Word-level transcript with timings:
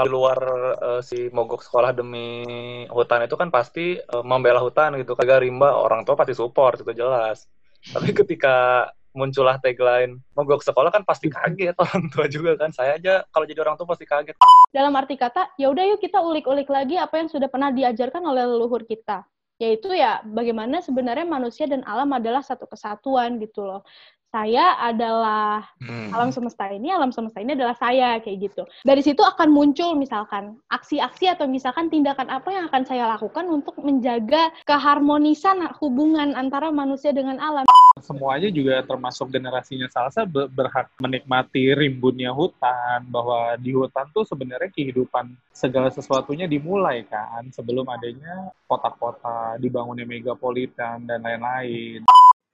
kalau 0.00 0.24
luar 0.24 0.38
uh, 0.80 1.00
si 1.04 1.28
mogok 1.28 1.60
sekolah 1.60 1.92
demi 1.92 2.40
hutan 2.88 3.28
itu 3.28 3.36
kan 3.36 3.52
pasti 3.52 4.00
uh, 4.00 4.24
membela 4.24 4.64
hutan 4.64 4.96
gitu. 4.96 5.12
Kagak 5.12 5.44
rimba 5.44 5.76
orang 5.76 6.08
tua 6.08 6.16
pasti 6.16 6.32
support 6.32 6.80
itu 6.80 6.96
jelas. 6.96 7.44
Tapi 7.84 8.16
ketika 8.16 8.88
muncullah 9.12 9.60
tagline 9.60 10.22
mogok 10.32 10.64
sekolah 10.64 10.88
kan 10.88 11.04
pasti 11.04 11.28
kaget 11.28 11.76
orang 11.84 12.08
tua 12.08 12.24
juga 12.32 12.56
kan. 12.56 12.72
Saya 12.72 12.96
aja 12.96 13.28
kalau 13.28 13.44
jadi 13.44 13.60
orang 13.60 13.76
tua 13.76 13.92
pasti 13.92 14.08
kaget. 14.08 14.40
Dalam 14.72 14.96
arti 14.96 15.20
kata 15.20 15.52
ya 15.60 15.68
udah 15.68 15.84
yuk 15.92 16.00
kita 16.00 16.24
ulik-ulik 16.24 16.72
lagi 16.72 16.96
apa 16.96 17.20
yang 17.20 17.28
sudah 17.28 17.52
pernah 17.52 17.68
diajarkan 17.68 18.24
oleh 18.24 18.48
leluhur 18.48 18.88
kita. 18.88 19.28
Yaitu 19.60 19.92
ya 19.92 20.24
bagaimana 20.24 20.80
sebenarnya 20.80 21.28
manusia 21.28 21.68
dan 21.68 21.84
alam 21.84 22.08
adalah 22.16 22.40
satu 22.40 22.64
kesatuan 22.64 23.36
gitu 23.36 23.68
loh 23.68 23.84
saya 24.30 24.78
adalah 24.78 25.66
hmm. 25.82 26.14
alam 26.14 26.30
semesta 26.30 26.70
ini, 26.70 26.88
alam 26.94 27.10
semesta 27.10 27.42
ini 27.42 27.58
adalah 27.58 27.74
saya 27.74 28.22
kayak 28.22 28.50
gitu. 28.50 28.62
Dari 28.86 29.02
situ 29.02 29.20
akan 29.20 29.50
muncul 29.50 29.98
misalkan 29.98 30.54
aksi-aksi 30.70 31.34
atau 31.34 31.50
misalkan 31.50 31.90
tindakan 31.90 32.30
apa 32.30 32.48
yang 32.54 32.70
akan 32.70 32.82
saya 32.86 33.10
lakukan 33.10 33.50
untuk 33.50 33.74
menjaga 33.82 34.54
keharmonisan 34.64 35.66
hubungan 35.82 36.38
antara 36.38 36.70
manusia 36.70 37.10
dengan 37.10 37.42
alam. 37.42 37.66
Semuanya 38.00 38.48
juga 38.48 38.80
termasuk 38.86 39.28
generasinya 39.28 39.90
Salsa 39.90 40.24
berhak 40.24 40.88
menikmati 41.02 41.74
rimbunnya 41.74 42.30
hutan, 42.32 43.04
bahwa 43.10 43.58
di 43.58 43.74
hutan 43.76 44.08
tuh 44.14 44.24
sebenarnya 44.24 44.72
kehidupan 44.72 45.34
segala 45.52 45.92
sesuatunya 45.92 46.46
dimulai 46.48 47.04
kan 47.04 47.44
sebelum 47.52 47.84
adanya 47.90 48.54
kota-kota, 48.64 49.58
dibangunnya 49.60 50.06
megapolitan 50.08 51.04
dan 51.04 51.20
lain-lain. 51.20 52.06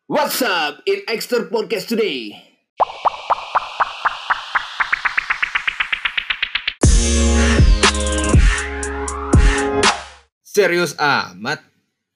What's 0.07 0.39
up 0.39 0.87
in 0.87 1.03
Extra 1.11 1.51
Podcast 1.51 1.91
today? 1.91 2.31
Serius 10.47 10.95
amat. 11.03 11.59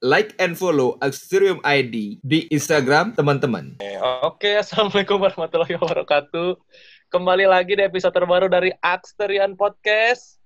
Like 0.07 0.39
and 0.39 0.55
follow 0.55 1.03
Axterium 1.03 1.59
ID 1.67 2.23
di 2.23 2.47
Instagram 2.55 3.19
teman-teman. 3.19 3.83
Oke, 4.23 4.55
Assalamualaikum 4.63 5.19
warahmatullahi 5.27 5.75
wabarakatuh. 5.75 6.63
Kembali 7.11 7.51
lagi 7.51 7.75
di 7.75 7.83
episode 7.83 8.15
terbaru 8.15 8.47
dari 8.47 8.71
Axterian 8.87 9.59
Podcast. 9.59 10.39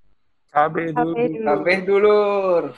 Kabeh 0.49 0.97
dulu. 0.97 1.45
Kabeh 1.45 1.79
dulur. 1.85 2.73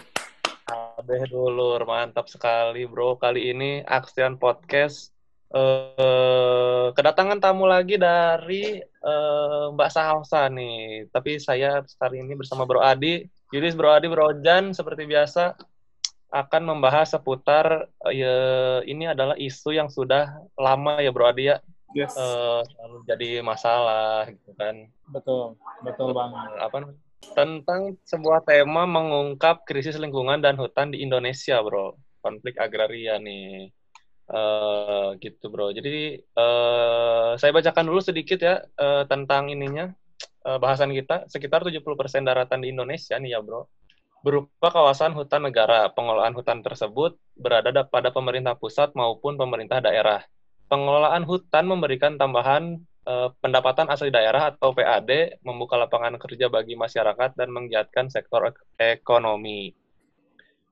Kabeh 0.96 1.28
dulur, 1.28 1.84
mantap 1.84 2.24
sekali 2.24 2.88
bro. 2.88 3.20
Kali 3.20 3.52
ini 3.52 3.84
Aksian 3.84 4.40
Podcast 4.40 5.12
eh, 5.52 6.88
kedatangan 6.88 7.36
tamu 7.36 7.68
lagi 7.68 8.00
dari 8.00 8.80
eh, 8.80 9.64
Mbak 9.76 9.90
Salsa 9.92 10.48
nih. 10.48 11.04
Tapi 11.12 11.36
saya 11.36 11.84
hari 12.00 12.24
ini 12.24 12.32
bersama 12.32 12.64
Bro 12.64 12.80
Adi. 12.80 13.28
Yudis 13.52 13.76
Bro 13.76 13.92
Adi, 13.92 14.08
Bro 14.08 14.40
Jan, 14.40 14.72
seperti 14.72 15.04
biasa 15.04 15.52
akan 16.32 16.62
membahas 16.64 17.12
seputar 17.12 17.92
ya, 18.08 18.80
ini 18.88 19.04
adalah 19.04 19.36
isu 19.36 19.76
yang 19.76 19.92
sudah 19.92 20.48
lama 20.56 21.04
ya 21.04 21.12
Bro 21.12 21.28
Adi 21.28 21.52
ya. 21.52 21.60
Yes. 21.92 22.16
Eh, 22.16 22.62
jadi 23.04 23.44
masalah 23.44 24.32
gitu 24.32 24.56
kan. 24.56 24.88
Betul, 25.12 25.60
betul 25.84 26.16
banget. 26.16 26.56
Apa 26.56 26.88
tentang 27.36 27.96
sebuah 28.04 28.44
tema 28.44 28.84
mengungkap 28.84 29.64
krisis 29.68 29.96
lingkungan 30.00 30.40
dan 30.40 30.56
hutan 30.56 30.92
di 30.92 31.04
Indonesia, 31.04 31.60
bro. 31.60 31.96
Konflik 32.20 32.56
agraria 32.60 33.20
nih. 33.20 33.72
Uh, 34.26 35.14
gitu, 35.22 35.46
bro. 35.52 35.70
Jadi 35.70 36.18
uh, 36.34 37.38
saya 37.38 37.54
bacakan 37.54 37.86
dulu 37.86 38.02
sedikit 38.02 38.42
ya 38.42 38.58
uh, 38.74 39.06
tentang 39.06 39.52
ininya 39.52 39.94
uh, 40.42 40.58
bahasan 40.58 40.90
kita. 40.90 41.30
Sekitar 41.30 41.62
70% 41.62 41.86
daratan 42.26 42.58
di 42.64 42.74
Indonesia 42.74 43.14
nih 43.20 43.38
ya, 43.38 43.40
bro. 43.44 43.70
Berupa 44.26 44.74
kawasan 44.74 45.14
hutan 45.14 45.46
negara. 45.46 45.86
Pengelolaan 45.94 46.34
hutan 46.34 46.64
tersebut 46.64 47.14
berada 47.38 47.86
pada 47.86 48.10
pemerintah 48.10 48.58
pusat 48.58 48.90
maupun 48.98 49.38
pemerintah 49.38 49.78
daerah. 49.78 50.26
Pengelolaan 50.66 51.22
hutan 51.22 51.70
memberikan 51.70 52.18
tambahan 52.18 52.82
Eh, 53.06 53.28
pendapatan 53.38 53.86
asli 53.86 54.10
daerah 54.10 54.50
atau 54.50 54.74
PAD 54.74 55.38
membuka 55.46 55.78
lapangan 55.78 56.18
kerja 56.18 56.50
bagi 56.50 56.74
masyarakat 56.74 57.38
dan 57.38 57.54
menggiatkan 57.54 58.10
sektor 58.10 58.50
ek 58.50 58.58
ekonomi. 58.82 59.70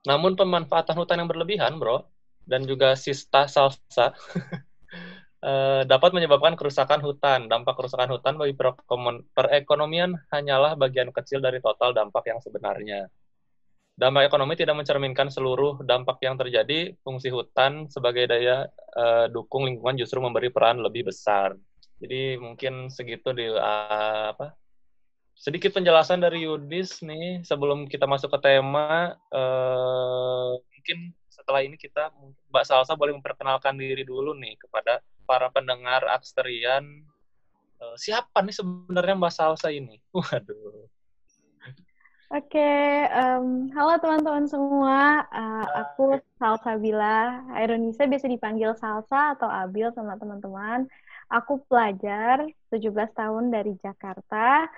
Namun 0.03 0.35
pemanfaatan 0.35 0.99
hutan 0.99 1.23
yang 1.23 1.31
berlebihan, 1.31 1.79
bro, 1.79 2.03
dan 2.43 2.67
juga 2.67 2.99
sista 2.99 3.47
salsa 3.47 4.11
eh, 5.47 5.87
dapat 5.87 6.11
menyebabkan 6.11 6.59
kerusakan 6.59 7.07
hutan. 7.07 7.47
Dampak 7.47 7.79
kerusakan 7.79 8.11
hutan 8.19 8.35
bagi 8.35 8.59
perekonomian 9.31 10.19
hanyalah 10.35 10.75
bagian 10.75 11.15
kecil 11.15 11.39
dari 11.39 11.63
total 11.63 11.95
dampak 11.95 12.35
yang 12.35 12.43
sebenarnya. 12.43 13.07
Dampak 13.95 14.27
ekonomi 14.27 14.59
tidak 14.59 14.75
mencerminkan 14.75 15.31
seluruh 15.31 15.87
dampak 15.87 16.19
yang 16.27 16.35
terjadi. 16.35 16.99
Fungsi 17.07 17.31
hutan 17.31 17.87
sebagai 17.87 18.27
daya 18.27 18.67
uh, 18.99 19.31
dukung 19.31 19.71
lingkungan 19.71 19.95
justru 20.03 20.19
memberi 20.19 20.51
peran 20.51 20.83
lebih 20.83 21.15
besar. 21.15 21.55
Jadi 22.03 22.37
mungkin 22.39 22.91
segitu 22.91 23.31
di 23.31 23.47
uh, 23.49 24.35
apa 24.35 24.55
sedikit 25.35 25.75
penjelasan 25.75 26.23
dari 26.23 26.47
Yudis 26.47 27.03
nih 27.03 27.43
sebelum 27.43 27.91
kita 27.91 28.07
masuk 28.07 28.31
ke 28.39 28.55
tema 28.55 29.19
uh, 29.35 30.55
mungkin 30.57 31.11
setelah 31.27 31.67
ini 31.67 31.75
kita 31.75 32.15
Mbak 32.55 32.65
Salsa 32.65 32.95
boleh 32.95 33.19
memperkenalkan 33.19 33.75
diri 33.75 34.07
dulu 34.07 34.33
nih 34.39 34.55
kepada 34.63 35.03
para 35.27 35.51
pendengar 35.51 36.07
Aksterian 36.07 36.87
uh, 37.83 37.99
siapa 37.99 38.47
nih 38.47 38.55
sebenarnya 38.55 39.19
Mbak 39.19 39.35
Salsa 39.35 39.75
ini 39.75 39.99
waduh 40.17 40.87
Oke, 42.35 42.59
okay, 42.59 43.07
um, 43.15 43.71
halo 43.79 43.95
teman-teman 44.03 44.51
semua. 44.51 45.23
Uh, 45.31 45.67
aku 45.87 46.19
Salsa 46.35 46.75
Bila. 46.83 47.47
Indonesia 47.55 48.11
biasa 48.11 48.27
dipanggil 48.27 48.75
Salsa 48.75 49.39
atau 49.39 49.47
Abil 49.47 49.87
sama 49.95 50.19
teman-teman. 50.19 50.91
Aku 51.31 51.65
pelajar 51.67 52.45
17 52.69 52.91
tahun 53.15 53.55
dari 53.55 53.75
Jakarta. 53.81 54.69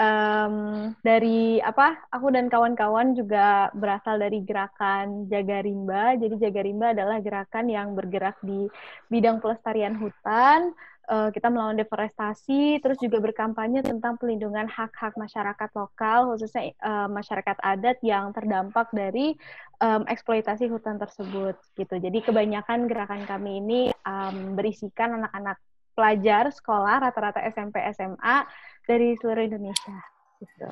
Um, 0.00 0.96
dari 1.04 1.60
apa? 1.60 1.98
Aku 2.14 2.32
dan 2.32 2.48
kawan-kawan 2.48 3.12
juga 3.12 3.68
berasal 3.76 4.22
dari 4.22 4.40
gerakan 4.40 5.28
Jaga 5.28 5.60
Rimba. 5.60 6.16
Jadi 6.16 6.40
Jaga 6.40 6.62
Rimba 6.64 6.96
adalah 6.96 7.20
gerakan 7.20 7.68
yang 7.68 7.92
bergerak 7.92 8.38
di 8.40 8.70
bidang 9.12 9.42
pelestarian 9.44 9.98
hutan. 9.98 10.72
Uh, 11.10 11.26
kita 11.34 11.50
melawan 11.50 11.74
deforestasi, 11.74 12.78
terus 12.78 12.94
juga 13.02 13.18
berkampanye 13.18 13.82
tentang 13.82 14.14
pelindungan 14.14 14.70
hak-hak 14.70 15.18
masyarakat 15.18 15.70
lokal, 15.74 16.30
khususnya 16.30 16.70
uh, 16.86 17.10
masyarakat 17.10 17.58
adat 17.58 17.98
yang 18.06 18.30
terdampak 18.30 18.94
dari 18.94 19.34
um, 19.82 20.06
eksploitasi 20.06 20.70
hutan 20.70 21.02
tersebut. 21.02 21.58
Gitu. 21.74 21.98
Jadi 21.98 22.18
kebanyakan 22.22 22.86
gerakan 22.86 23.26
kami 23.26 23.58
ini 23.58 23.80
um, 24.06 24.54
berisikan 24.54 25.18
anak-anak 25.18 25.58
pelajar 26.00 26.48
sekolah 26.48 26.96
rata-rata 27.04 27.44
SMP 27.52 27.76
SMA 27.92 28.48
dari 28.88 29.12
seluruh 29.20 29.44
Indonesia 29.44 30.00
gitu. 30.40 30.68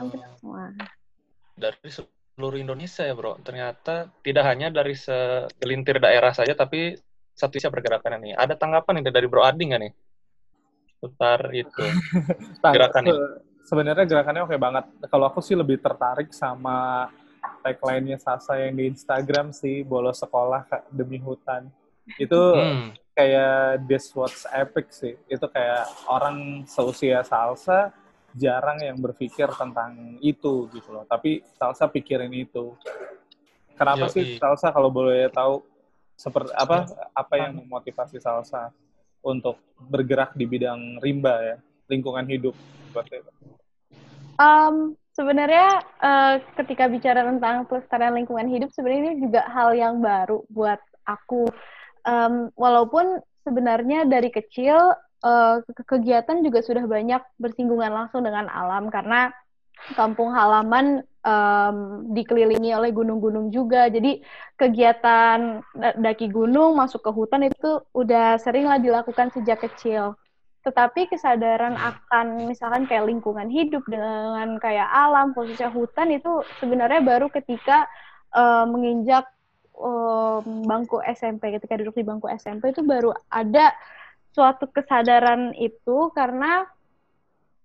Hampir 0.00 0.24
oh. 0.24 0.32
semua. 0.40 0.64
Dari 1.52 1.88
seluruh 1.92 2.56
Indonesia 2.56 3.04
ya, 3.04 3.12
Bro. 3.12 3.44
Ternyata 3.44 4.08
tidak 4.24 4.44
hanya 4.48 4.72
dari 4.72 4.96
segelintir 4.96 6.00
daerah 6.00 6.32
saja 6.32 6.56
tapi 6.56 6.96
satu 7.36 7.60
Indonesia 7.60 7.68
pergerakan 7.68 8.24
ini. 8.24 8.32
Ada 8.32 8.56
tanggapan 8.56 9.04
nih 9.04 9.12
dari 9.12 9.28
Bro 9.28 9.44
Adi 9.44 9.62
nggak 9.68 9.82
nih? 9.84 9.92
Putar 11.04 11.52
itu 11.52 11.84
gerakan 12.74 13.04
ini. 13.12 13.20
Sebenarnya 13.68 14.08
gerakannya 14.08 14.42
oke 14.48 14.56
banget. 14.56 14.84
Kalau 15.12 15.28
aku 15.28 15.44
sih 15.44 15.54
lebih 15.54 15.78
tertarik 15.84 16.32
sama 16.32 17.06
tagline-nya 17.62 18.18
Sasa 18.18 18.58
yang 18.58 18.74
di 18.74 18.90
Instagram 18.90 19.54
sih, 19.54 19.84
bolos 19.84 20.18
sekolah 20.18 20.66
demi 20.90 21.20
hutan. 21.20 21.70
Itu 22.18 22.40
hmm 22.58 23.02
kayak 23.12 23.84
this 23.86 24.10
what's 24.16 24.48
epic 24.50 24.88
sih. 24.90 25.14
Itu 25.28 25.48
kayak 25.48 26.08
orang 26.08 26.64
seusia 26.64 27.20
salsa 27.24 27.92
jarang 28.32 28.80
yang 28.80 28.96
berpikir 28.96 29.48
tentang 29.52 30.16
itu 30.24 30.68
gitu 30.72 30.88
loh. 30.92 31.04
Tapi 31.04 31.44
salsa 31.56 31.88
pikirin 31.88 32.32
itu. 32.32 32.72
Kenapa 33.76 34.08
Yo, 34.08 34.12
sih 34.12 34.40
salsa 34.40 34.72
kalau 34.72 34.88
boleh 34.92 35.28
tahu 35.32 35.64
seperti 36.16 36.52
apa 36.54 36.86
apa 37.12 37.34
yang 37.40 37.60
memotivasi 37.64 38.20
salsa 38.20 38.72
untuk 39.24 39.60
bergerak 39.76 40.34
di 40.36 40.44
bidang 40.48 41.00
rimba 41.00 41.34
ya, 41.40 41.56
lingkungan 41.88 42.24
hidup 42.28 42.56
seperti 42.90 43.22
itu? 43.22 43.30
Um, 44.40 44.96
sebenarnya 45.12 45.84
uh, 46.00 46.34
ketika 46.56 46.88
bicara 46.88 47.20
tentang 47.26 47.68
pelestarian 47.68 48.16
lingkungan 48.16 48.48
hidup 48.48 48.72
sebenarnya 48.72 49.12
ini 49.12 49.28
juga 49.28 49.44
hal 49.52 49.76
yang 49.76 50.00
baru 50.00 50.42
buat 50.48 50.80
aku 51.06 51.48
um, 52.06 52.50
walaupun 52.54 53.20
sebenarnya 53.42 54.06
dari 54.06 54.30
kecil 54.30 54.94
uh, 55.22 55.56
kegiatan 55.86 56.42
juga 56.42 56.60
sudah 56.62 56.84
banyak 56.86 57.22
bersinggungan 57.38 57.90
langsung 57.90 58.22
dengan 58.22 58.46
alam 58.50 58.90
karena 58.90 59.30
kampung 59.98 60.30
halaman 60.30 61.02
um, 61.26 62.06
dikelilingi 62.14 62.70
oleh 62.70 62.94
gunung-gunung 62.94 63.50
juga. 63.50 63.90
Jadi 63.90 64.22
kegiatan 64.54 65.58
daki 65.74 66.30
gunung 66.30 66.78
masuk 66.78 67.02
ke 67.02 67.10
hutan 67.10 67.50
itu 67.50 67.82
udah 67.90 68.38
sering 68.38 68.70
lah 68.70 68.78
dilakukan 68.78 69.34
sejak 69.34 69.62
kecil. 69.62 70.14
tetapi 70.62 71.10
kesadaran 71.10 71.74
akan 71.74 72.46
misalkan 72.46 72.86
kayak 72.86 73.10
lingkungan 73.10 73.50
hidup 73.50 73.82
dengan 73.90 74.62
kayak 74.62 74.86
alam 74.94 75.34
khususnya 75.34 75.74
hutan 75.74 76.14
itu 76.14 76.46
sebenarnya 76.62 77.02
baru 77.02 77.26
ketika 77.34 77.90
uh, 78.30 78.62
menginjak 78.70 79.26
uh, 79.82 80.38
bangku 80.46 81.02
SMP 81.02 81.58
ketika 81.58 81.74
duduk 81.74 81.98
di 81.98 82.06
bangku 82.06 82.30
SMP 82.30 82.70
itu 82.70 82.86
baru 82.86 83.10
ada 83.26 83.74
suatu 84.32 84.70
kesadaran 84.70 85.52
itu 85.58 86.08
karena 86.14 86.64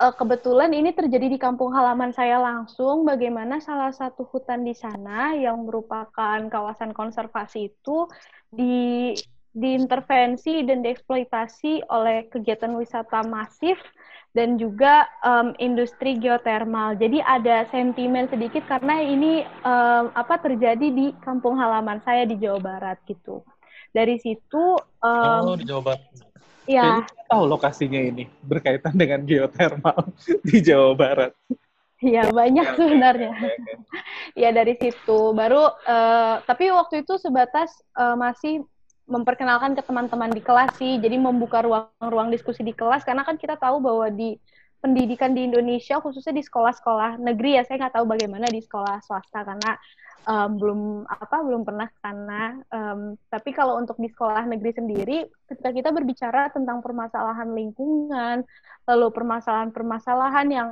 uh, 0.01 0.13
kebetulan 0.13 0.73
ini 0.73 0.91
terjadi 0.91 1.29
di 1.29 1.39
kampung 1.39 1.71
halaman 1.71 2.11
saya 2.11 2.41
langsung 2.41 3.05
bagaimana 3.05 3.61
salah 3.61 3.93
satu 3.93 4.25
hutan 4.27 4.65
di 4.65 4.73
sana 4.73 5.37
yang 5.37 5.63
merupakan 5.63 6.41
kawasan 6.49 6.91
konservasi 6.91 7.69
itu 7.69 8.09
di 8.49 9.13
diintervensi 9.57 10.61
dan 10.69 10.85
dieksploitasi 10.85 11.89
oleh 11.89 12.29
kegiatan 12.29 12.77
wisata 12.77 13.25
masif 13.25 13.81
dan 14.37 14.61
juga 14.61 15.09
um, 15.25 15.57
industri 15.57 16.21
geotermal. 16.21 16.93
Jadi 16.93 17.17
ada 17.25 17.65
sentimen 17.73 18.29
sedikit 18.29 18.61
karena 18.69 19.01
ini 19.01 19.41
um, 19.65 20.13
apa 20.13 20.37
terjadi 20.37 20.93
di 20.93 21.09
kampung 21.25 21.57
halaman 21.57 21.97
saya 22.05 22.29
di 22.29 22.37
Jawa 22.37 22.61
Barat 22.61 23.01
gitu. 23.09 23.41
Dari 23.89 24.21
situ 24.21 24.77
um, 25.01 25.41
Oh, 25.41 25.57
di 25.57 25.65
Jawa 25.65 25.81
Barat. 25.81 26.05
Ya. 26.67 27.01
tahu 27.31 27.47
lokasinya 27.47 27.97
ini 27.97 28.27
berkaitan 28.43 28.93
dengan 28.93 29.25
geotermal 29.25 30.13
di 30.47 30.61
Jawa 30.61 30.93
Barat. 30.93 31.33
Iya 31.97 32.29
banyak 32.29 32.77
sebenarnya. 32.77 33.33
ya 34.41 34.53
dari 34.53 34.77
situ 34.77 35.33
baru 35.33 35.65
uh, 35.65 36.45
tapi 36.45 36.69
waktu 36.69 37.01
itu 37.01 37.17
sebatas 37.17 37.73
uh, 37.97 38.13
masih 38.13 38.61
memperkenalkan 39.07 39.73
ke 39.73 39.81
teman-teman 39.81 40.29
di 40.29 40.43
kelas 40.43 40.75
sih. 40.75 40.99
Jadi 40.99 41.15
membuka 41.15 41.63
ruang-ruang 41.63 42.29
diskusi 42.29 42.61
di 42.61 42.75
kelas. 42.75 43.07
Karena 43.07 43.23
kan 43.23 43.39
kita 43.39 43.55
tahu 43.55 43.79
bahwa 43.79 44.11
di 44.11 44.35
pendidikan 44.77 45.33
di 45.33 45.49
Indonesia 45.49 45.97
khususnya 45.97 46.37
di 46.37 46.45
sekolah-sekolah 46.45 47.17
negeri 47.17 47.57
ya 47.57 47.65
saya 47.65 47.81
nggak 47.81 47.97
tahu 47.97 48.05
bagaimana 48.05 48.45
di 48.45 48.61
sekolah 48.61 49.01
swasta 49.01 49.41
karena 49.41 49.73
um, 50.29 50.49
belum 50.53 50.81
apa 51.09 51.37
belum 51.41 51.65
pernah 51.65 51.89
karena 51.97 52.61
um, 52.69 53.17
tapi 53.25 53.57
kalau 53.57 53.81
untuk 53.81 53.97
di 53.97 54.05
sekolah 54.05 54.45
negeri 54.45 54.71
sendiri 54.77 55.17
ketika 55.49 55.73
kita 55.73 55.89
berbicara 55.89 56.53
tentang 56.53 56.85
permasalahan 56.85 57.49
lingkungan 57.57 58.45
lalu 58.85 59.07
permasalahan-permasalahan 59.09 60.47
yang 60.53 60.69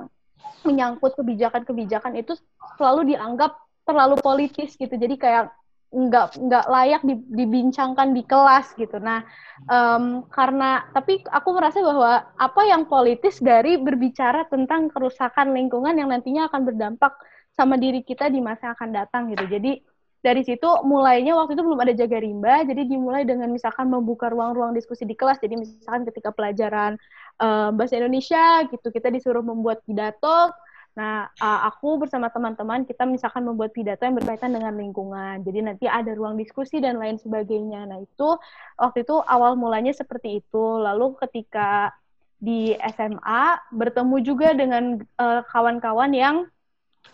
menyangkut 0.62 1.18
kebijakan-kebijakan 1.18 2.14
itu 2.22 2.38
selalu 2.78 3.16
dianggap 3.16 3.58
terlalu 3.86 4.18
politis 4.20 4.74
gitu. 4.76 4.92
Jadi 4.92 5.16
kayak 5.16 5.54
nggak 5.94 6.42
nggak 6.42 6.66
layak 6.68 7.02
dibincangkan 7.08 8.12
di 8.12 8.24
kelas 8.26 8.74
gitu. 8.76 8.98
Nah, 9.00 9.24
um, 9.70 10.26
karena 10.28 10.84
tapi 10.92 11.24
aku 11.24 11.50
merasa 11.56 11.80
bahwa 11.80 12.26
apa 12.36 12.62
yang 12.68 12.90
politis 12.90 13.40
dari 13.40 13.80
berbicara 13.80 14.50
tentang 14.52 14.92
kerusakan 14.92 15.56
lingkungan 15.56 15.96
yang 15.96 16.12
nantinya 16.12 16.52
akan 16.52 16.68
berdampak 16.68 17.16
sama 17.56 17.80
diri 17.80 18.04
kita 18.04 18.28
di 18.28 18.44
masa 18.44 18.76
akan 18.76 18.90
datang 18.92 19.32
gitu. 19.32 19.48
Jadi 19.48 19.80
dari 20.20 20.42
situ 20.42 20.66
mulainya 20.82 21.38
waktu 21.38 21.54
itu 21.54 21.62
belum 21.62 21.80
ada 21.86 21.94
jaga 21.94 22.18
rimba, 22.18 22.66
jadi 22.66 22.82
dimulai 22.90 23.30
dengan 23.30 23.46
misalkan 23.54 23.88
membuka 23.94 24.26
ruang-ruang 24.34 24.74
diskusi 24.74 25.06
di 25.06 25.14
kelas. 25.14 25.38
Jadi 25.38 25.62
misalkan 25.62 26.02
ketika 26.10 26.34
pelajaran 26.34 26.98
um, 27.38 27.78
bahasa 27.78 28.02
Indonesia 28.02 28.66
gitu, 28.68 28.90
kita 28.90 29.14
disuruh 29.14 29.46
membuat 29.46 29.86
pidato 29.86 30.50
Nah, 30.96 31.28
uh, 31.28 31.60
aku 31.68 32.00
bersama 32.00 32.32
teman-teman 32.32 32.88
kita 32.88 33.04
misalkan 33.04 33.44
membuat 33.44 33.76
pidato 33.76 34.08
yang 34.08 34.16
berkaitan 34.16 34.56
dengan 34.56 34.80
lingkungan. 34.80 35.44
Jadi 35.44 35.60
nanti 35.60 35.86
ada 35.92 36.08
ruang 36.16 36.40
diskusi 36.40 36.80
dan 36.80 36.96
lain 36.96 37.20
sebagainya. 37.20 37.84
Nah, 37.84 38.00
itu 38.00 38.40
waktu 38.80 39.04
itu 39.04 39.16
awal 39.28 39.60
mulanya 39.60 39.92
seperti 39.92 40.40
itu. 40.40 40.66
Lalu 40.80 41.20
ketika 41.20 41.92
di 42.40 42.76
SMA 42.96 43.60
bertemu 43.76 44.16
juga 44.24 44.56
dengan 44.56 45.00
kawan 45.20 45.44
kawan-kawan 45.52 46.12
yang 46.16 46.36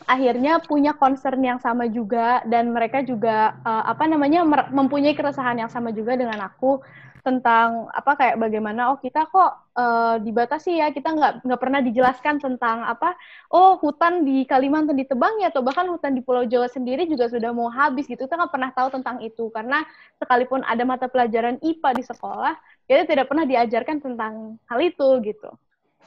akhirnya 0.09 0.61
punya 0.65 0.97
concern 0.97 1.41
yang 1.41 1.61
sama 1.61 1.85
juga 1.89 2.41
dan 2.49 2.73
mereka 2.73 3.05
juga 3.05 3.57
uh, 3.61 3.85
apa 3.85 4.09
namanya 4.09 4.41
mempunyai 4.69 5.13
keresahan 5.13 5.61
yang 5.61 5.69
sama 5.69 5.93
juga 5.93 6.17
dengan 6.17 6.41
aku 6.41 6.81
tentang 7.21 7.87
apa 7.93 8.17
kayak 8.17 8.37
bagaimana 8.41 8.93
oh 8.93 8.97
kita 8.97 9.29
kok 9.29 9.51
uh, 9.77 10.17
dibatasi 10.19 10.81
ya 10.81 10.89
kita 10.89 11.13
nggak 11.13 11.33
nggak 11.45 11.61
pernah 11.61 11.79
dijelaskan 11.85 12.41
tentang 12.41 12.81
apa 12.81 13.13
oh 13.53 13.77
hutan 13.77 14.25
di 14.25 14.43
Kalimantan 14.49 14.97
ditebang 14.97 15.39
ya 15.39 15.53
atau 15.53 15.61
bahkan 15.61 15.85
hutan 15.87 16.17
di 16.17 16.25
Pulau 16.25 16.43
Jawa 16.49 16.65
sendiri 16.67 17.05
juga 17.05 17.29
sudah 17.29 17.53
mau 17.53 17.69
habis 17.69 18.09
gitu. 18.09 18.25
Kita 18.25 18.35
nggak 18.35 18.53
pernah 18.53 18.71
tahu 18.73 18.89
tentang 18.91 19.21
itu 19.21 19.53
karena 19.53 19.85
sekalipun 20.17 20.65
ada 20.65 20.83
mata 20.83 21.05
pelajaran 21.05 21.61
IPA 21.61 21.89
di 21.95 22.03
sekolah 22.03 22.53
kita 22.89 23.07
tidak 23.07 23.29
pernah 23.29 23.45
diajarkan 23.45 23.97
tentang 24.01 24.57
hal 24.67 24.79
itu 24.81 25.07
gitu. 25.23 25.49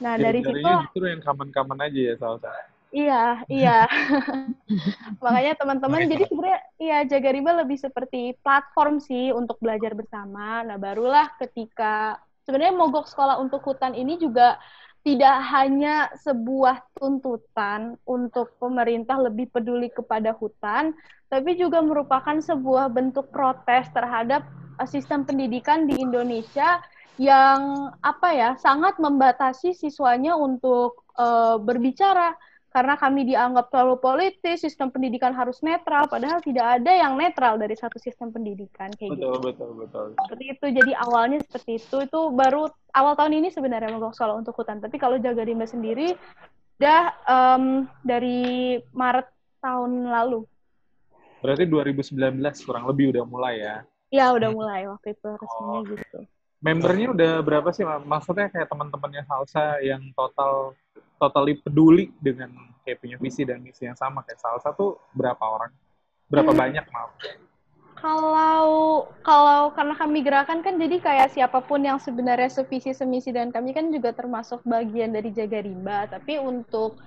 Nah 0.03 0.19
Jadi 0.19 0.23
dari 0.23 0.39
situ 0.43 0.67
justru 0.91 1.05
yang 1.07 1.23
kaman-kaman 1.23 1.79
aja 1.87 1.99
ya 2.11 2.15
salah 2.19 2.39
Iya, 2.95 3.43
iya. 3.51 3.83
Makanya 5.23 5.53
teman-teman, 5.59 6.07
jadi 6.07 6.23
sebenarnya 6.31 6.61
iya 6.79 6.97
jaga 7.03 7.29
riba 7.35 7.51
lebih 7.59 7.75
seperti 7.75 8.39
platform 8.39 9.03
sih 9.03 9.35
untuk 9.35 9.59
belajar 9.59 9.91
bersama. 9.91 10.63
Nah, 10.63 10.79
barulah 10.79 11.27
ketika 11.35 12.15
sebenarnya 12.47 12.71
mogok 12.79 13.11
sekolah 13.11 13.35
untuk 13.43 13.59
hutan 13.67 13.91
ini 13.99 14.15
juga 14.15 14.55
tidak 15.03 15.37
hanya 15.51 16.07
sebuah 16.23 16.87
tuntutan 16.95 17.99
untuk 18.07 18.55
pemerintah 18.63 19.19
lebih 19.19 19.51
peduli 19.51 19.91
kepada 19.91 20.31
hutan, 20.31 20.95
tapi 21.27 21.59
juga 21.59 21.83
merupakan 21.83 22.39
sebuah 22.39 22.95
bentuk 22.95 23.27
protes 23.27 23.91
terhadap 23.91 24.47
eh, 24.79 24.87
sistem 24.87 25.27
pendidikan 25.27 25.83
di 25.83 25.99
Indonesia 25.99 26.79
yang 27.19 27.91
apa 28.03 28.29
ya 28.31 28.49
sangat 28.59 28.99
membatasi 28.99 29.71
siswanya 29.71 30.35
untuk 30.35 31.07
uh, 31.15 31.55
berbicara 31.55 32.35
karena 32.75 32.99
kami 32.99 33.23
dianggap 33.23 33.71
terlalu 33.71 33.95
politis, 34.03 34.59
sistem 34.59 34.91
pendidikan 34.91 35.31
harus 35.31 35.63
netral, 35.63 36.11
padahal 36.11 36.43
tidak 36.43 36.83
ada 36.83 36.91
yang 36.91 37.15
netral 37.15 37.55
dari 37.55 37.71
satu 37.71 37.95
sistem 38.03 38.35
pendidikan 38.35 38.91
kayak 38.99 39.15
betul, 39.15 39.31
gitu. 39.31 39.47
Betul, 39.47 39.69
betul, 39.79 40.05
Seperti 40.19 40.45
itu, 40.51 40.65
jadi 40.83 40.91
awalnya 40.99 41.39
seperti 41.39 41.79
itu, 41.79 41.97
itu 42.03 42.19
baru 42.35 42.67
awal 42.91 43.15
tahun 43.15 43.39
ini 43.39 43.47
sebenarnya 43.55 43.95
mogok 43.95 44.11
sekolah 44.11 44.35
untuk 44.43 44.59
hutan. 44.59 44.83
Tapi 44.83 44.99
kalau 44.99 45.15
jaga 45.23 45.47
rimba 45.47 45.63
sendiri, 45.63 46.19
udah 46.75 47.01
um, 47.23 47.87
dari 48.03 48.75
Maret 48.91 49.31
tahun 49.63 50.11
lalu. 50.11 50.43
Berarti 51.39 51.63
2019 51.71 52.11
kurang 52.67 52.91
lebih 52.91 53.15
udah 53.15 53.23
mulai 53.23 53.55
ya? 53.63 53.75
Iya, 54.11 54.35
udah 54.35 54.49
mulai 54.51 54.83
waktu 54.91 55.15
itu 55.15 55.29
resminya 55.31 55.79
oh. 55.79 55.81
gitu. 55.95 56.19
Membernya 56.59 57.07
udah 57.15 57.33
berapa 57.39 57.71
sih? 57.71 57.87
Maksudnya 57.87 58.51
kayak 58.51 58.67
teman-temannya 58.67 59.23
Salsa 59.23 59.79
yang 59.79 60.03
total 60.11 60.75
totally 61.19 61.57
peduli 61.59 62.11
dengan 62.19 62.51
kayak 62.85 63.01
punya 63.01 63.17
visi 63.17 63.47
dan 63.47 63.63
misi 63.63 63.87
yang 63.87 63.97
sama. 63.97 64.21
Kayak 64.23 64.39
salah 64.43 64.61
satu 64.61 64.99
berapa 65.15 65.41
orang? 65.41 65.71
Berapa 66.29 66.51
hmm. 66.51 66.59
banyak 66.59 66.85
maaf. 66.91 67.11
Kalau 67.95 69.07
kalau 69.23 69.71
karena 69.71 69.95
kami 69.95 70.19
gerakan 70.21 70.59
kan 70.61 70.75
jadi 70.77 70.99
kayak 70.99 71.33
siapa 71.33 71.63
pun 71.63 71.81
yang 71.81 71.97
sebenarnya 71.97 72.51
sevisi 72.51 72.91
semisi 72.91 73.31
dan 73.31 73.49
kami 73.49 73.71
kan 73.71 73.89
juga 73.89 74.11
termasuk 74.11 74.61
bagian 74.67 75.15
dari 75.15 75.31
jaga 75.31 75.63
rimba. 75.63 76.05
Tapi 76.11 76.37
untuk 76.37 76.99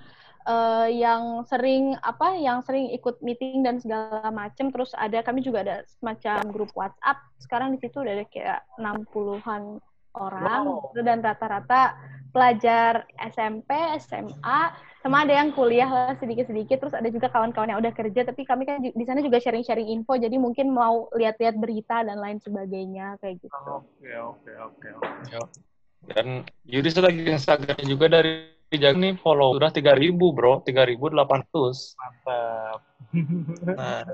uh, 0.49 0.89
yang 0.89 1.45
sering 1.45 1.93
apa 2.01 2.35
yang 2.35 2.65
sering 2.65 2.89
ikut 2.91 3.21
meeting 3.21 3.61
dan 3.61 3.77
segala 3.77 4.27
macam 4.33 4.73
terus 4.73 4.91
ada 4.97 5.21
kami 5.21 5.45
juga 5.45 5.61
ada 5.61 5.77
semacam 6.01 6.41
grup 6.49 6.71
WhatsApp. 6.73 7.21
Sekarang 7.37 7.77
di 7.77 7.79
situ 7.79 8.01
udah 8.01 8.13
ada 8.19 8.25
kayak 8.27 8.59
60-an 8.81 9.79
orang 10.15 10.63
wow. 10.65 10.95
dan 11.01 11.21
rata-rata 11.21 11.97
pelajar 12.29 13.09
SMP, 13.33 13.73
SMA, 13.97 14.61
sama 15.01 15.25
ada 15.25 15.33
yang 15.33 15.49
kuliah 15.55 15.89
lah 15.89 16.13
sedikit-sedikit, 16.21 16.77
terus 16.77 16.93
ada 16.93 17.09
juga 17.09 17.31
kawan-kawan 17.31 17.73
yang 17.73 17.81
udah 17.81 17.93
kerja, 17.95 18.21
tapi 18.27 18.45
kami 18.45 18.69
kan 18.69 18.83
di 18.83 19.05
sana 19.07 19.23
juga 19.25 19.41
sharing-sharing 19.41 19.89
info, 19.89 20.19
jadi 20.19 20.37
mungkin 20.37 20.69
mau 20.69 21.09
lihat-lihat 21.17 21.57
berita 21.57 22.05
dan 22.05 22.21
lain 22.21 22.37
sebagainya 22.37 23.17
kayak 23.17 23.41
gitu. 23.41 23.49
Oke 23.65 24.13
oke 24.13 24.51
oke 24.59 24.87
oke. 25.01 25.59
Dan 26.13 26.45
Yudi 26.63 26.89
lagi 27.01 27.21
Instagram 27.27 27.81
juga 27.83 28.07
dari 28.07 28.59
Jaga 28.69 29.01
nih 29.01 29.17
follow 29.17 29.57
udah 29.57 29.73
tiga 29.73 29.97
ribu 29.97 30.29
bro, 30.29 30.61
tiga 30.61 30.85
ribu 30.85 31.09
delapan 31.09 31.41
ratus. 31.41 31.97
Mantap. 31.97 32.79
Nah, 33.65 34.05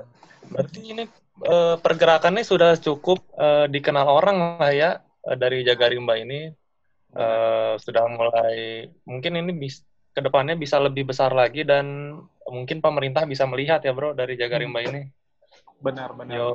berarti 0.48 0.80
ini 0.80 1.04
uh, 1.44 1.76
pergerakannya 1.76 2.40
sudah 2.40 2.80
cukup 2.80 3.20
uh, 3.36 3.68
dikenal 3.68 4.08
orang 4.08 4.56
lah 4.56 4.72
ya 4.72 4.90
dari 5.34 5.66
Jaga 5.66 5.90
Rimba 5.90 6.14
ini 6.14 6.46
uh, 7.18 7.74
sudah 7.74 8.04
mulai 8.06 8.86
mungkin 9.02 9.42
ini 9.42 9.52
bis 9.58 9.82
ke 10.16 10.24
depannya 10.24 10.56
bisa 10.56 10.80
lebih 10.80 11.12
besar 11.12 11.34
lagi 11.36 11.60
dan 11.66 12.16
mungkin 12.48 12.80
pemerintah 12.80 13.28
bisa 13.28 13.44
melihat 13.44 13.84
ya 13.84 13.92
bro 13.92 14.14
dari 14.14 14.38
Jaga 14.38 14.62
Rimba 14.62 14.80
ini. 14.80 15.02
Benar 15.82 16.14
benar. 16.16 16.36
Yo. 16.36 16.48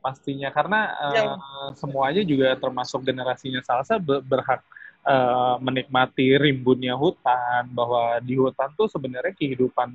Pastinya 0.00 0.48
karena 0.48 0.96
uh, 0.96 1.76
semuanya 1.76 2.24
juga 2.24 2.56
termasuk 2.56 3.04
generasinya 3.04 3.60
Salsa 3.60 4.00
berhak 4.00 4.64
uh, 5.04 5.60
menikmati 5.60 6.40
rimbunnya 6.40 6.96
hutan 6.96 7.68
bahwa 7.68 8.16
di 8.24 8.32
hutan 8.40 8.72
tuh 8.72 8.88
sebenarnya 8.88 9.36
kehidupan 9.36 9.92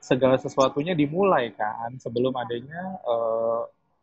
segala 0.00 0.36
sesuatunya 0.40 0.92
dimulai 0.92 1.52
kan 1.52 1.96
sebelum 2.00 2.32
adanya 2.36 3.00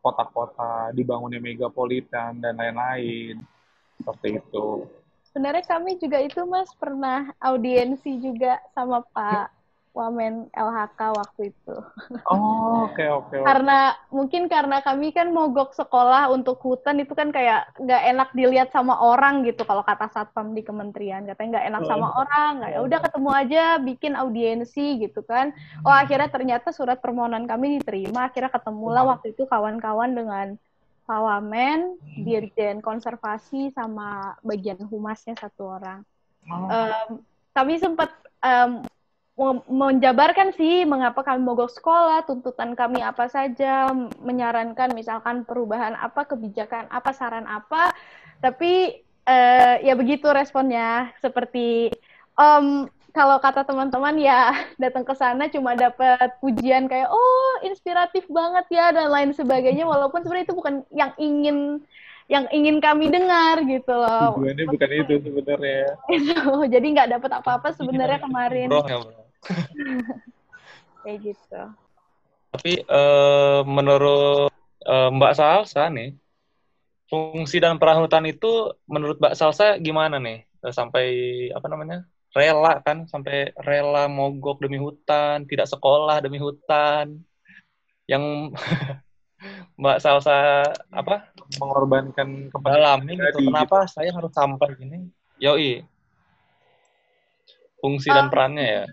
kota-kota 0.01 0.89
dibangunnya 0.98 1.38
megapolitan 1.38 2.41
dan 2.41 2.58
lain-lain 2.58 3.38
seperti 4.01 4.41
itu. 4.41 4.89
sebenarnya 5.31 5.63
kami 5.63 5.96
juga 6.01 6.17
itu 6.20 6.41
Mas 6.43 6.74
pernah 6.75 7.31
audiensi 7.39 8.20
juga 8.20 8.60
sama 8.74 9.05
Pak 9.13 9.61
Wamen 9.91 10.48
LHK 10.55 11.01
waktu 11.19 11.41
itu. 11.51 11.75
Oh, 12.31 12.88
oke 12.88 12.95
okay, 12.95 13.12
oke. 13.12 13.27
Okay, 13.27 13.39
okay. 13.39 13.39
Karena 13.43 13.79
mungkin 14.07 14.48
karena 14.48 14.79
kami 14.79 15.12
kan 15.12 15.36
mogok 15.36 15.75
sekolah 15.75 16.31
untuk 16.31 16.63
hutan 16.63 17.03
itu 17.03 17.12
kan 17.12 17.36
kayak 17.36 17.75
nggak 17.75 18.03
enak 18.15 18.29
dilihat 18.31 18.71
sama 18.71 18.95
orang 19.03 19.43
gitu 19.43 19.67
kalau 19.67 19.83
kata 19.83 20.07
satpam 20.15 20.55
di 20.55 20.63
kementerian 20.63 21.27
katanya 21.27 21.60
nggak 21.60 21.67
enak 21.75 21.83
sama 21.91 22.07
oh. 22.07 22.24
orang 22.24 22.51
nggak 22.63 22.71
ya 22.71 22.79
udah 22.88 23.00
ketemu 23.03 23.29
aja 23.36 23.63
bikin 23.83 24.13
audiensi 24.15 24.88
gitu 25.03 25.21
kan. 25.27 25.51
Oh 25.83 25.91
akhirnya 25.91 26.31
ternyata 26.31 26.71
surat 26.71 27.03
permohonan 27.03 27.43
kami 27.43 27.83
diterima 27.83 28.31
akhirnya 28.31 28.51
ketemulah 28.51 29.03
waktu 29.03 29.36
itu 29.36 29.43
kawan-kawan 29.43 30.15
dengan 30.15 30.48
Pak 31.03 31.19
Wamen, 31.19 32.00
Dirjen 32.24 32.79
Konservasi 32.79 33.75
sama 33.75 34.39
bagian 34.39 34.79
humasnya 34.88 35.36
satu 35.36 35.75
orang. 35.75 36.07
Oh. 36.48 36.71
Um, 36.71 37.10
kami 37.51 37.75
sempat 37.83 38.15
um, 38.39 38.79
menjabarkan 39.65 40.53
sih 40.53 40.83
mengapa 40.85 41.23
kami 41.25 41.41
mogok 41.41 41.71
sekolah, 41.71 42.27
tuntutan 42.27 42.75
kami 42.77 43.01
apa 43.01 43.25
saja, 43.31 43.89
menyarankan 44.21 44.93
misalkan 44.93 45.47
perubahan 45.47 45.97
apa, 45.97 46.27
kebijakan 46.27 46.85
apa, 46.91 47.09
saran 47.15 47.47
apa, 47.50 47.95
tapi 48.43 49.01
uh, 49.25 49.75
ya 49.81 49.93
begitu 49.97 50.29
responnya 50.29 51.09
seperti 51.23 51.89
um, 52.35 52.85
kalau 53.11 53.38
kata 53.43 53.67
teman-teman 53.67 54.15
ya 54.19 54.51
datang 54.83 55.03
ke 55.07 55.13
sana 55.15 55.47
cuma 55.51 55.75
dapat 55.75 56.35
pujian 56.39 56.88
kayak 56.88 57.11
oh 57.11 57.53
inspiratif 57.63 58.27
banget 58.31 58.65
ya 58.71 58.91
dan 58.95 59.11
lain 59.11 59.31
sebagainya 59.35 59.88
walaupun 59.88 60.23
sebenarnya 60.23 60.47
itu 60.47 60.57
bukan 60.57 60.83
yang 60.91 61.11
ingin 61.19 61.81
yang 62.31 62.47
ingin 62.55 62.79
kami 62.79 63.11
dengar 63.11 63.59
gitu 63.67 63.91
loh. 63.91 64.39
Tujuannya 64.39 64.63
bukan 64.71 64.89
itu 65.03 65.13
sebenarnya. 65.19 65.83
jadi 66.79 66.85
nggak 66.95 67.09
dapat 67.19 67.31
apa-apa 67.43 67.75
sebenarnya 67.75 68.23
kemarin. 68.23 68.71
Bro, 68.71 68.88
ya, 68.88 69.03
bro. 69.03 69.20
kayak 71.03 71.17
gitu. 71.25 71.62
Tapi 72.51 72.83
uh, 72.86 73.63
menurut 73.63 74.51
uh, 74.86 75.10
Mbak 75.10 75.33
Salsa 75.38 75.88
nih 75.88 76.15
fungsi 77.07 77.60
dan 77.60 77.79
peran 77.79 78.03
hutan 78.03 78.24
itu 78.27 78.75
menurut 78.88 79.19
Mbak 79.19 79.36
Salsa 79.36 79.79
gimana 79.79 80.19
nih? 80.19 80.43
Sampai 80.69 81.05
apa 81.55 81.65
namanya 81.71 82.05
rela 82.36 82.79
kan? 82.83 83.07
Sampai 83.07 83.55
rela 83.57 84.05
mogok 84.12 84.62
demi 84.62 84.77
hutan 84.77 85.48
tidak 85.48 85.71
sekolah 85.71 86.21
demi 86.21 86.38
hutan. 86.38 87.24
Yang 88.05 88.53
Mbak 89.81 89.98
Salsa 90.03 90.69
apa? 90.91 91.31
Mengorbankan 91.57 92.51
dalam 92.51 93.03
ini 93.10 93.17
gitu. 93.17 93.48
kenapa 93.50 93.88
gitu. 93.88 93.93
saya 93.98 94.12
harus 94.13 94.31
sampai 94.31 94.69
gini? 94.77 95.07
Yoi. 95.41 95.81
Fungsi 97.81 98.13
um, 98.13 98.15
dan 98.15 98.27
perannya 98.29 98.67
ya 98.67 98.83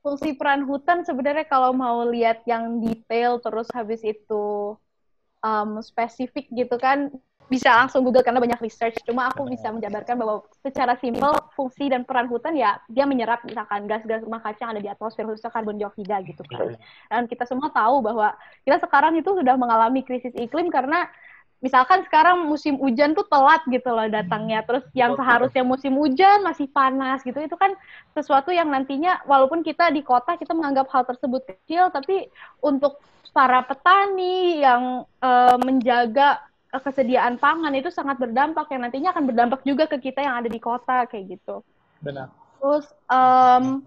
fungsi 0.00 0.32
peran 0.36 0.64
hutan 0.64 1.04
sebenarnya 1.04 1.44
kalau 1.44 1.76
mau 1.76 2.04
lihat 2.08 2.44
yang 2.48 2.80
detail 2.80 3.36
terus 3.40 3.68
habis 3.72 4.00
itu 4.00 4.76
um, 5.44 5.80
spesifik 5.84 6.48
gitu 6.52 6.76
kan 6.80 7.12
bisa 7.50 7.74
langsung 7.74 8.06
Google 8.06 8.22
karena 8.22 8.38
banyak 8.38 8.62
research. 8.62 9.02
Cuma 9.02 9.26
aku 9.26 9.42
bisa 9.50 9.74
menjabarkan 9.74 10.14
bahwa 10.22 10.46
secara 10.62 10.94
simpel 11.02 11.34
fungsi 11.58 11.90
dan 11.90 12.06
peran 12.06 12.30
hutan 12.30 12.54
ya 12.54 12.78
dia 12.86 13.02
menyerap 13.10 13.42
misalkan 13.42 13.90
gas-gas 13.90 14.22
rumah 14.22 14.38
kaca 14.38 14.62
yang 14.62 14.72
ada 14.78 14.82
di 14.82 14.86
atmosfer 14.86 15.26
khususnya 15.26 15.50
karbon 15.50 15.74
dioksida 15.74 16.22
gitu 16.22 16.46
kan. 16.46 16.78
Dan 17.10 17.26
kita 17.26 17.50
semua 17.50 17.74
tahu 17.74 18.06
bahwa 18.06 18.38
kita 18.62 18.78
sekarang 18.78 19.18
itu 19.18 19.34
sudah 19.34 19.58
mengalami 19.58 20.06
krisis 20.06 20.30
iklim 20.38 20.70
karena 20.70 21.10
misalkan 21.60 22.04
sekarang 22.08 22.48
musim 22.48 22.80
hujan 22.80 23.12
tuh 23.12 23.24
telat 23.28 23.60
gitu 23.68 23.92
loh 23.92 24.08
datangnya. 24.08 24.64
Terus 24.64 24.84
yang 24.96 25.14
seharusnya 25.14 25.62
musim 25.64 25.94
hujan 25.96 26.40
masih 26.42 26.66
panas 26.72 27.20
gitu. 27.22 27.36
Itu 27.36 27.56
kan 27.60 27.76
sesuatu 28.16 28.50
yang 28.50 28.72
nantinya 28.72 29.20
walaupun 29.28 29.60
kita 29.60 29.92
di 29.92 30.00
kota 30.00 30.40
kita 30.40 30.56
menganggap 30.56 30.88
hal 30.90 31.04
tersebut 31.04 31.44
kecil 31.46 31.92
tapi 31.92 32.28
untuk 32.64 32.98
para 33.30 33.62
petani 33.62 34.64
yang 34.64 35.06
uh, 35.22 35.56
menjaga 35.60 36.42
kesediaan 36.72 37.36
pangan 37.36 37.76
itu 37.76 37.92
sangat 37.92 38.16
berdampak. 38.16 38.66
Yang 38.72 38.80
nantinya 38.88 39.08
akan 39.12 39.24
berdampak 39.28 39.60
juga 39.62 39.84
ke 39.86 40.00
kita 40.00 40.24
yang 40.24 40.40
ada 40.40 40.48
di 40.48 40.58
kota 40.58 41.04
kayak 41.06 41.38
gitu. 41.38 41.60
Benar. 42.00 42.32
Terus 42.60 42.88
um, 43.08 43.84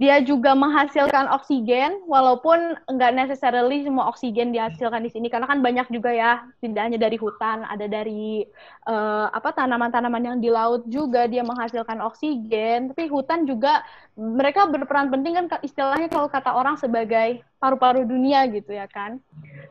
dia 0.00 0.16
juga 0.24 0.56
menghasilkan 0.56 1.28
oksigen 1.28 2.08
walaupun 2.08 2.56
nggak 2.88 3.12
necessarily 3.12 3.84
semua 3.84 4.08
oksigen 4.08 4.48
dihasilkan 4.48 5.04
di 5.04 5.12
sini 5.12 5.28
karena 5.28 5.44
kan 5.44 5.60
banyak 5.60 5.92
juga 5.92 6.08
ya 6.08 6.40
tidak 6.64 6.88
hanya 6.88 6.96
dari 6.96 7.20
hutan 7.20 7.68
ada 7.68 7.84
dari 7.84 8.48
uh, 8.88 9.28
apa 9.28 9.52
tanaman-tanaman 9.52 10.24
yang 10.24 10.38
di 10.40 10.48
laut 10.48 10.88
juga 10.88 11.28
dia 11.28 11.44
menghasilkan 11.44 12.00
oksigen. 12.00 12.96
Tapi 12.96 13.12
hutan 13.12 13.44
juga 13.44 13.84
mereka 14.16 14.64
berperan 14.72 15.12
penting 15.12 15.36
kan 15.36 15.46
istilahnya 15.60 16.08
kalau 16.08 16.32
kata 16.32 16.48
orang 16.48 16.80
sebagai 16.80 17.44
paru-paru 17.60 18.08
dunia 18.08 18.48
gitu 18.48 18.72
ya 18.72 18.88
kan. 18.88 19.20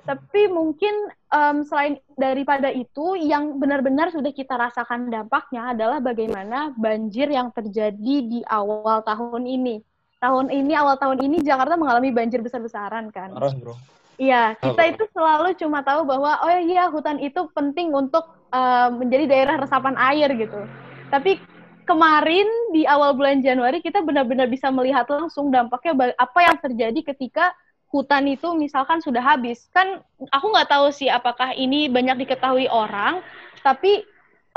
Tapi 0.05 0.45
mungkin 0.45 1.09
um, 1.33 1.65
selain 1.65 1.98
daripada 2.21 2.69
itu 2.69 3.17
yang 3.17 3.57
benar-benar 3.57 4.13
sudah 4.13 4.29
kita 4.29 4.53
rasakan 4.53 5.09
dampaknya 5.09 5.74
adalah 5.74 5.98
bagaimana 5.98 6.69
banjir 6.77 7.33
yang 7.33 7.50
terjadi 7.50 8.15
di 8.29 8.45
awal 8.45 9.01
tahun 9.01 9.50
ini 9.50 9.88
tahun 10.19 10.51
ini 10.51 10.75
awal 10.75 10.99
tahun 10.99 11.23
ini 11.23 11.41
Jakarta 11.41 11.79
mengalami 11.79 12.11
banjir 12.11 12.43
besar-besaran 12.43 13.09
kan. 13.09 13.31
Parah, 13.33 13.55
Bro. 13.55 13.75
Iya, 14.19 14.59
kita 14.59 14.83
itu 14.91 15.03
selalu 15.15 15.55
cuma 15.55 15.79
tahu 15.79 16.03
bahwa 16.03 16.43
oh 16.43 16.51
iya 16.51 16.91
hutan 16.91 17.23
itu 17.23 17.47
penting 17.55 17.95
untuk 17.95 18.27
uh, 18.51 18.91
menjadi 18.91 19.31
daerah 19.31 19.55
resapan 19.55 19.95
air 19.95 20.27
gitu. 20.35 20.59
Tapi 21.07 21.39
kemarin 21.88 22.45
di 22.75 22.83
awal 22.83 23.15
bulan 23.15 23.39
Januari 23.39 23.79
kita 23.79 24.03
benar-benar 24.03 24.51
bisa 24.51 24.67
melihat 24.75 25.07
langsung 25.07 25.55
dampaknya 25.55 26.13
apa 26.19 26.39
yang 26.43 26.57
terjadi 26.59 27.15
ketika 27.15 27.55
hutan 27.88 28.27
itu 28.27 28.51
misalkan 28.59 28.99
sudah 28.99 29.23
habis. 29.23 29.71
Kan 29.71 30.03
aku 30.35 30.45
nggak 30.51 30.67
tahu 30.67 30.91
sih 30.91 31.07
apakah 31.07 31.55
ini 31.55 31.88
banyak 31.88 32.27
diketahui 32.27 32.67
orang, 32.67 33.23
tapi 33.63 34.03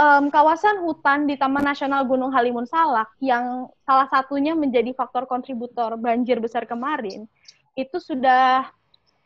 um, 0.02 0.24
kawasan 0.34 0.82
hutan 0.82 1.30
di 1.30 1.38
Taman 1.38 1.62
Nasional 1.62 2.02
Gunung 2.10 2.34
Halimun 2.34 2.66
Salak 2.66 3.14
yang 3.22 3.70
salah 3.86 4.10
satunya 4.10 4.58
menjadi 4.58 4.90
faktor 4.98 5.30
kontributor 5.30 5.94
banjir 5.94 6.42
besar 6.42 6.66
kemarin 6.66 7.30
itu 7.78 7.96
sudah 8.02 8.66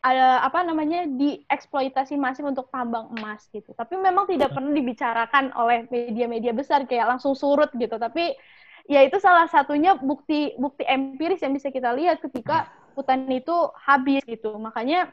ada 0.05 0.39
apa 0.47 0.63
namanya 0.63 1.03
dieksploitasi 1.09 2.15
masif 2.15 2.47
untuk 2.47 2.71
tambang 2.71 3.11
emas 3.19 3.43
gitu. 3.51 3.75
Tapi 3.75 3.99
memang 3.99 4.31
tidak 4.31 4.55
pernah 4.55 4.71
dibicarakan 4.71 5.51
oleh 5.59 5.91
media-media 5.91 6.55
besar 6.55 6.87
kayak 6.87 7.17
langsung 7.17 7.35
surut 7.35 7.75
gitu. 7.75 7.99
Tapi 7.99 8.39
ya 8.87 9.03
itu 9.03 9.19
salah 9.19 9.51
satunya 9.51 9.99
bukti 9.99 10.55
bukti 10.63 10.87
empiris 10.87 11.43
yang 11.43 11.59
bisa 11.59 11.75
kita 11.75 11.91
lihat 11.91 12.23
ketika 12.23 12.71
hutan 12.95 13.27
itu 13.35 13.51
habis 13.83 14.23
gitu. 14.23 14.55
Makanya 14.63 15.11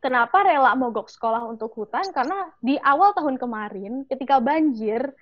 kenapa 0.00 0.42
rela 0.42 0.72
mogok 0.74 1.12
sekolah 1.12 1.46
untuk 1.46 1.70
hutan? 1.76 2.04
Karena 2.10 2.48
di 2.58 2.80
awal 2.80 3.12
tahun 3.14 3.36
kemarin, 3.36 4.08
ketika 4.08 4.40
banjir, 4.40 5.12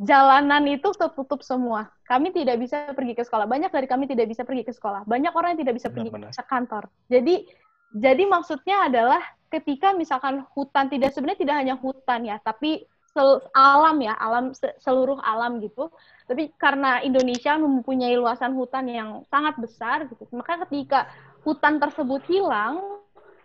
jalanan 0.00 0.64
itu 0.66 0.90
tertutup 0.96 1.44
semua. 1.44 1.92
Kami 2.08 2.34
tidak 2.34 2.58
bisa 2.58 2.90
pergi 2.96 3.14
ke 3.14 3.22
sekolah. 3.22 3.46
Banyak 3.46 3.70
dari 3.70 3.86
kami 3.86 4.10
tidak 4.10 4.32
bisa 4.32 4.42
pergi 4.42 4.64
ke 4.66 4.72
sekolah. 4.74 5.06
Banyak 5.06 5.32
orang 5.32 5.54
yang 5.54 5.60
tidak 5.68 5.76
bisa 5.78 5.88
pergi 5.92 6.10
benar. 6.10 6.32
ke 6.32 6.44
kantor. 6.48 6.84
Jadi, 7.06 7.46
jadi 7.92 8.24
maksudnya 8.26 8.88
adalah 8.88 9.22
ketika 9.52 9.92
misalkan 9.92 10.42
hutan 10.56 10.88
tidak 10.88 11.12
sebenarnya 11.12 11.40
tidak 11.44 11.56
hanya 11.60 11.74
hutan 11.76 12.20
ya, 12.24 12.36
tapi 12.40 12.88
sel 13.12 13.44
alam 13.52 14.00
ya, 14.00 14.16
alam 14.16 14.56
seluruh 14.80 15.20
alam 15.20 15.60
gitu. 15.60 15.92
Tapi 16.24 16.56
karena 16.56 17.04
Indonesia 17.04 17.60
mempunyai 17.60 18.16
luasan 18.16 18.56
hutan 18.56 18.88
yang 18.88 19.08
sangat 19.28 19.60
besar 19.60 20.08
gitu, 20.08 20.24
maka 20.32 20.64
ketika 20.64 21.12
hutan 21.44 21.76
tersebut 21.76 22.24
hilang, 22.24 23.01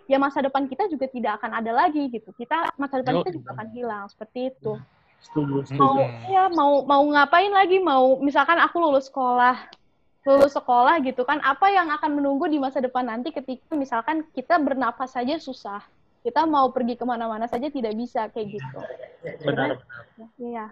ya 0.08 0.18
masa 0.18 0.40
depan 0.40 0.66
kita 0.66 0.88
juga 0.88 1.06
tidak 1.12 1.44
akan 1.44 1.60
ada 1.60 1.72
lagi 1.76 2.08
gitu. 2.08 2.32
Kita 2.34 2.74
masa 2.80 3.04
depan 3.04 3.22
kita 3.22 3.36
juga 3.36 3.54
akan 3.60 3.68
hilang 3.76 4.04
seperti 4.08 4.56
itu. 4.56 4.80
Setuju, 5.20 5.68
setuju. 5.68 5.80
Mau 5.80 5.96
ya 6.32 6.48
mau 6.48 6.82
mau 6.88 7.04
ngapain 7.12 7.52
lagi? 7.52 7.84
Mau 7.84 8.18
misalkan 8.24 8.58
aku 8.58 8.80
lulus 8.80 9.12
sekolah, 9.12 9.68
lulus 10.24 10.56
sekolah 10.56 11.04
gitu 11.04 11.28
kan, 11.28 11.44
apa 11.44 11.68
yang 11.70 11.92
akan 11.92 12.18
menunggu 12.18 12.48
di 12.48 12.58
masa 12.58 12.80
depan 12.80 13.08
nanti 13.08 13.36
ketika 13.36 13.76
misalkan 13.76 14.24
kita 14.32 14.56
bernafas 14.62 15.14
saja 15.16 15.36
susah, 15.38 15.84
kita 16.24 16.48
mau 16.48 16.72
pergi 16.72 16.96
ke 16.96 17.04
mana-mana 17.04 17.48
saja 17.48 17.68
tidak 17.68 17.96
bisa 17.96 18.32
kayak 18.32 18.60
gitu. 18.60 18.78
Benar. 19.44 19.84
Iya. 20.40 20.66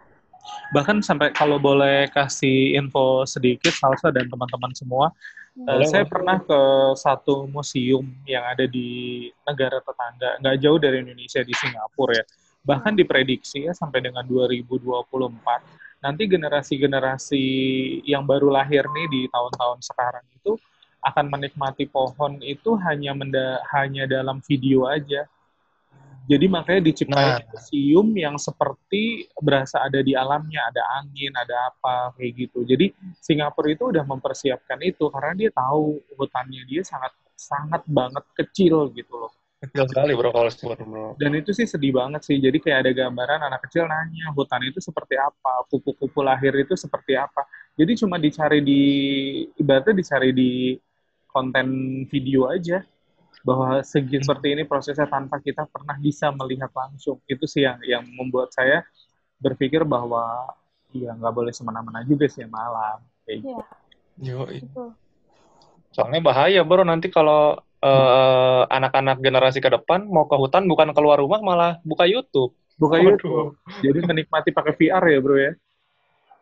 Bahkan 0.74 1.02
sampai 1.02 1.34
kalau 1.34 1.58
boleh 1.58 2.10
kasih 2.12 2.76
info 2.78 3.24
sedikit, 3.26 3.72
Salsa 3.74 4.10
dan 4.10 4.30
teman-teman 4.30 4.72
semua, 4.76 5.10
Uh, 5.56 5.88
saya 5.88 6.04
pernah 6.04 6.36
ke 6.44 6.62
satu 7.00 7.48
museum 7.48 8.04
yang 8.28 8.44
ada 8.44 8.68
di 8.68 9.32
negara 9.48 9.80
tetangga, 9.80 10.36
nggak 10.44 10.56
jauh 10.60 10.76
dari 10.76 11.00
Indonesia 11.00 11.40
di 11.48 11.56
Singapura 11.56 12.12
ya. 12.12 12.24
Bahkan 12.68 12.92
hmm. 12.92 13.00
diprediksi 13.00 13.64
ya 13.64 13.72
sampai 13.72 14.04
dengan 14.04 14.28
2024 14.28 16.04
nanti 16.04 16.28
generasi-generasi 16.28 17.46
yang 18.04 18.28
baru 18.28 18.52
lahir 18.52 18.84
nih 18.84 19.08
di 19.08 19.22
tahun-tahun 19.32 19.80
sekarang 19.80 20.28
itu 20.36 20.60
akan 21.02 21.26
menikmati 21.32 21.88
pohon 21.88 22.38
itu 22.44 22.76
hanya 22.84 23.16
menda 23.16 23.64
hanya 23.72 24.04
dalam 24.12 24.44
video 24.44 24.92
aja. 24.92 25.24
Jadi 26.26 26.46
makanya 26.50 26.82
diciptakan 26.90 27.38
nah. 27.38 27.50
museum 27.54 28.08
yang 28.18 28.36
seperti 28.42 29.30
berasa 29.38 29.86
ada 29.86 30.02
di 30.02 30.18
alamnya, 30.18 30.66
ada 30.74 30.84
angin, 31.02 31.30
ada 31.38 31.70
apa 31.70 32.18
kayak 32.18 32.32
gitu. 32.34 32.66
Jadi 32.66 32.90
Singapura 33.22 33.70
itu 33.70 33.94
udah 33.94 34.02
mempersiapkan 34.02 34.82
itu 34.82 35.06
karena 35.14 35.34
dia 35.38 35.50
tahu 35.54 36.02
hutannya 36.18 36.66
dia 36.66 36.82
sangat 36.82 37.14
sangat 37.38 37.86
banget 37.86 38.26
kecil 38.34 38.90
gitu 38.98 39.14
loh. 39.14 39.32
Kecil 39.62 39.86
sekali 39.86 40.12
bro 40.18 40.30
kalau 40.34 40.50
bro. 40.50 41.06
Dan 41.22 41.38
itu 41.38 41.54
sih 41.54 41.70
sedih 41.70 41.94
banget 41.94 42.26
sih. 42.26 42.42
Jadi 42.42 42.58
kayak 42.58 42.86
ada 42.86 42.92
gambaran 43.06 43.46
anak 43.46 43.62
kecil 43.70 43.86
nanya 43.86 44.34
hutan 44.34 44.66
itu 44.66 44.82
seperti 44.82 45.16
apa, 45.22 45.66
kupu-kupu 45.70 46.26
lahir 46.26 46.58
itu 46.58 46.74
seperti 46.74 47.16
apa. 47.16 47.46
Jadi 47.76 48.02
cuma 48.02 48.18
dicari 48.18 48.66
di 48.66 48.82
ibaratnya 49.62 49.94
dicari 49.94 50.32
di 50.32 50.74
konten 51.30 51.68
video 52.08 52.48
aja 52.48 52.80
bahwa 53.46 53.86
segi 53.86 54.18
seperti 54.26 54.58
ini 54.58 54.64
prosesnya 54.66 55.06
tanpa 55.06 55.38
kita 55.38 55.70
pernah 55.70 55.94
bisa 56.02 56.34
melihat 56.34 56.74
langsung 56.74 57.22
itu 57.30 57.46
sih 57.46 57.62
yang 57.62 57.78
yang 57.86 58.02
membuat 58.18 58.50
saya 58.50 58.82
berpikir 59.38 59.86
bahwa 59.86 60.50
ya 60.90 61.14
nggak 61.14 61.30
boleh 61.30 61.54
semena-mena 61.54 62.02
juga 62.10 62.26
sih 62.26 62.42
malam 62.50 63.06
kayak 63.30 63.46
gitu. 63.46 63.62
Yo, 64.18 64.48
soalnya 65.94 66.26
bahaya 66.26 66.66
bro 66.66 66.82
nanti 66.82 67.14
kalau 67.14 67.62
uh, 67.86 68.64
anak-anak 68.66 69.22
generasi 69.22 69.62
ke 69.62 69.70
depan 69.70 70.10
mau 70.10 70.26
ke 70.26 70.34
hutan 70.34 70.66
bukan 70.66 70.90
keluar 70.98 71.22
rumah 71.22 71.38
malah 71.46 71.78
buka 71.86 72.10
YouTube. 72.10 72.58
Buka 72.82 72.98
Aduh. 72.98 73.14
YouTube. 73.14 73.50
Jadi 73.86 74.00
menikmati 74.10 74.50
pakai 74.50 74.74
VR 74.74 75.04
ya 75.06 75.20
bro 75.22 75.38
ya. 75.38 75.54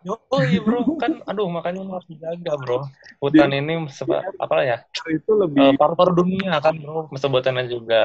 Iya 0.04 0.60
bro, 0.66 0.84
kan 1.00 1.24
aduh 1.24 1.48
makanya 1.48 1.88
harus 1.88 2.08
dijaga 2.12 2.54
bro. 2.60 2.84
Hutan 3.24 3.56
Di, 3.56 3.64
ini 3.64 3.88
sebab 3.88 4.36
apa 4.36 4.56
ya? 4.64 4.78
Itu 5.08 5.40
lebih 5.40 5.74
uh, 5.74 5.80
paru-paru 5.80 6.12
dunia 6.24 6.60
kan 6.60 6.76
bro. 6.76 7.08
Sebutannya 7.16 7.72
juga 7.72 8.04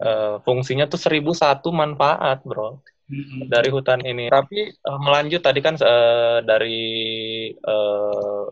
uh, 0.00 0.40
fungsinya 0.42 0.88
tuh 0.88 0.96
seribu 0.96 1.36
satu 1.36 1.68
manfaat 1.68 2.40
bro 2.42 2.80
hmm. 3.12 3.52
dari 3.52 3.68
hutan 3.68 4.00
ini. 4.00 4.32
Tapi 4.32 4.72
uh, 4.72 5.00
melanjut 5.00 5.44
tadi 5.44 5.60
kan 5.60 5.76
uh, 5.76 6.40
dari 6.40 6.80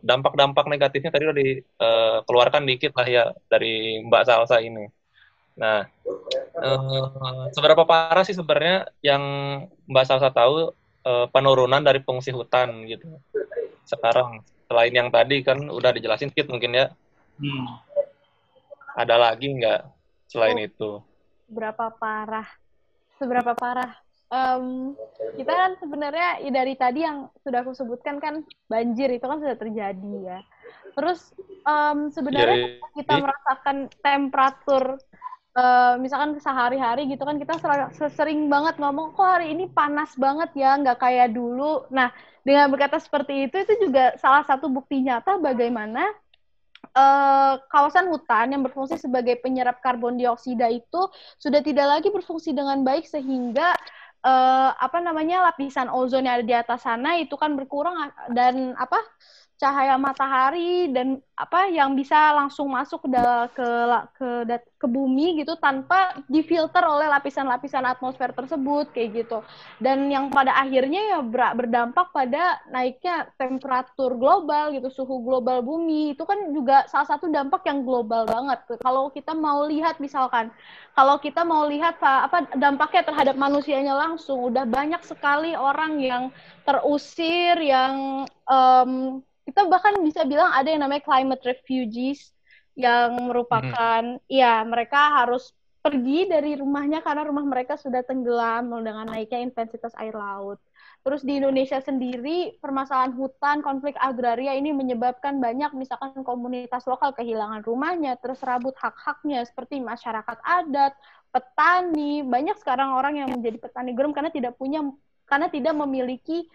dampak-dampak 0.05 0.65
uh, 0.69 0.71
negatifnya 0.71 1.11
tadi 1.11 1.25
udah 1.25 1.37
dikeluarkan 1.41 2.63
uh, 2.65 2.69
dikit 2.69 2.93
lah 2.93 3.09
ya 3.09 3.25
dari 3.49 4.05
Mbak 4.05 4.25
Salsa 4.29 4.61
ini. 4.61 4.85
Nah, 5.53 5.85
uh, 6.57 7.49
seberapa 7.53 7.85
parah 7.85 8.25
sih 8.25 8.37
sebenarnya 8.37 8.89
yang 9.05 9.23
Mbak 9.89 10.05
Salsa 10.09 10.33
tahu 10.33 10.73
uh, 11.07 11.27
penurunan 11.31 11.83
dari 11.83 12.01
fungsi 12.03 12.31
hutan 12.35 12.87
gitu. 12.87 13.07
Sekarang 13.87 14.43
selain 14.71 14.95
yang 14.95 15.09
tadi 15.13 15.45
kan 15.45 15.59
udah 15.69 15.93
dijelasin 15.93 16.33
Kit 16.33 16.49
mungkin 16.49 16.79
ya. 16.79 16.87
Hmm. 17.39 17.67
Ada 18.97 19.17
lagi 19.17 19.53
nggak 19.53 19.81
selain 20.29 20.59
oh, 20.59 20.67
itu? 20.67 20.91
Berapa 21.53 21.93
parah? 21.97 22.49
Seberapa 23.21 23.53
parah? 23.53 23.93
Um, 24.33 24.97
kita 25.37 25.53
kan 25.53 25.77
sebenarnya 25.77 26.41
ya 26.41 26.51
dari 26.57 26.73
tadi 26.73 27.05
yang 27.05 27.29
sudah 27.45 27.61
aku 27.61 27.77
sebutkan 27.77 28.17
kan 28.17 28.41
banjir 28.65 29.13
itu 29.13 29.29
kan 29.29 29.37
sudah 29.45 29.57
terjadi 29.61 30.15
ya. 30.25 30.41
Terus 30.97 31.37
um, 31.69 32.09
sebenarnya 32.09 32.81
ya, 32.81 32.89
kita 32.97 33.15
merasakan 33.21 33.77
temperatur 34.01 34.97
uh, 35.57 35.95
misalkan 36.01 36.37
sehari-hari 36.41 37.09
gitu 37.09 37.23
kan 37.25 37.37
kita 37.37 37.57
sering 38.13 38.49
banget 38.53 38.77
ngomong 38.81 39.17
kok 39.17 39.27
hari 39.27 39.53
ini 39.53 39.69
panas 39.69 40.13
banget 40.17 40.51
ya 40.57 40.77
nggak 40.81 40.99
kayak 41.01 41.33
dulu? 41.33 41.87
Nah 41.93 42.13
dengan 42.43 42.69
berkata 42.73 42.99
seperti 42.99 43.49
itu 43.49 43.57
itu 43.63 43.89
juga 43.89 44.17
salah 44.19 44.43
satu 44.43 44.67
bukti 44.67 44.99
nyata 45.05 45.39
bagaimana 45.39 46.11
uh, 46.97 47.55
kawasan 47.71 48.11
hutan 48.11 48.53
yang 48.53 48.63
berfungsi 48.67 48.99
sebagai 48.99 49.39
penyerap 49.39 49.79
karbon 49.79 50.19
dioksida 50.19 50.69
itu 50.73 51.09
sudah 51.39 51.63
tidak 51.63 51.87
lagi 51.99 52.09
berfungsi 52.11 52.51
dengan 52.51 52.83
baik 52.83 53.07
sehingga 53.07 53.73
uh, 54.27 54.71
apa 54.75 54.99
namanya 54.99 55.53
lapisan 55.53 55.91
ozon 55.91 56.27
yang 56.27 56.41
ada 56.41 56.47
di 56.47 56.55
atas 56.57 56.83
sana 56.83 57.19
itu 57.19 57.35
kan 57.39 57.55
berkurang 57.55 57.95
dan 58.33 58.75
apa 58.79 58.99
cahaya 59.62 59.95
matahari 59.95 60.90
dan 60.90 61.23
apa 61.38 61.71
yang 61.71 61.95
bisa 61.95 62.35
langsung 62.35 62.66
masuk 62.66 63.07
ke 63.07 63.23
ke 63.54 63.69
ke, 64.19 64.28
ke 64.59 64.87
bumi 64.90 65.38
gitu 65.38 65.54
tanpa 65.62 66.19
difilter 66.26 66.83
oleh 66.83 67.07
lapisan-lapisan 67.07 67.87
atmosfer 67.87 68.35
tersebut 68.35 68.90
kayak 68.90 69.22
gitu. 69.22 69.38
Dan 69.79 70.11
yang 70.11 70.35
pada 70.35 70.59
akhirnya 70.59 71.14
ya 71.14 71.18
ber, 71.22 71.55
berdampak 71.55 72.11
pada 72.11 72.59
naiknya 72.75 73.31
temperatur 73.38 74.18
global 74.18 74.75
gitu, 74.75 74.90
suhu 74.90 75.22
global 75.22 75.62
bumi. 75.62 76.18
Itu 76.18 76.27
kan 76.27 76.51
juga 76.51 76.90
salah 76.90 77.07
satu 77.07 77.31
dampak 77.31 77.62
yang 77.70 77.87
global 77.87 78.27
banget. 78.27 78.83
Kalau 78.83 79.14
kita 79.14 79.31
mau 79.31 79.62
lihat 79.70 80.03
misalkan 80.03 80.51
kalau 80.98 81.16
kita 81.22 81.46
mau 81.46 81.70
lihat 81.70 82.03
apa 82.03 82.51
dampaknya 82.59 83.07
terhadap 83.07 83.38
manusianya 83.38 83.94
langsung 83.94 84.53
udah 84.53 84.66
banyak 84.66 85.01
sekali 85.07 85.55
orang 85.55 86.03
yang 86.03 86.22
terusir 86.66 87.57
yang 87.62 88.27
um, 88.44 89.22
kita 89.46 89.66
bahkan 89.66 89.98
bisa 90.02 90.22
bilang 90.22 90.50
ada 90.55 90.68
yang 90.70 90.83
namanya 90.87 91.02
climate 91.02 91.42
refugees 91.42 92.31
yang 92.78 93.18
merupakan 93.28 94.00
hmm. 94.16 94.24
ya 94.31 94.64
mereka 94.64 95.22
harus 95.22 95.52
pergi 95.83 96.31
dari 96.31 96.55
rumahnya 96.55 97.02
karena 97.02 97.26
rumah 97.26 97.42
mereka 97.42 97.74
sudah 97.74 98.07
tenggelam 98.07 98.70
dengan 98.87 99.11
naiknya 99.11 99.42
intensitas 99.42 99.90
air 99.98 100.14
laut. 100.14 100.62
Terus 101.02 101.26
di 101.26 101.42
Indonesia 101.42 101.83
sendiri 101.83 102.62
permasalahan 102.62 103.11
hutan, 103.18 103.59
konflik 103.59 103.98
agraria 103.98 104.55
ini 104.55 104.70
menyebabkan 104.70 105.42
banyak 105.42 105.74
misalkan 105.74 106.22
komunitas 106.22 106.87
lokal 106.87 107.11
kehilangan 107.11 107.66
rumahnya, 107.66 108.14
terserabut 108.22 108.78
hak-haknya 108.78 109.42
seperti 109.42 109.83
masyarakat 109.83 110.38
adat, 110.46 110.94
petani, 111.35 112.22
banyak 112.22 112.55
sekarang 112.62 112.94
orang 112.94 113.18
yang 113.18 113.28
menjadi 113.35 113.59
petani 113.59 113.98
garam 113.98 114.14
karena 114.14 114.31
tidak 114.31 114.55
punya 114.55 114.87
karena 115.26 115.50
tidak 115.50 115.74
memiliki 115.74 116.46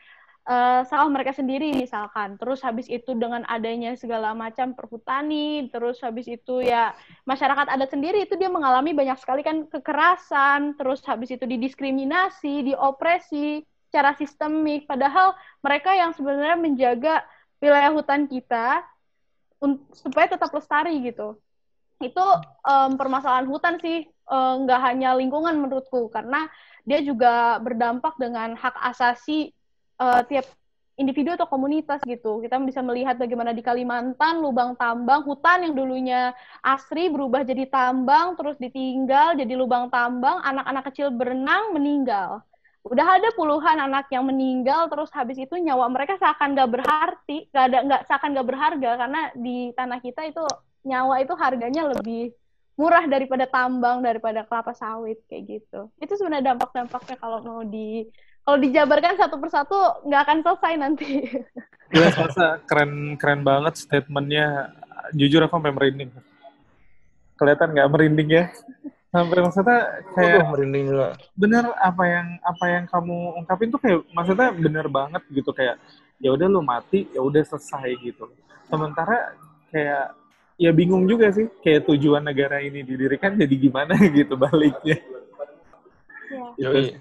uh, 0.47 0.81
sawah 0.87 1.11
mereka 1.11 1.35
sendiri 1.35 1.75
misalkan. 1.75 2.39
Terus 2.39 2.63
habis 2.63 2.87
itu 2.87 3.13
dengan 3.13 3.43
adanya 3.45 3.93
segala 3.99 4.31
macam 4.31 4.73
perhutani, 4.73 5.67
terus 5.69 5.99
habis 5.99 6.25
itu 6.25 6.63
ya 6.63 6.95
masyarakat 7.27 7.67
adat 7.67 7.91
sendiri 7.91 8.23
itu 8.23 8.39
dia 8.39 8.47
mengalami 8.47 8.95
banyak 8.95 9.19
sekali 9.19 9.43
kan 9.43 9.67
kekerasan, 9.67 10.79
terus 10.79 11.03
habis 11.05 11.35
itu 11.35 11.43
didiskriminasi, 11.43 12.73
diopresi 12.73 13.61
secara 13.91 14.15
sistemik. 14.15 14.87
Padahal 14.87 15.35
mereka 15.59 15.93
yang 15.93 16.15
sebenarnya 16.15 16.57
menjaga 16.57 17.15
wilayah 17.59 17.91
hutan 17.91 18.25
kita 18.25 18.87
supaya 19.93 20.31
tetap 20.31 20.49
lestari 20.55 21.03
gitu. 21.03 21.35
Itu 21.97 22.21
um, 22.61 22.95
permasalahan 22.95 23.49
hutan 23.49 23.81
sih 23.81 24.05
nggak 24.27 24.79
um, 24.79 24.85
hanya 24.85 25.15
lingkungan 25.15 25.55
menurutku 25.55 26.11
karena 26.11 26.51
dia 26.83 26.99
juga 26.99 27.63
berdampak 27.63 28.19
dengan 28.19 28.59
hak 28.59 28.75
asasi 28.91 29.55
uh, 30.01 30.21
tiap 30.25 30.45
individu 30.97 31.37
atau 31.37 31.45
komunitas 31.45 32.01
gitu. 32.03 32.41
Kita 32.41 32.57
bisa 32.65 32.81
melihat 32.81 33.21
bagaimana 33.21 33.53
di 33.53 33.61
Kalimantan 33.61 34.41
lubang 34.41 34.73
tambang 34.73 35.21
hutan 35.23 35.69
yang 35.69 35.73
dulunya 35.77 36.33
asri 36.65 37.13
berubah 37.13 37.45
jadi 37.45 37.69
tambang 37.69 38.33
terus 38.33 38.57
ditinggal 38.57 39.37
jadi 39.37 39.53
lubang 39.53 39.93
tambang, 39.93 40.41
anak-anak 40.41 40.83
kecil 40.89 41.13
berenang 41.13 41.77
meninggal. 41.77 42.41
Udah 42.87 43.19
ada 43.19 43.29
puluhan 43.35 43.77
anak 43.77 44.09
yang 44.09 44.25
meninggal 44.25 44.89
terus 44.89 45.11
habis 45.13 45.37
itu 45.37 45.53
nyawa 45.59 45.85
mereka 45.91 46.17
seakan 46.17 46.57
gak 46.57 46.71
berarti, 46.71 47.45
gak 47.51 47.65
ada 47.69 47.77
nggak 47.83 48.01
seakan 48.09 48.29
gak 48.33 48.47
berharga 48.47 48.91
karena 48.97 49.21
di 49.37 49.57
tanah 49.75 49.99
kita 50.01 50.21
itu 50.25 50.43
nyawa 50.87 51.19
itu 51.19 51.35
harganya 51.35 51.83
lebih 51.93 52.31
murah 52.79 53.03
daripada 53.09 53.43
tambang 53.49 53.99
daripada 53.99 54.47
kelapa 54.47 54.71
sawit 54.71 55.19
kayak 55.27 55.59
gitu. 55.59 55.91
Itu 55.99 56.15
sebenarnya 56.15 56.55
dampak-dampaknya 56.55 57.15
kalau 57.19 57.43
mau 57.43 57.61
di 57.67 58.07
kalau 58.47 58.63
dijabarkan 58.63 59.19
satu 59.19 59.35
persatu 59.43 59.75
nggak 60.07 60.21
akan 60.23 60.37
selesai 60.39 60.73
nanti. 60.79 61.11
Iya, 61.87 62.11
masa 62.19 62.59
keren 62.67 63.15
keren 63.15 63.47
banget 63.47 63.79
statementnya. 63.79 64.75
Jujur 65.15 65.39
aku 65.39 65.55
sampai 65.55 65.71
merinding. 65.71 66.11
Kelihatan 67.39 67.71
nggak 67.71 67.87
merinding 67.95 68.27
ya? 68.27 68.51
Sampai 69.07 69.39
maksudnya 69.39 70.03
kayak 70.11 70.43
oh, 70.43 70.51
merinding 70.51 70.83
juga. 70.91 71.15
Bener 71.31 71.63
apa 71.79 72.03
yang 72.11 72.27
apa 72.43 72.65
yang 72.67 72.83
kamu 72.91 73.39
ungkapin 73.39 73.71
tuh 73.71 73.79
kayak 73.79 74.03
maksudnya 74.11 74.51
bener 74.51 74.91
banget 74.91 75.23
gitu 75.31 75.47
kayak 75.55 75.79
ya 76.19 76.35
udah 76.35 76.47
lu 76.51 76.59
mati 76.59 77.07
ya 77.15 77.23
udah 77.23 77.39
selesai 77.47 77.87
gitu. 78.03 78.35
Sementara 78.67 79.31
kayak 79.71 80.11
ya 80.59 80.75
bingung 80.75 81.07
juga 81.07 81.31
sih 81.31 81.47
kayak 81.63 81.87
tujuan 81.87 82.19
negara 82.19 82.59
ini 82.59 82.83
didirikan 82.83 83.31
jadi 83.39 83.55
gimana 83.55 83.95
gitu 84.19 84.35
baliknya. 84.35 84.99
Ya. 86.59 86.67
Gitu 86.75 86.99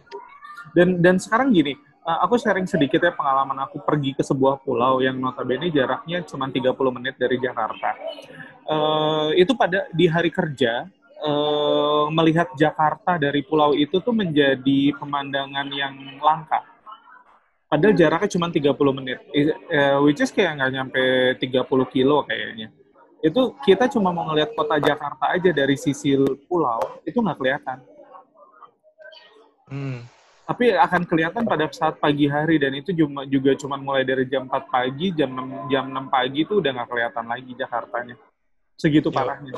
dan 0.77 1.01
dan 1.01 1.17
sekarang 1.17 1.57
gini 1.57 1.73
uh, 2.07 2.19
aku 2.23 2.39
sharing 2.39 2.69
sedikit 2.71 3.03
ya 3.03 3.12
pengalaman 3.17 3.59
aku 3.67 3.83
pergi 3.83 4.15
ke 4.15 4.23
sebuah 4.23 4.62
pulau 4.62 5.03
yang 5.03 5.19
notabene 5.19 5.73
jaraknya 5.75 6.23
cuma 6.29 6.47
30 6.47 6.71
menit 6.95 7.19
dari 7.19 7.41
Jakarta. 7.43 7.97
Uh, 8.67 9.31
itu 9.35 9.57
pada 9.59 9.89
di 9.95 10.07
hari 10.07 10.31
kerja 10.31 10.87
uh, 11.25 12.07
melihat 12.15 12.51
Jakarta 12.55 13.19
dari 13.19 13.43
pulau 13.43 13.75
itu 13.75 13.99
tuh 13.99 14.15
menjadi 14.15 14.95
pemandangan 15.01 15.67
yang 15.75 15.95
langka. 16.23 16.62
Padahal 17.67 17.99
jaraknya 17.99 18.31
cuma 18.31 18.47
30 18.47 18.99
menit. 19.03 19.19
Uh, 19.73 19.99
which 20.07 20.23
is 20.23 20.31
kayak 20.31 20.61
nggak 20.62 20.71
nyampe 20.71 21.03
30 21.43 21.67
kilo 21.91 22.23
kayaknya. 22.23 22.71
Itu 23.25 23.59
kita 23.67 23.91
cuma 23.91 24.15
mau 24.15 24.31
ngelihat 24.31 24.55
kota 24.55 24.79
Jakarta 24.79 25.35
aja 25.35 25.51
dari 25.51 25.75
sisi 25.75 26.15
pulau 26.47 27.03
itu 27.03 27.19
nggak 27.19 27.39
kelihatan. 27.43 27.79
Hmm. 29.67 30.16
Tapi 30.47 30.79
akan 30.79 31.03
kelihatan 31.11 31.43
pada 31.43 31.67
saat 31.75 31.99
pagi 31.99 32.31
hari 32.31 32.63
dan 32.63 32.71
itu 32.79 32.95
juga, 32.95 33.27
juga 33.27 33.51
cuma 33.59 33.75
mulai 33.83 34.07
dari 34.07 34.31
jam 34.31 34.47
4 34.47 34.71
pagi, 34.71 35.11
jam 35.11 35.35
6, 35.35 35.67
jam 35.75 35.91
6 35.91 36.07
pagi 36.07 36.47
itu 36.47 36.63
udah 36.63 36.71
nggak 36.71 36.89
kelihatan 36.89 37.27
lagi 37.27 37.53
Jakartanya. 37.59 38.15
Segitu 38.79 39.11
iya. 39.11 39.17
parahnya. 39.19 39.53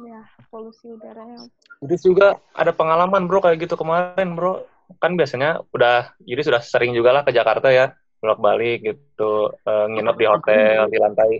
Ya, 0.00 0.20
polusi 0.50 0.90
udaranya. 0.90 1.46
Jadi 1.78 1.94
juga 2.02 2.42
ada 2.58 2.74
pengalaman 2.74 3.30
bro 3.30 3.38
kayak 3.38 3.62
gitu 3.62 3.78
kemarin 3.78 4.34
bro. 4.34 4.66
Kan 4.98 5.14
biasanya 5.14 5.62
udah, 5.70 6.10
jadi 6.26 6.42
sudah 6.42 6.60
sering 6.64 6.90
juga 6.90 7.14
lah 7.14 7.22
ke 7.22 7.30
Jakarta 7.30 7.70
ya, 7.70 7.94
bolak 8.18 8.42
balik 8.42 8.78
gitu, 8.82 9.54
uh, 9.62 9.86
nginep 9.94 10.16
di 10.18 10.26
hotel 10.26 10.80
di 10.90 10.98
lantai. 10.98 11.32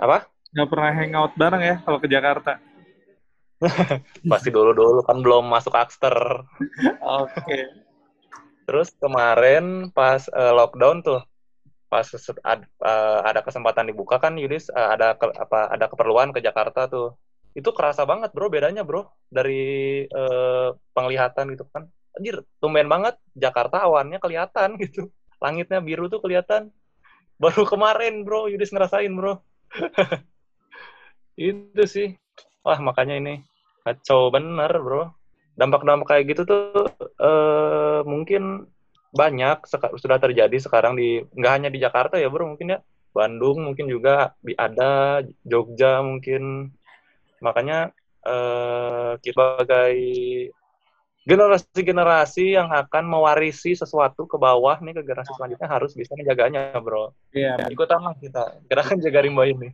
Apa? 0.00 0.24
Nggak 0.56 0.68
pernah 0.72 0.90
hangout 0.96 1.32
bareng 1.36 1.62
ya 1.68 1.76
kalau 1.84 2.00
ke 2.00 2.08
Jakarta? 2.08 2.56
Pasti 4.30 4.48
dulu-dulu 4.54 5.02
kan 5.02 5.18
belum 5.18 5.50
masuk 5.50 5.74
Akster. 5.74 6.14
Oke. 7.02 7.34
Okay. 7.42 7.62
Terus 8.68 8.92
kemarin 9.00 9.88
pas 9.90 10.28
uh, 10.28 10.52
lockdown 10.52 11.00
tuh, 11.00 11.24
pas 11.88 12.04
ad, 12.44 12.68
uh, 12.84 13.20
ada 13.24 13.40
kesempatan 13.40 13.88
dibuka 13.88 14.20
kan 14.20 14.36
Yudis 14.36 14.68
uh, 14.68 14.92
ada 14.92 15.16
ke, 15.16 15.24
apa 15.32 15.72
ada 15.72 15.88
keperluan 15.88 16.30
ke 16.30 16.44
Jakarta 16.44 16.84
tuh. 16.86 17.16
Itu 17.56 17.72
kerasa 17.72 18.04
banget 18.04 18.30
bro 18.36 18.52
bedanya 18.52 18.84
bro 18.84 19.08
dari 19.32 20.04
uh, 20.12 20.76
penglihatan 20.92 21.56
gitu 21.56 21.64
kan. 21.72 21.88
Anjir, 22.14 22.44
tumben 22.60 22.86
banget 22.92 23.16
Jakarta 23.32 23.88
awannya 23.88 24.20
kelihatan 24.20 24.76
gitu. 24.84 25.08
Langitnya 25.40 25.80
biru 25.80 26.06
tuh 26.12 26.20
kelihatan. 26.20 26.68
Baru 27.40 27.64
kemarin 27.64 28.22
bro 28.22 28.46
Yudis 28.52 28.70
ngerasain 28.70 29.10
bro. 29.10 29.40
itu 31.38 31.84
sih 31.86 32.08
wah 32.68 32.80
makanya 32.84 33.16
ini 33.16 33.34
kacau 33.80 34.28
bener 34.28 34.68
bro. 34.76 35.08
Dampak-dampak 35.56 36.06
kayak 36.06 36.24
gitu 36.36 36.42
tuh 36.44 36.86
uh, 37.18 38.04
mungkin 38.04 38.68
banyak 39.16 39.64
sudah 39.96 40.20
terjadi 40.20 40.54
sekarang 40.60 40.94
di 41.00 41.24
nggak 41.32 41.52
hanya 41.56 41.68
di 41.72 41.80
Jakarta 41.80 42.20
ya 42.20 42.28
bro 42.28 42.52
mungkin 42.52 42.76
ya. 42.76 42.78
Bandung 43.16 43.64
mungkin 43.64 43.88
juga 43.88 44.36
ada 44.60 45.24
Jogja 45.48 46.04
mungkin. 46.04 46.70
Makanya 47.40 47.96
uh, 48.28 49.16
kita 49.24 49.32
sebagai 49.32 49.96
generasi-generasi 51.28 52.56
yang 52.56 52.72
akan 52.72 53.04
mewarisi 53.04 53.76
sesuatu 53.76 54.24
ke 54.24 54.40
bawah 54.40 54.80
nih 54.80 54.96
ke 54.96 55.02
generasi 55.04 55.28
selanjutnya 55.36 55.68
harus 55.68 55.92
bisa 55.92 56.16
menjaganya, 56.16 56.72
bro. 56.80 57.12
Iya. 57.36 57.68
Yeah. 57.68 57.68
Ikutan 57.68 58.00
lah 58.00 58.16
kita. 58.16 58.56
Gerakan 58.64 58.96
jaga 59.04 59.20
rimba 59.20 59.44
ini. 59.44 59.68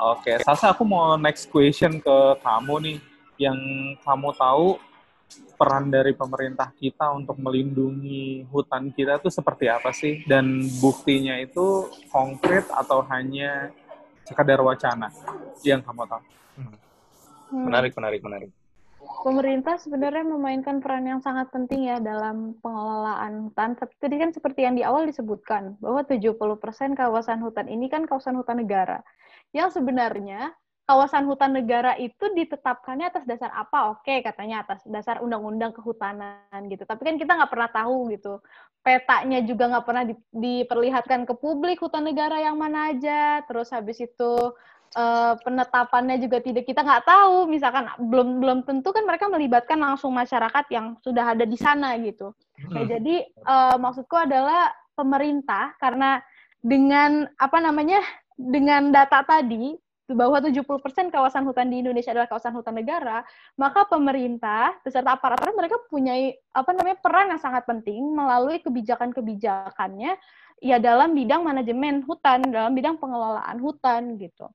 Oke, 0.00 0.32
okay. 0.32 0.36
Sasa 0.40 0.72
aku 0.72 0.88
mau 0.88 1.12
next 1.20 1.52
question 1.52 2.00
ke 2.00 2.16
kamu 2.40 2.74
nih. 2.80 2.98
Yang 3.36 3.60
kamu 4.08 4.32
tahu 4.40 4.80
peran 5.60 5.92
dari 5.92 6.16
pemerintah 6.16 6.72
kita 6.72 7.12
untuk 7.12 7.36
melindungi 7.36 8.48
hutan 8.48 8.88
kita 8.88 9.20
itu 9.20 9.28
seperti 9.28 9.68
apa 9.68 9.92
sih? 9.92 10.24
Dan 10.24 10.64
buktinya 10.80 11.36
itu 11.36 11.92
konkret 12.08 12.72
atau 12.72 13.04
hanya 13.12 13.68
sekadar 14.24 14.64
wacana 14.64 15.12
yang 15.60 15.84
kamu 15.84 16.08
tahu? 16.08 16.24
Hmm. 16.56 17.68
Menarik, 17.68 17.92
menarik, 17.92 18.24
menarik 18.24 18.50
pemerintah 19.22 19.80
sebenarnya 19.80 20.24
memainkan 20.26 20.80
peran 20.84 21.06
yang 21.06 21.20
sangat 21.22 21.48
penting 21.54 21.88
ya 21.88 22.00
dalam 22.02 22.56
pengelolaan 22.60 23.48
hutan. 23.48 23.76
Tadi 23.76 24.16
kan 24.16 24.30
seperti 24.32 24.64
yang 24.64 24.74
di 24.76 24.82
awal 24.84 25.08
disebutkan, 25.08 25.78
bahwa 25.80 26.04
70% 26.04 26.96
kawasan 26.96 27.40
hutan 27.40 27.66
ini 27.70 27.86
kan 27.88 28.04
kawasan 28.04 28.36
hutan 28.36 28.60
negara. 28.60 29.00
Yang 29.54 29.80
sebenarnya 29.80 30.52
kawasan 30.86 31.26
hutan 31.26 31.50
negara 31.50 31.98
itu 31.98 32.30
ditetapkannya 32.30 33.10
atas 33.10 33.26
dasar 33.26 33.50
apa? 33.52 33.96
Oke, 33.96 34.22
katanya 34.22 34.62
atas 34.62 34.80
dasar 34.86 35.18
undang-undang 35.18 35.74
kehutanan 35.74 36.60
gitu. 36.70 36.86
Tapi 36.86 37.02
kan 37.02 37.16
kita 37.18 37.32
nggak 37.34 37.50
pernah 37.50 37.70
tahu 37.74 38.14
gitu. 38.14 38.38
Petanya 38.86 39.42
juga 39.42 39.66
nggak 39.66 39.86
pernah 39.86 40.04
di, 40.06 40.14
diperlihatkan 40.30 41.26
ke 41.26 41.34
publik 41.34 41.82
hutan 41.82 42.06
negara 42.06 42.38
yang 42.38 42.54
mana 42.54 42.94
aja. 42.94 43.42
Terus 43.50 43.74
habis 43.74 43.98
itu 43.98 44.32
uh, 44.94 45.34
penetapannya 45.42 46.22
juga 46.22 46.38
tidak 46.38 46.68
kita 46.68 46.86
nggak 46.86 47.08
tahu. 47.08 47.50
Misalkan 47.50 47.90
belum 47.98 48.38
belum 48.38 48.58
tentu 48.62 48.94
kan 48.94 49.02
mereka 49.02 49.26
melibatkan 49.26 49.80
langsung 49.80 50.14
masyarakat 50.14 50.64
yang 50.70 50.94
sudah 51.02 51.34
ada 51.34 51.42
di 51.42 51.58
sana 51.58 51.98
gitu. 51.98 52.30
Nah 52.70 52.84
jadi 52.86 53.26
uh, 53.42 53.76
maksudku 53.80 54.14
adalah 54.14 54.70
pemerintah 54.94 55.74
karena 55.82 56.22
dengan 56.62 57.26
apa 57.36 57.58
namanya 57.58 58.00
dengan 58.36 58.92
data 58.92 59.24
tadi 59.24 59.76
bahwa 60.06 60.38
70% 60.38 61.10
kawasan 61.10 61.42
hutan 61.42 61.66
di 61.66 61.82
Indonesia 61.82 62.14
adalah 62.14 62.30
kawasan 62.30 62.54
hutan 62.54 62.78
negara, 62.78 63.26
maka 63.58 63.82
pemerintah 63.90 64.78
beserta 64.86 65.18
aparatur 65.18 65.50
mereka 65.58 65.82
punya 65.90 66.14
apa 66.54 66.70
namanya 66.70 67.02
peran 67.02 67.34
yang 67.34 67.42
sangat 67.42 67.66
penting 67.66 68.14
melalui 68.14 68.62
kebijakan-kebijakannya 68.62 70.14
ya 70.62 70.76
dalam 70.78 71.10
bidang 71.10 71.42
manajemen 71.42 72.06
hutan, 72.06 72.46
dalam 72.46 72.70
bidang 72.78 73.02
pengelolaan 73.02 73.58
hutan 73.58 74.14
gitu. 74.14 74.46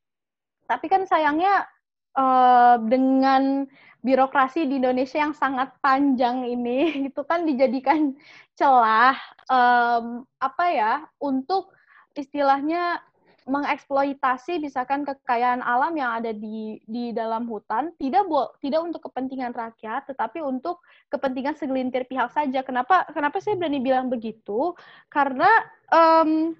Tapi 0.71 0.87
kan 0.87 1.03
sayangnya 1.03 1.67
uh, 2.15 2.79
dengan 2.87 3.67
birokrasi 4.01 4.65
di 4.65 4.79
Indonesia 4.79 5.19
yang 5.19 5.35
sangat 5.35 5.75
panjang 5.83 6.47
ini 6.47 6.95
itu 7.11 7.21
kan 7.27 7.43
dijadikan 7.43 8.15
celah 8.55 9.19
um, 9.51 10.23
apa 10.39 10.65
ya 10.71 10.93
untuk 11.19 11.75
istilahnya 12.15 13.03
mengeksploitasi 13.41 14.61
misalkan 14.61 15.01
kekayaan 15.01 15.65
alam 15.65 15.97
yang 15.97 16.13
ada 16.21 16.29
di 16.29 16.77
di 16.85 17.09
dalam 17.09 17.49
hutan 17.49 17.89
tidak 17.97 18.29
bu, 18.29 18.53
tidak 18.61 18.85
untuk 18.85 19.01
kepentingan 19.09 19.49
rakyat 19.49 20.05
tetapi 20.05 20.45
untuk 20.45 20.85
kepentingan 21.09 21.57
segelintir 21.57 22.05
pihak 22.05 22.29
saja. 22.29 22.61
Kenapa 22.61 23.09
kenapa 23.09 23.41
saya 23.41 23.57
berani 23.57 23.81
bilang 23.81 24.13
begitu? 24.13 24.77
Karena 25.09 25.49
um, 25.89 26.53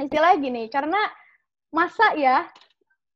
istilahnya 0.00 0.38
gini, 0.40 0.62
karena 0.72 0.98
masa 1.68 2.16
ya 2.16 2.48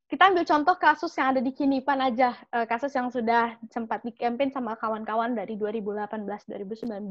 kita 0.09 0.33
ambil 0.33 0.44
contoh 0.49 0.75
kasus 0.81 1.12
yang 1.21 1.37
ada 1.37 1.40
di 1.44 1.53
Kinipan 1.53 2.01
aja, 2.01 2.33
uh, 2.57 2.64
kasus 2.64 2.97
yang 2.97 3.12
sudah 3.12 3.61
sempat 3.68 4.01
di 4.01 4.16
campaign 4.16 4.49
sama 4.49 4.73
kawan-kawan 4.81 5.37
dari 5.37 5.61
2018-2019. 5.61 7.05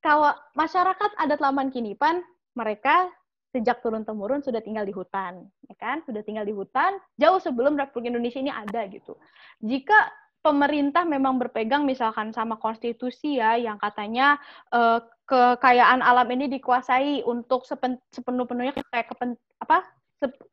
Kalau 0.00 0.32
masyarakat 0.56 1.10
adat 1.20 1.38
Laman 1.44 1.68
Kinipan, 1.68 2.24
mereka 2.56 3.12
sejak 3.52 3.84
turun-temurun 3.84 4.40
sudah 4.40 4.64
tinggal 4.64 4.88
di 4.88 4.96
hutan, 4.96 5.44
ya 5.68 5.76
kan? 5.76 6.00
Sudah 6.08 6.24
tinggal 6.24 6.48
di 6.48 6.56
hutan 6.56 6.96
jauh 7.20 7.36
sebelum 7.36 7.76
Republik 7.76 8.08
Indonesia 8.08 8.40
ini 8.40 8.48
ada 8.48 8.88
gitu. 8.88 9.12
Jika 9.60 10.08
pemerintah 10.40 11.04
memang 11.04 11.36
berpegang 11.36 11.84
misalkan 11.84 12.32
sama 12.32 12.56
konstitusi 12.56 13.38
ya 13.38 13.54
yang 13.60 13.76
katanya 13.76 14.40
uh, 14.72 14.98
kekayaan 15.28 16.00
alam 16.00 16.26
ini 16.32 16.50
dikuasai 16.56 17.22
untuk 17.28 17.68
sepenuh-penuhnya 18.10 18.74
kayak 18.90 19.12
kepen, 19.12 19.36
apa 19.60 19.86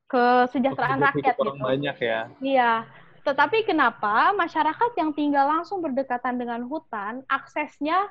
kesejahteraan 0.09 0.99
rakyat 1.01 1.35
gitu. 1.37 1.51
banyak 1.61 1.97
ya. 2.01 2.19
Iya. 2.41 2.73
Tetapi 3.19 3.67
kenapa 3.67 4.31
masyarakat 4.33 4.95
yang 4.97 5.11
tinggal 5.13 5.45
langsung 5.45 5.83
berdekatan 5.83 6.39
dengan 6.39 6.65
hutan, 6.65 7.21
aksesnya 7.29 8.09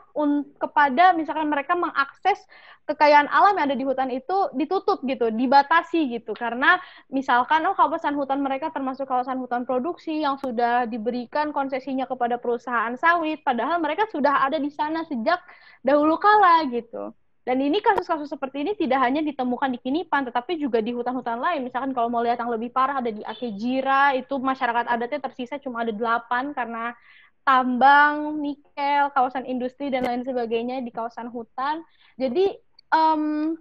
kepada 0.61 1.17
misalkan 1.17 1.49
mereka 1.49 1.75
mengakses 1.75 2.39
kekayaan 2.87 3.27
alam 3.29 3.57
yang 3.57 3.67
ada 3.73 3.77
di 3.77 3.83
hutan 3.83 4.15
itu 4.15 4.53
ditutup 4.55 5.03
gitu, 5.03 5.33
dibatasi 5.33 6.13
gitu. 6.13 6.37
Karena 6.37 6.79
misalkan 7.11 7.65
oh 7.67 7.75
kawasan 7.75 8.15
hutan 8.15 8.45
mereka 8.45 8.71
termasuk 8.71 9.09
kawasan 9.09 9.41
hutan 9.43 9.67
produksi 9.67 10.23
yang 10.23 10.39
sudah 10.39 10.87
diberikan 10.87 11.51
konsesinya 11.51 12.07
kepada 12.07 12.39
perusahaan 12.39 12.95
sawit, 12.95 13.43
padahal 13.43 13.83
mereka 13.83 14.07
sudah 14.13 14.45
ada 14.45 14.61
di 14.61 14.71
sana 14.71 15.03
sejak 15.09 15.41
dahulu 15.83 16.21
kala 16.21 16.69
gitu. 16.71 17.11
Dan 17.49 17.65
ini 17.65 17.81
kasus-kasus 17.81 18.29
seperti 18.29 18.61
ini 18.61 18.77
tidak 18.77 19.01
hanya 19.01 19.25
ditemukan 19.25 19.73
di 19.73 19.81
Kinipan, 19.81 20.29
tetapi 20.29 20.61
juga 20.61 20.85
di 20.85 20.93
hutan-hutan 20.93 21.41
lain. 21.41 21.65
Misalkan 21.65 21.97
kalau 21.97 22.13
mau 22.13 22.21
lihat 22.21 22.37
yang 22.37 22.53
lebih 22.53 22.69
parah 22.69 23.01
ada 23.01 23.09
di 23.09 23.25
Akejira, 23.25 24.13
itu 24.21 24.37
masyarakat 24.37 24.85
adatnya 24.85 25.17
tersisa 25.17 25.57
cuma 25.57 25.81
ada 25.81 25.89
delapan 25.89 26.53
karena 26.53 26.93
tambang, 27.49 28.37
nikel, 28.37 29.09
kawasan 29.17 29.49
industri 29.49 29.89
dan 29.89 30.05
lain 30.05 30.29
sebagainya 30.29 30.85
di 30.85 30.93
kawasan 30.93 31.33
hutan. 31.33 31.81
Jadi 32.21 32.53
um, 32.93 33.57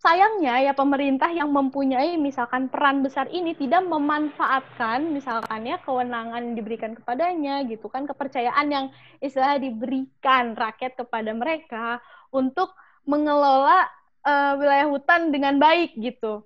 sayangnya 0.00 0.64
ya 0.64 0.72
pemerintah 0.72 1.28
yang 1.28 1.52
mempunyai 1.52 2.16
misalkan 2.16 2.72
peran 2.72 3.04
besar 3.04 3.28
ini 3.28 3.52
tidak 3.52 3.84
memanfaatkan 3.84 5.12
misalkan 5.12 5.68
ya 5.68 5.76
kewenangan 5.84 6.40
yang 6.40 6.56
diberikan 6.56 6.96
kepadanya 6.96 7.64
gitu 7.68 7.92
kan 7.92 8.08
kepercayaan 8.08 8.66
yang 8.72 8.86
istilah 9.20 9.60
diberikan 9.60 10.56
rakyat 10.56 10.96
kepada 10.96 11.36
mereka 11.36 12.00
untuk 12.32 12.72
mengelola 13.06 13.86
uh, 14.26 14.52
wilayah 14.58 14.90
hutan 14.90 15.30
dengan 15.30 15.56
baik 15.56 15.94
gitu. 15.96 16.42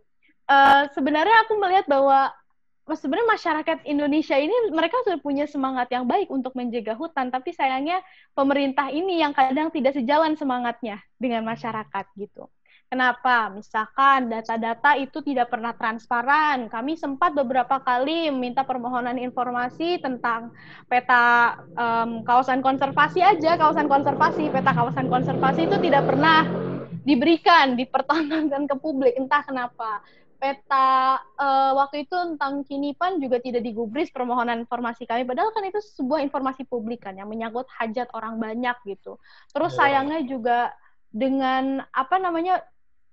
Uh, 0.46 0.86
sebenarnya 0.92 1.46
aku 1.46 1.56
melihat 1.56 1.88
bahwa 1.88 2.30
sebenarnya 2.90 3.28
masyarakat 3.32 3.78
Indonesia 3.86 4.34
ini 4.34 4.52
mereka 4.74 4.98
sudah 5.06 5.18
punya 5.22 5.46
semangat 5.46 5.88
yang 5.94 6.06
baik 6.06 6.26
untuk 6.28 6.52
menjaga 6.58 6.94
hutan, 6.98 7.30
tapi 7.30 7.54
sayangnya 7.54 8.02
pemerintah 8.34 8.90
ini 8.90 9.22
yang 9.22 9.30
kadang 9.30 9.70
tidak 9.70 9.94
sejalan 9.94 10.34
semangatnya 10.34 10.98
dengan 11.16 11.46
masyarakat 11.46 12.04
gitu. 12.18 12.50
Kenapa? 12.90 13.54
Misalkan 13.54 14.26
data-data 14.26 14.98
itu 14.98 15.22
tidak 15.22 15.54
pernah 15.54 15.70
transparan. 15.78 16.66
Kami 16.66 16.98
sempat 16.98 17.38
beberapa 17.38 17.78
kali 17.78 18.34
minta 18.34 18.66
permohonan 18.66 19.14
informasi 19.14 20.02
tentang 20.02 20.50
peta 20.90 21.54
um, 21.78 22.26
kawasan 22.26 22.58
konservasi 22.58 23.22
aja, 23.22 23.54
kawasan 23.54 23.86
konservasi, 23.86 24.50
peta 24.50 24.74
kawasan 24.74 25.06
konservasi 25.06 25.70
itu 25.70 25.78
tidak 25.78 26.02
pernah 26.02 26.42
diberikan, 27.06 27.78
dipertontonkan 27.78 28.66
ke 28.66 28.74
publik. 28.82 29.14
Entah 29.14 29.46
kenapa. 29.46 30.02
Peta 30.42 31.22
uh, 31.38 31.78
waktu 31.78 32.10
itu 32.10 32.16
tentang 32.18 32.66
Kinipan 32.66 33.22
juga 33.22 33.38
tidak 33.38 33.62
digubris 33.70 34.10
permohonan 34.10 34.66
informasi 34.66 35.06
kami. 35.06 35.22
Padahal 35.22 35.54
kan 35.54 35.62
itu 35.62 35.78
sebuah 35.78 36.26
informasi 36.26 36.66
publik 36.66 37.06
kan 37.06 37.14
yang 37.14 37.30
menyangkut 37.30 37.70
hajat 37.70 38.10
orang 38.18 38.42
banyak 38.42 38.74
gitu. 38.82 39.14
Terus 39.54 39.78
iya. 39.78 39.78
sayangnya 39.78 40.26
juga 40.26 40.74
dengan 41.14 41.86
apa 41.94 42.18
namanya 42.18 42.62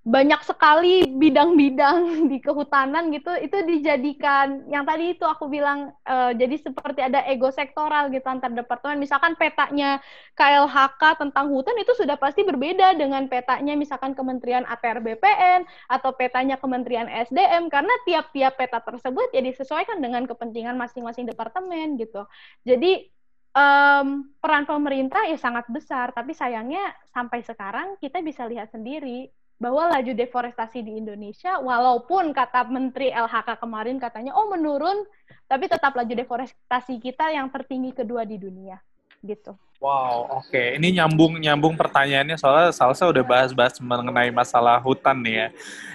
banyak 0.08 0.39
sekali 0.48 1.04
bidang-bidang 1.20 2.32
di 2.32 2.39
kehutanan 2.39 3.12
gitu 3.12 3.28
itu 3.43 3.60
dijadikan 3.67 4.63
yang 4.72 4.88
tadi 4.88 5.12
itu 5.12 5.28
aku 5.28 5.52
bilang 5.52 5.91
uh, 6.08 6.32
jadi 6.32 6.56
seperti 6.56 7.04
ada 7.04 7.28
ego 7.28 7.52
sektoral 7.52 8.08
gitu 8.08 8.24
antar 8.32 8.56
departemen. 8.56 9.04
Misalkan 9.04 9.36
petanya 9.36 10.00
KLHK 10.39 11.20
tentang 11.20 11.52
hutan 11.52 11.76
itu 11.76 11.91
sudah 11.91 12.15
pasti 12.15 12.48
berbeda 12.48 12.96
dengan 12.96 13.28
petanya 13.28 13.76
misalkan 13.76 14.15
Kementerian 14.15 14.63
ATR 14.63 15.04
BPN 15.04 15.67
atau 15.91 16.15
petanya 16.15 16.56
Kementerian 16.56 17.12
SDM 17.12 17.67
karena 17.67 17.91
tiap-tiap 18.08 18.56
peta 18.56 18.80
tersebut 18.80 19.28
ya 19.36 19.43
disesuaikan 19.43 20.00
dengan 20.00 20.24
kepentingan 20.24 20.80
masing-masing 20.80 21.28
departemen 21.28 22.00
gitu. 22.00 22.24
Jadi 22.63 23.12
um, 23.52 24.32
peran 24.39 24.63
pemerintah 24.63 25.28
ya 25.28 25.36
sangat 25.36 25.67
besar 25.67 26.15
tapi 26.15 26.32
sayangnya 26.32 26.96
sampai 27.12 27.43
sekarang 27.43 28.00
kita 28.00 28.24
bisa 28.24 28.48
lihat 28.48 28.72
sendiri 28.72 29.28
bahwa 29.58 29.89
laju 29.89 30.13
deforestasi 30.13 30.86
di 30.86 31.02
Indonesia 31.02 31.58
walaupun 31.58 32.30
kata 32.30 32.70
Menteri 32.70 33.10
LHK 33.10 33.58
kemarin 33.58 33.98
katanya 33.98 34.38
oh 34.38 34.54
menurun 34.54 35.02
tapi 35.50 35.65
tetap 35.65 35.98
laju 35.98 36.13
deforestasi 36.13 37.02
kita 37.02 37.34
yang 37.34 37.50
tertinggi 37.50 37.93
kedua 37.93 38.22
di 38.22 38.38
dunia 38.38 38.78
gitu. 39.26 39.58
Wow, 39.78 40.41
oke. 40.41 40.50
Okay. 40.50 40.67
Ini 40.82 41.02
nyambung 41.02 41.38
nyambung 41.38 41.78
pertanyaannya 41.78 42.38
soalnya 42.38 42.74
Salsa 42.74 43.06
udah 43.10 43.22
bahas-bahas 43.22 43.78
mengenai 43.78 44.34
masalah 44.34 44.82
hutan 44.82 45.22
nih 45.22 45.36
ya. 45.38 45.48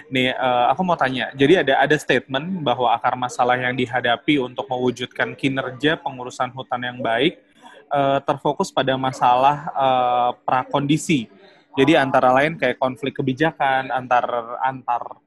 Nih, 0.07 0.27
uh, 0.39 0.71
aku 0.71 0.87
mau 0.87 0.95
tanya. 0.95 1.31
Jadi 1.35 1.67
ada 1.67 1.83
ada 1.83 1.95
statement 1.99 2.63
bahwa 2.63 2.95
akar 2.95 3.19
masalah 3.19 3.59
yang 3.59 3.75
dihadapi 3.75 4.39
untuk 4.39 4.67
mewujudkan 4.71 5.35
kinerja 5.35 5.99
pengurusan 5.99 6.47
hutan 6.55 6.79
yang 6.79 6.99
baik 7.03 7.43
uh, 7.91 8.23
terfokus 8.23 8.71
pada 8.71 8.95
masalah 8.95 9.67
uh, 9.75 10.31
prakondisi 10.47 11.27
jadi 11.73 12.05
antara 12.05 12.29
lain 12.33 12.57
kayak 12.57 12.77
konflik 12.77 13.17
kebijakan 13.17 13.89
antar 13.89 14.57
antar 14.61 15.23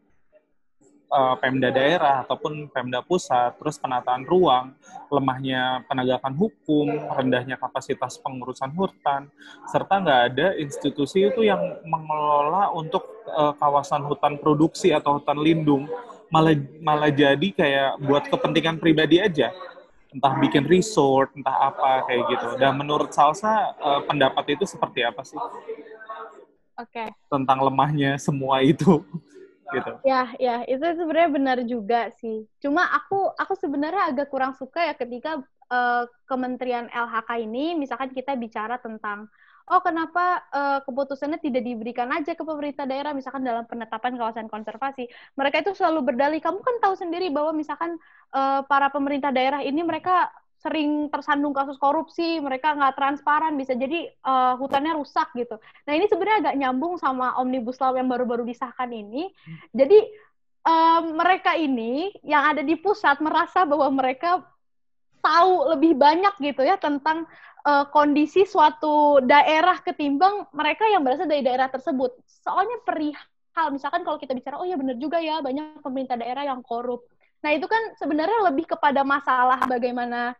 uh, 1.10 1.34
Pemda 1.38 1.70
daerah 1.70 2.22
ataupun 2.26 2.70
Pemda 2.70 3.02
pusat, 3.02 3.54
terus 3.58 3.78
penataan 3.78 4.26
ruang, 4.26 4.74
lemahnya 5.10 5.82
penegakan 5.86 6.34
hukum, 6.34 6.86
rendahnya 7.14 7.58
kapasitas 7.58 8.18
pengurusan 8.22 8.70
hutan, 8.74 9.30
serta 9.70 10.02
nggak 10.02 10.20
ada 10.32 10.46
institusi 10.58 11.26
itu 11.26 11.46
yang 11.46 11.60
mengelola 11.86 12.70
untuk 12.74 13.26
uh, 13.30 13.54
kawasan 13.58 14.06
hutan 14.06 14.38
produksi 14.38 14.90
atau 14.94 15.18
hutan 15.18 15.38
lindung, 15.38 15.86
malah 16.30 16.54
malah 16.82 17.10
jadi 17.10 17.48
kayak 17.54 18.02
buat 18.02 18.26
kepentingan 18.30 18.82
pribadi 18.82 19.22
aja 19.22 19.54
entah 20.06 20.32
bikin 20.40 20.64
resort, 20.64 21.28
entah 21.36 21.68
apa 21.68 22.08
kayak 22.08 22.22
gitu. 22.32 22.48
Dan 22.56 22.80
menurut 22.80 23.12
Salsa, 23.12 23.76
uh, 23.76 24.00
pendapat 24.06 24.56
itu 24.56 24.64
seperti 24.64 25.04
apa 25.04 25.20
sih? 25.20 25.36
Oke. 26.76 27.08
Okay. 27.08 27.08
Tentang 27.32 27.58
lemahnya 27.64 28.20
semua 28.20 28.60
itu 28.60 29.00
gitu. 29.74 29.92
Ya, 30.06 30.30
ya, 30.38 30.62
itu 30.68 30.82
sebenarnya 30.82 31.30
benar 31.32 31.58
juga 31.66 32.12
sih. 32.20 32.46
Cuma 32.62 32.86
aku 32.86 33.32
aku 33.34 33.56
sebenarnya 33.58 34.12
agak 34.14 34.28
kurang 34.30 34.54
suka 34.54 34.92
ya 34.92 34.94
ketika 34.94 35.42
uh, 35.72 36.04
Kementerian 36.28 36.86
LHK 36.92 37.30
ini 37.42 37.74
misalkan 37.74 38.12
kita 38.14 38.38
bicara 38.38 38.78
tentang 38.78 39.26
oh 39.66 39.82
kenapa 39.82 40.46
uh, 40.54 40.78
keputusannya 40.86 41.42
tidak 41.42 41.66
diberikan 41.66 42.06
aja 42.14 42.38
ke 42.38 42.42
pemerintah 42.46 42.86
daerah 42.86 43.10
misalkan 43.10 43.42
dalam 43.42 43.66
penetapan 43.66 44.14
kawasan 44.14 44.46
konservasi. 44.46 45.10
Mereka 45.34 45.66
itu 45.66 45.74
selalu 45.74 46.14
berdalih, 46.14 46.38
kamu 46.38 46.62
kan 46.62 46.76
tahu 46.78 46.94
sendiri 46.94 47.34
bahwa 47.34 47.50
misalkan 47.50 47.98
uh, 48.30 48.62
para 48.70 48.92
pemerintah 48.94 49.34
daerah 49.34 49.66
ini 49.66 49.82
mereka 49.82 50.30
sering 50.66 51.06
tersandung 51.14 51.54
kasus 51.54 51.78
korupsi, 51.78 52.42
mereka 52.42 52.74
nggak 52.74 52.98
transparan, 52.98 53.54
bisa 53.54 53.78
jadi 53.78 54.10
uh, 54.26 54.58
hutannya 54.58 54.98
rusak 54.98 55.30
gitu. 55.38 55.62
Nah 55.86 55.92
ini 55.94 56.10
sebenarnya 56.10 56.50
agak 56.50 56.56
nyambung 56.58 56.98
sama 56.98 57.38
omnibus 57.38 57.78
law 57.78 57.94
yang 57.94 58.10
baru-baru 58.10 58.42
disahkan 58.42 58.90
ini. 58.90 59.30
Jadi 59.70 60.02
um, 60.66 61.14
mereka 61.14 61.54
ini 61.54 62.10
yang 62.26 62.50
ada 62.50 62.66
di 62.66 62.74
pusat 62.74 63.22
merasa 63.22 63.62
bahwa 63.62 63.86
mereka 63.94 64.42
tahu 65.22 65.78
lebih 65.78 65.94
banyak 65.94 66.34
gitu 66.42 66.66
ya 66.66 66.74
tentang 66.78 67.30
uh, 67.62 67.86
kondisi 67.94 68.42
suatu 68.46 69.22
daerah 69.22 69.78
ketimbang 69.82 70.50
mereka 70.50 70.86
yang 70.90 71.06
berasal 71.06 71.30
dari 71.30 71.46
daerah 71.46 71.70
tersebut. 71.70 72.14
Soalnya 72.26 72.82
perihal 72.82 73.66
misalkan 73.70 74.02
kalau 74.02 74.18
kita 74.18 74.34
bicara, 74.34 74.58
oh 74.58 74.66
ya 74.66 74.74
benar 74.74 74.98
juga 74.98 75.22
ya 75.22 75.38
banyak 75.38 75.82
pemerintah 75.82 76.18
daerah 76.18 76.46
yang 76.46 76.62
korup. 76.62 77.06
Nah 77.42 77.50
itu 77.54 77.66
kan 77.66 77.94
sebenarnya 77.98 78.50
lebih 78.50 78.66
kepada 78.70 79.06
masalah 79.06 79.62
bagaimana 79.66 80.34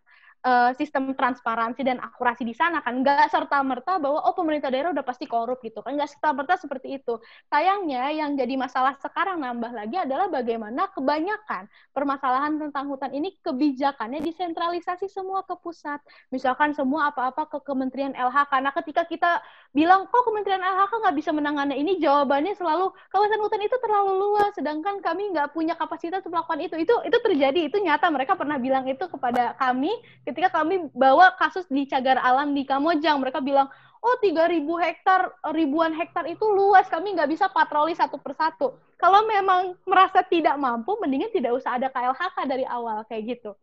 uh, 0.47 0.71
sistem 0.79 1.13
transparansi 1.19 1.83
dan 1.83 1.99
akurasi 1.99 2.47
di 2.47 2.55
sana 2.55 2.79
kan 2.81 3.03
nggak 3.03 3.27
serta 3.29 3.59
merta 3.67 3.99
bahwa 3.99 4.23
oh 4.23 4.35
pemerintah 4.39 4.71
daerah 4.71 4.95
udah 4.95 5.03
pasti 5.03 5.27
korup 5.27 5.59
gitu 5.67 5.83
kan 5.83 5.99
nggak 5.99 6.07
serta 6.07 6.31
merta 6.31 6.55
seperti 6.55 7.03
itu. 7.03 7.19
Sayangnya 7.51 8.15
yang 8.15 8.39
jadi 8.39 8.55
masalah 8.55 8.95
sekarang 9.03 9.43
nambah 9.43 9.75
lagi 9.75 9.99
adalah 9.99 10.31
bagaimana 10.31 10.87
kebanyakan 10.95 11.67
permasalahan 11.91 12.63
tentang 12.63 12.87
hutan 12.87 13.11
ini 13.11 13.35
kebijakannya 13.43 14.23
disentralisasi 14.23 15.11
semua 15.11 15.43
ke 15.43 15.59
pusat. 15.59 15.99
Misalkan 16.31 16.73
semua 16.73 17.11
apa-apa 17.11 17.51
ke 17.51 17.59
Kementerian 17.67 18.15
LHK 18.15 18.47
karena 18.47 18.71
ketika 18.71 19.03
kita 19.05 19.31
bilang 19.75 20.07
kok 20.07 20.23
Kementerian 20.23 20.63
LHK 20.63 20.93
nggak 21.03 21.17
bisa 21.19 21.31
menangani 21.35 21.75
ini? 21.83 21.99
Jawabannya 21.99 22.55
selalu 22.55 22.95
kawasan 23.11 23.41
hutan 23.43 23.61
itu 23.67 23.77
terlalu 23.83 24.13
luas 24.15 24.55
sedangkan 24.55 25.03
kami 25.03 25.35
nggak 25.35 25.51
punya 25.51 25.75
kapasitas 25.75 26.23
melakukan 26.31 26.63
itu. 26.63 26.77
Itu 26.79 26.95
itu 27.03 27.19
terjadi 27.19 27.67
itu 27.67 27.77
nyata. 27.83 28.07
Mereka 28.13 28.39
pernah 28.39 28.61
bilang 28.61 28.87
itu 28.87 29.03
kepada 29.11 29.57
kami 29.59 29.91
ketika 30.37 30.61
kami 30.61 30.92
bawa 30.92 31.33
kasus 31.40 31.64
di 31.72 31.88
cagar 31.88 32.20
alam 32.20 32.53
di 32.53 32.68
Kamojang 32.68 33.25
mereka 33.25 33.40
bilang 33.40 33.72
oh 34.05 34.20
3000 34.20 34.61
hektar 34.85 35.33
ribuan 35.57 35.96
hektar 35.96 36.29
itu 36.29 36.44
luas 36.44 36.85
kami 36.92 37.16
nggak 37.16 37.33
bisa 37.33 37.49
patroli 37.49 37.96
satu 37.96 38.20
persatu 38.20 38.77
kalau 39.01 39.25
memang 39.25 39.72
merasa 39.88 40.20
tidak 40.20 40.61
mampu 40.61 40.92
mendingan 41.01 41.33
tidak 41.33 41.57
usah 41.57 41.81
ada 41.81 41.88
KLHK 41.88 42.37
dari 42.44 42.68
awal 42.68 43.01
kayak 43.09 43.40
gitu 43.40 43.57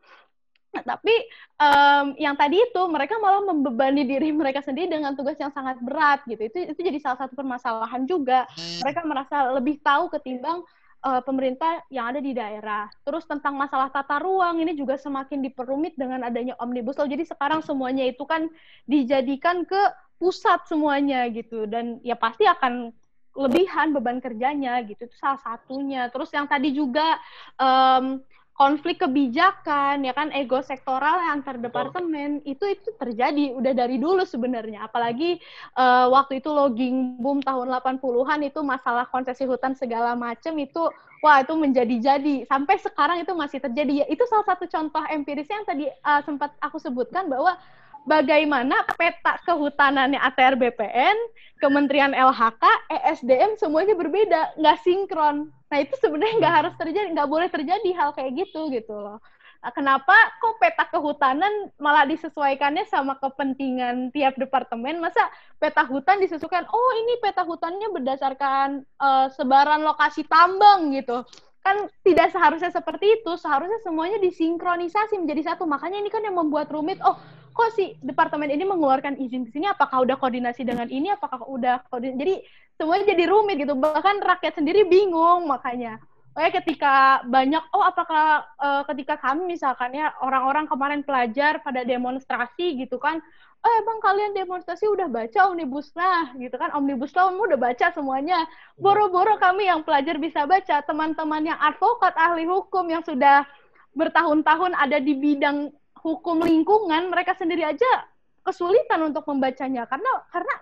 Nah, 0.73 0.81
tapi 0.81 1.13
um, 1.61 2.17
yang 2.17 2.33
tadi 2.33 2.57
itu 2.57 2.81
mereka 2.89 3.21
malah 3.21 3.45
membebani 3.45 4.09
diri 4.09 4.33
mereka 4.33 4.65
sendiri 4.65 4.97
dengan 4.97 5.13
tugas 5.13 5.37
yang 5.37 5.53
sangat 5.53 5.77
berat 5.77 6.25
gitu. 6.25 6.41
Itu 6.49 6.57
itu 6.73 6.79
jadi 6.81 6.97
salah 6.97 7.21
satu 7.21 7.37
permasalahan 7.37 8.09
juga. 8.09 8.49
Mereka 8.81 9.05
merasa 9.05 9.53
lebih 9.53 9.77
tahu 9.85 10.09
ketimbang 10.09 10.65
uh, 11.03 11.21
pemerintah 11.21 11.83
yang 11.91 12.15
ada 12.15 12.23
di 12.23 12.31
daerah. 12.31 12.87
Terus 13.03 13.27
tentang 13.27 13.53
masalah 13.59 13.91
tata 13.91 14.17
ruang 14.23 14.63
ini 14.63 14.73
juga 14.73 14.95
semakin 14.95 15.43
diperumit 15.43 15.93
dengan 15.99 16.23
adanya 16.23 16.55
omnibus 16.57 16.97
law. 16.97 17.05
Jadi 17.05 17.27
sekarang 17.27 17.61
semuanya 17.61 18.07
itu 18.07 18.23
kan 18.23 18.47
dijadikan 18.87 19.67
ke 19.67 19.79
pusat 20.17 20.63
semuanya 20.71 21.27
gitu 21.29 21.67
dan 21.67 21.99
ya 21.99 22.15
pasti 22.15 22.47
akan 22.47 22.95
lebihan 23.33 23.89
beban 23.91 24.21
kerjanya 24.21 24.79
gitu 24.85 25.09
itu 25.09 25.15
salah 25.19 25.41
satunya. 25.41 26.07
Terus 26.13 26.29
yang 26.31 26.45
tadi 26.45 26.69
juga 26.71 27.17
um, 27.57 28.21
konflik 28.53 29.01
kebijakan 29.01 30.05
ya 30.05 30.13
kan 30.13 30.29
ego 30.29 30.61
sektoral 30.61 31.17
antar 31.33 31.57
departemen 31.57 32.37
oh. 32.45 32.51
itu 32.53 32.65
itu 32.69 32.93
terjadi 33.01 33.57
udah 33.57 33.73
dari 33.73 33.97
dulu 33.97 34.21
sebenarnya. 34.23 34.85
Apalagi 34.85 35.41
uh, 35.73 36.13
waktu 36.13 36.37
itu 36.37 36.53
logging 36.53 37.17
boom 37.17 37.41
tahun 37.41 37.73
80-an 37.73 38.39
itu 38.45 38.61
masalah 38.61 39.09
konsesi 39.09 39.49
hutan 39.49 39.73
segala 39.73 40.13
macam 40.13 40.53
itu 40.61 40.85
wah 41.25 41.41
itu 41.41 41.53
menjadi-jadi. 41.57 42.45
Sampai 42.45 42.77
sekarang 42.77 43.25
itu 43.25 43.33
masih 43.33 43.57
terjadi. 43.57 44.05
Ya 44.05 44.07
itu 44.07 44.21
salah 44.29 44.45
satu 44.45 44.69
contoh 44.69 45.01
empirisnya 45.09 45.57
yang 45.57 45.67
tadi 45.67 45.85
uh, 45.89 46.21
sempat 46.21 46.53
aku 46.61 46.77
sebutkan 46.77 47.25
bahwa 47.25 47.57
bagaimana 48.03 48.83
peta 48.95 49.39
kehutanannya 49.47 50.19
ATR 50.19 50.55
BPN, 50.59 51.17
Kementerian 51.59 52.11
LHK, 52.11 52.63
ESDM 52.91 53.55
semuanya 53.55 53.95
berbeda, 53.95 54.59
nggak 54.59 54.77
sinkron. 54.83 55.47
Nah 55.71 55.77
itu 55.79 55.95
sebenarnya 55.99 56.35
nggak 56.43 56.55
harus 56.63 56.73
terjadi, 56.75 57.07
nggak 57.15 57.29
boleh 57.31 57.47
terjadi 57.47 57.89
hal 57.95 58.11
kayak 58.11 58.35
gitu 58.35 58.67
gitu 58.71 58.93
loh. 58.93 59.23
Nah, 59.63 59.71
kenapa 59.71 60.11
kok 60.43 60.59
peta 60.59 60.83
kehutanan 60.91 61.71
malah 61.79 62.03
disesuaikannya 62.03 62.83
sama 62.91 63.15
kepentingan 63.15 64.11
tiap 64.11 64.35
departemen? 64.35 64.99
Masa 64.99 65.23
peta 65.55 65.87
hutan 65.87 66.19
disesuaikan? 66.19 66.67
Oh 66.67 66.91
ini 66.99 67.15
peta 67.23 67.47
hutannya 67.47 67.87
berdasarkan 67.95 68.83
uh, 68.99 69.31
sebaran 69.31 69.87
lokasi 69.87 70.27
tambang 70.27 70.91
gitu 70.91 71.23
kan 71.63 71.87
tidak 72.03 72.35
seharusnya 72.35 72.69
seperti 72.69 73.23
itu. 73.23 73.31
Seharusnya 73.39 73.79
semuanya 73.81 74.19
disinkronisasi 74.19 75.15
menjadi 75.17 75.55
satu. 75.55 75.63
Makanya 75.63 76.03
ini 76.03 76.11
kan 76.11 76.21
yang 76.21 76.35
membuat 76.35 76.69
rumit. 76.69 76.99
Oh 77.01 77.15
kok 77.53 77.69
si 77.77 77.95
departemen 78.03 78.51
ini 78.51 78.67
mengeluarkan 78.67 79.15
izin 79.17 79.47
ke 79.47 79.55
sini? 79.55 79.71
Apakah 79.71 80.03
udah 80.03 80.19
koordinasi 80.19 80.67
dengan 80.67 80.91
ini? 80.91 81.09
Apakah 81.09 81.47
udah 81.47 81.87
koordinasi? 81.87 82.19
Jadi 82.19 82.35
semuanya 82.75 83.05
jadi 83.15 83.23
rumit 83.31 83.55
gitu. 83.63 83.73
Bahkan 83.73 84.21
rakyat 84.21 84.59
sendiri 84.59 84.83
bingung 84.85 85.47
makanya 85.47 85.97
Oke, 86.33 86.49
ketika 86.65 87.21
banyak, 87.29 87.61
oh 87.77 87.85
apakah 87.85 88.41
uh, 88.57 88.81
ketika 88.89 89.21
kami 89.21 89.53
misalkan 89.53 89.93
ya 89.93 90.17
orang-orang 90.17 90.65
kemarin 90.65 91.05
pelajar 91.05 91.61
pada 91.61 91.85
demonstrasi 91.85 92.73
gitu 92.81 92.97
kan, 92.97 93.21
oh 93.61 93.73
emang 93.85 94.01
kalian 94.01 94.33
demonstrasi 94.33 94.89
udah 94.89 95.05
baca 95.13 95.53
omnibus 95.53 95.93
law 95.93 96.33
gitu 96.33 96.57
kan, 96.57 96.73
omnibus 96.73 97.13
law 97.13 97.29
udah 97.29 97.53
baca 97.53 97.93
semuanya. 97.93 98.49
Boro-boro 98.81 99.37
kami 99.37 99.69
yang 99.69 99.85
pelajar 99.85 100.17
bisa 100.17 100.49
baca, 100.49 100.81
teman-teman 100.81 101.53
yang 101.53 101.59
advokat, 101.61 102.17
ahli 102.17 102.49
hukum 102.49 102.89
yang 102.89 103.05
sudah 103.05 103.45
bertahun-tahun 103.93 104.73
ada 104.73 104.97
di 104.97 105.13
bidang 105.13 105.69
hukum 106.01 106.41
lingkungan, 106.41 107.13
mereka 107.13 107.37
sendiri 107.37 107.61
aja 107.61 108.09
kesulitan 108.41 109.05
untuk 109.05 109.23
membacanya 109.29 109.87
karena 109.87 110.11
karena 110.33 110.53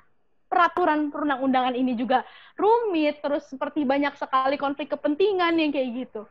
peraturan 0.51 1.07
perundang-undangan 1.07 1.79
ini 1.79 1.95
juga 1.95 2.27
rumit, 2.59 3.23
terus 3.23 3.47
seperti 3.47 3.87
banyak 3.87 4.11
sekali 4.19 4.59
konflik 4.59 4.91
kepentingan 4.91 5.55
yang 5.55 5.71
kayak 5.71 5.89
gitu. 5.95 6.27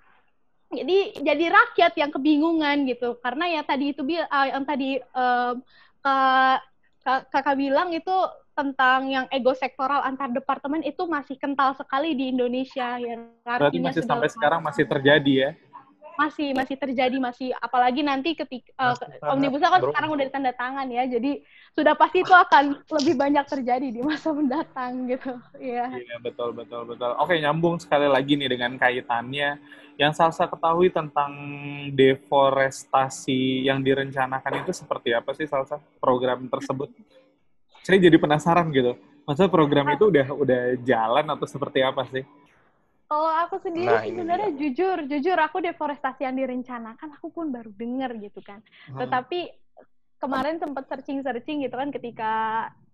Jadi 0.68 1.24
jadi 1.24 1.44
rakyat 1.48 1.92
yang 1.96 2.12
kebingungan 2.12 2.85
gitu, 2.85 3.16
karena 3.24 3.48
ya 3.48 3.64
tadi 3.64 3.96
itu 3.96 4.04
uh, 4.04 4.46
yang 4.46 4.68
tadi 4.68 5.00
uh, 5.16 5.56
kak, 7.00 7.33
kakak 7.33 7.56
bilang 7.56 7.96
itu 7.96 8.12
tentang 8.52 9.09
yang 9.09 9.26
ego 9.33 9.56
sektoral 9.56 10.04
antar 10.04 10.28
departemen 10.28 10.85
itu 10.85 11.09
masih 11.09 11.40
kental 11.40 11.72
sekali 11.72 12.12
di 12.12 12.28
Indonesia 12.28 13.00
ya. 13.00 13.16
Berarti 13.40 13.80
masih 13.80 14.04
sampai 14.04 14.28
sekarang 14.28 14.61
masih 14.61 14.85
terjadi 14.85 15.33
ya? 15.33 15.50
Masih 16.20 16.52
masih 16.52 16.76
terjadi 16.76 17.16
masih 17.16 17.48
apalagi 17.56 18.04
nanti 18.04 18.37
ketika 18.37 18.92
uh, 18.92 19.33
omnibus 19.33 19.64
kan 19.64 19.80
bro. 19.80 19.88
sekarang 19.88 20.11
udah 20.12 20.24
ditanda 20.28 20.52
tangan 20.52 20.87
ya 20.92 21.09
jadi 21.09 21.40
sudah 21.72 21.96
pasti 21.96 22.20
itu 22.20 22.35
akan 22.35 22.85
lebih 23.00 23.14
banyak 23.16 23.44
terjadi 23.48 23.88
di 23.88 24.00
masa 24.04 24.28
mendatang 24.37 25.09
gitu 25.09 25.33
ya 25.56 25.88
iya 25.96 26.16
betul 26.20 26.52
betul 26.52 26.85
betul. 26.85 27.11
Oke 27.16 27.38
nyambung 27.38 27.78
sekali 27.80 28.06
lagi 28.11 28.35
nih 28.37 28.50
dengan 28.50 28.74
kaitannya. 28.76 29.59
Yang 30.00 30.12
Salsa 30.16 30.48
ketahui 30.48 30.88
tentang 30.88 31.33
deforestasi 31.92 33.68
yang 33.68 33.85
direncanakan 33.85 34.64
itu 34.64 34.72
seperti 34.72 35.12
apa 35.12 35.37
sih 35.37 35.44
Salsa? 35.44 35.76
Program 36.00 36.48
tersebut? 36.48 36.88
Saya 37.85 38.00
jadi 38.00 38.16
penasaran 38.16 38.72
gitu. 38.72 38.96
Maksudnya 39.28 39.52
program 39.52 39.87
itu 39.92 40.09
udah 40.09 40.26
udah 40.33 40.62
jalan 40.80 41.26
atau 41.28 41.46
seperti 41.46 41.85
apa 41.85 42.09
sih 42.09 42.24
kalau 43.11 43.27
aku 43.42 43.59
sendiri 43.59 43.90
nah, 43.90 44.07
sebenarnya 44.07 44.55
jujur, 44.55 45.03
jujur 45.11 45.35
aku 45.35 45.59
deforestasi 45.59 46.23
yang 46.23 46.38
direncanakan 46.38 47.18
aku 47.18 47.35
pun 47.35 47.51
baru 47.51 47.75
dengar 47.75 48.14
gitu 48.23 48.38
kan. 48.38 48.62
Hmm. 48.87 49.03
Tetapi 49.03 49.51
kemarin 50.23 50.62
sempat 50.62 50.87
searching-searching 50.87 51.66
gitu 51.66 51.75
kan 51.75 51.90
ketika 51.90 52.33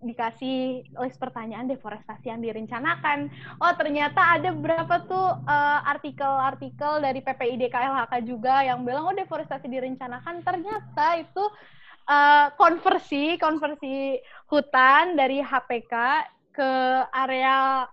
dikasih 0.00 0.88
list 1.04 1.20
pertanyaan 1.20 1.68
deforestasi 1.68 2.32
yang 2.32 2.40
direncanakan. 2.40 3.28
Oh, 3.60 3.76
ternyata 3.76 4.40
ada 4.40 4.56
berapa 4.56 5.04
tuh 5.04 5.36
uh, 5.44 5.80
artikel-artikel 5.84 7.04
dari 7.04 7.20
PPID 7.20 7.68
KLHK 7.68 8.12
juga 8.24 8.64
yang 8.64 8.88
bilang 8.88 9.12
oh 9.12 9.16
deforestasi 9.20 9.68
direncanakan. 9.68 10.40
Ternyata 10.40 11.06
itu 11.20 11.44
uh, 12.08 12.56
konversi, 12.56 13.36
konversi 13.36 14.16
hutan 14.48 15.12
dari 15.12 15.44
HPK 15.44 15.92
ke 16.56 16.72
area 17.12 17.84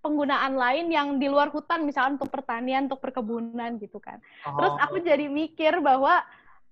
penggunaan 0.00 0.56
lain 0.56 0.86
yang 0.88 1.08
di 1.20 1.28
luar 1.28 1.52
hutan 1.52 1.84
misalnya 1.84 2.20
untuk 2.20 2.32
pertanian 2.32 2.88
untuk 2.88 3.00
perkebunan 3.00 3.76
gitu 3.76 4.00
kan. 4.00 4.18
Oh. 4.48 4.56
terus 4.56 4.74
aku 4.80 4.96
jadi 5.04 5.28
mikir 5.28 5.80
bahwa 5.84 6.24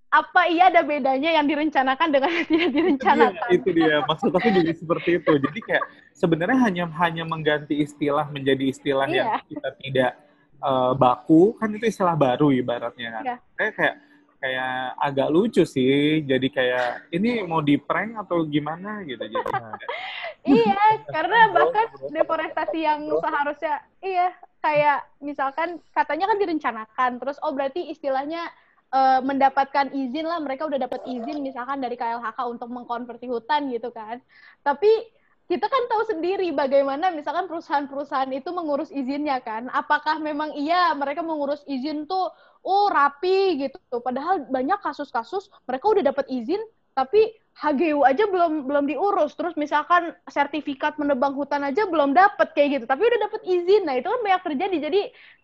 apa 0.09 0.49
iya 0.49 0.73
ada 0.73 0.81
bedanya 0.81 1.37
yang 1.37 1.45
direncanakan 1.45 2.09
dengan 2.09 2.31
yang 2.33 2.49
tidak 2.49 2.71
direncanakan? 2.73 3.49
itu 3.53 3.69
dia, 3.77 3.85
itu 3.85 3.93
dia. 3.93 3.97
maksud 4.09 4.31
aku 4.33 4.49
jadi 4.49 4.73
seperti 4.73 5.11
itu. 5.21 5.33
Jadi 5.37 5.59
kayak 5.61 5.85
sebenarnya 6.17 6.59
hanya 6.65 6.85
hanya 6.97 7.25
mengganti 7.29 7.85
istilah 7.85 8.25
menjadi 8.33 8.73
istilah 8.73 9.05
yeah. 9.13 9.37
yang 9.37 9.45
kita 9.53 9.69
tidak 9.85 10.13
uh, 10.65 10.97
baku 10.97 11.53
kan 11.61 11.69
itu 11.77 11.93
istilah 11.93 12.17
baru 12.17 12.49
ibaratnya 12.57 13.21
kan. 13.21 13.25
Kayak 13.53 13.73
kayak 13.77 13.95
kayak 14.41 14.73
agak 14.97 15.29
lucu 15.29 15.63
sih. 15.69 16.25
Jadi 16.25 16.49
kayak 16.57 17.13
ini 17.13 17.45
mau 17.45 17.61
di 17.61 17.77
prank 17.77 18.17
atau 18.17 18.49
gimana? 18.49 19.05
gitu 19.05 19.21
jadi 19.21 19.45
iya 20.49 20.85
karena 21.15 21.53
bahkan 21.53 21.87
deforestasi 22.09 22.79
yang 22.81 23.01
seharusnya 23.21 23.77
iya 24.01 24.33
kayak 24.59 25.07
misalkan 25.23 25.79
katanya 25.95 26.27
kan 26.33 26.39
direncanakan 26.41 27.11
terus 27.23 27.37
oh 27.45 27.55
berarti 27.55 27.93
istilahnya 27.93 28.49
uh, 28.91 29.21
mendapatkan 29.23 29.93
izin 29.95 30.27
lah 30.27 30.43
mereka 30.43 30.67
udah 30.67 30.81
dapat 30.81 31.05
izin 31.07 31.45
misalkan 31.45 31.79
dari 31.79 31.95
KLHK 31.95 32.39
untuk 32.49 32.69
mengkonversi 32.73 33.31
hutan 33.31 33.71
gitu 33.71 33.95
kan 33.95 34.19
tapi 34.67 34.91
kita 35.49 35.65
kan 35.65 35.83
tahu 35.89 36.05
sendiri 36.05 36.53
bagaimana 36.53 37.09
misalkan 37.09 37.49
perusahaan-perusahaan 37.49 38.29
itu 38.37 38.53
mengurus 38.53 38.93
izinnya 38.93 39.41
kan. 39.41 39.73
Apakah 39.73 40.21
memang 40.21 40.53
iya 40.53 40.93
mereka 40.93 41.25
mengurus 41.25 41.65
izin 41.65 42.05
tuh 42.05 42.29
oh 42.61 42.93
rapi 42.93 43.65
gitu. 43.65 43.81
Padahal 44.05 44.45
banyak 44.53 44.77
kasus-kasus 44.85 45.49
mereka 45.65 45.89
udah 45.89 46.13
dapat 46.13 46.29
izin 46.29 46.61
tapi 46.93 47.33
HGU 47.59 48.07
aja 48.07 48.23
belum 48.31 48.71
belum 48.71 48.85
diurus. 48.87 49.35
Terus 49.35 49.59
misalkan 49.59 50.15
sertifikat 50.31 50.95
menebang 50.95 51.35
hutan 51.35 51.67
aja 51.67 51.91
belum 51.91 52.15
dapat 52.15 52.55
kayak 52.55 52.69
gitu. 52.79 52.85
Tapi 52.87 53.03
udah 53.03 53.21
dapat 53.27 53.43
izin. 53.43 53.83
Nah, 53.83 53.99
itu 53.99 54.07
kan 54.07 54.21
banyak 54.23 54.43
terjadi. 54.47 54.77
Jadi 54.79 55.01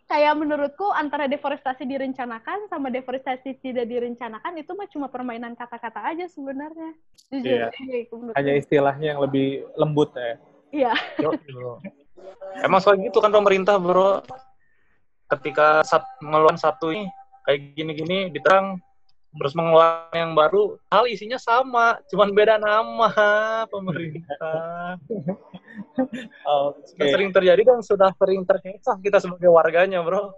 kayak 0.07 0.35
menurutku 0.39 0.87
antara 0.95 1.27
deforestasi 1.27 1.89
direncanakan 1.89 2.71
sama 2.71 2.93
deforestasi 2.93 3.59
tidak 3.59 3.89
direncanakan 3.89 4.53
itu 4.61 4.71
mah 4.77 4.89
cuma 4.93 5.07
permainan 5.11 5.59
kata-kata 5.59 6.07
aja 6.07 6.31
sebenarnya. 6.31 6.95
Jujur. 7.35 7.73
Iya. 7.73 8.07
Hanya 8.39 8.53
istilahnya 8.63 9.07
yang 9.17 9.21
lebih 9.25 9.67
lembut 9.75 10.15
ya. 10.15 10.39
Iya. 10.71 10.93
Emang 12.63 12.79
soal 12.79 13.03
gitu 13.03 13.19
kan 13.19 13.35
pemerintah, 13.35 13.75
Bro. 13.83 14.23
Ketika 15.35 15.83
sat 15.83 16.07
ngeluarin 16.23 16.61
satu 16.61 16.95
ini 16.95 17.11
kayak 17.43 17.75
gini-gini 17.75 18.31
diterang 18.31 18.79
terus 19.35 19.53
mengeluarkan 19.59 20.15
yang 20.15 20.33
baru, 20.33 20.79
hal 20.89 21.05
isinya 21.11 21.39
sama, 21.43 21.99
cuman 22.07 22.31
beda 22.31 22.57
nama 22.63 23.11
pemerintah. 23.75 24.95
okay. 26.47 27.11
Sering 27.11 27.31
terjadi 27.35 27.63
dan 27.67 27.83
sudah 27.83 28.15
sering 28.15 28.47
terkecoh 28.47 28.97
kita 29.03 29.19
sebagai 29.19 29.51
warganya, 29.51 30.01
bro. 30.07 30.31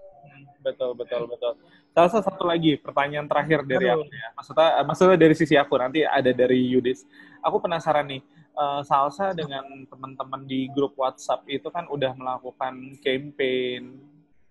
Betul, 0.64 0.98
betul, 0.98 1.30
betul. 1.30 1.54
Salah 1.94 2.10
satu 2.10 2.44
lagi 2.48 2.74
pertanyaan 2.80 3.30
terakhir 3.30 3.62
dari 3.68 3.86
aku 3.86 4.04
ya. 4.08 4.28
Maksudnya, 4.34 4.68
maksudnya 4.82 5.16
dari 5.16 5.34
sisi 5.38 5.54
aku 5.54 5.78
nanti 5.78 6.02
ada 6.02 6.32
dari 6.34 6.58
Yudis. 6.74 7.06
Aku 7.44 7.62
penasaran 7.62 8.10
nih, 8.10 8.20
uh, 8.56 8.82
Salsa 8.82 9.30
dengan 9.36 9.62
teman-teman 9.86 10.42
di 10.42 10.66
grup 10.72 10.98
WhatsApp 10.98 11.46
itu 11.46 11.68
kan 11.70 11.86
udah 11.86 12.16
melakukan 12.18 12.98
campaign 12.98 14.00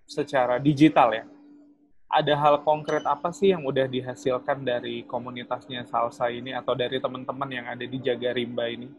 secara 0.06 0.62
digital 0.62 1.12
ya 1.12 1.26
ada 2.10 2.34
hal 2.38 2.62
konkret 2.62 3.04
apa 3.04 3.34
sih 3.34 3.52
yang 3.52 3.66
udah 3.66 3.90
dihasilkan 3.90 4.62
dari 4.62 5.04
komunitasnya 5.06 5.84
salsa 5.90 6.30
ini 6.30 6.54
atau 6.54 6.78
dari 6.78 7.02
teman-teman 7.02 7.50
yang 7.50 7.66
ada 7.66 7.86
di 7.86 7.98
Jaga 8.00 8.32
Rimba 8.32 8.70
ini? 8.70 8.90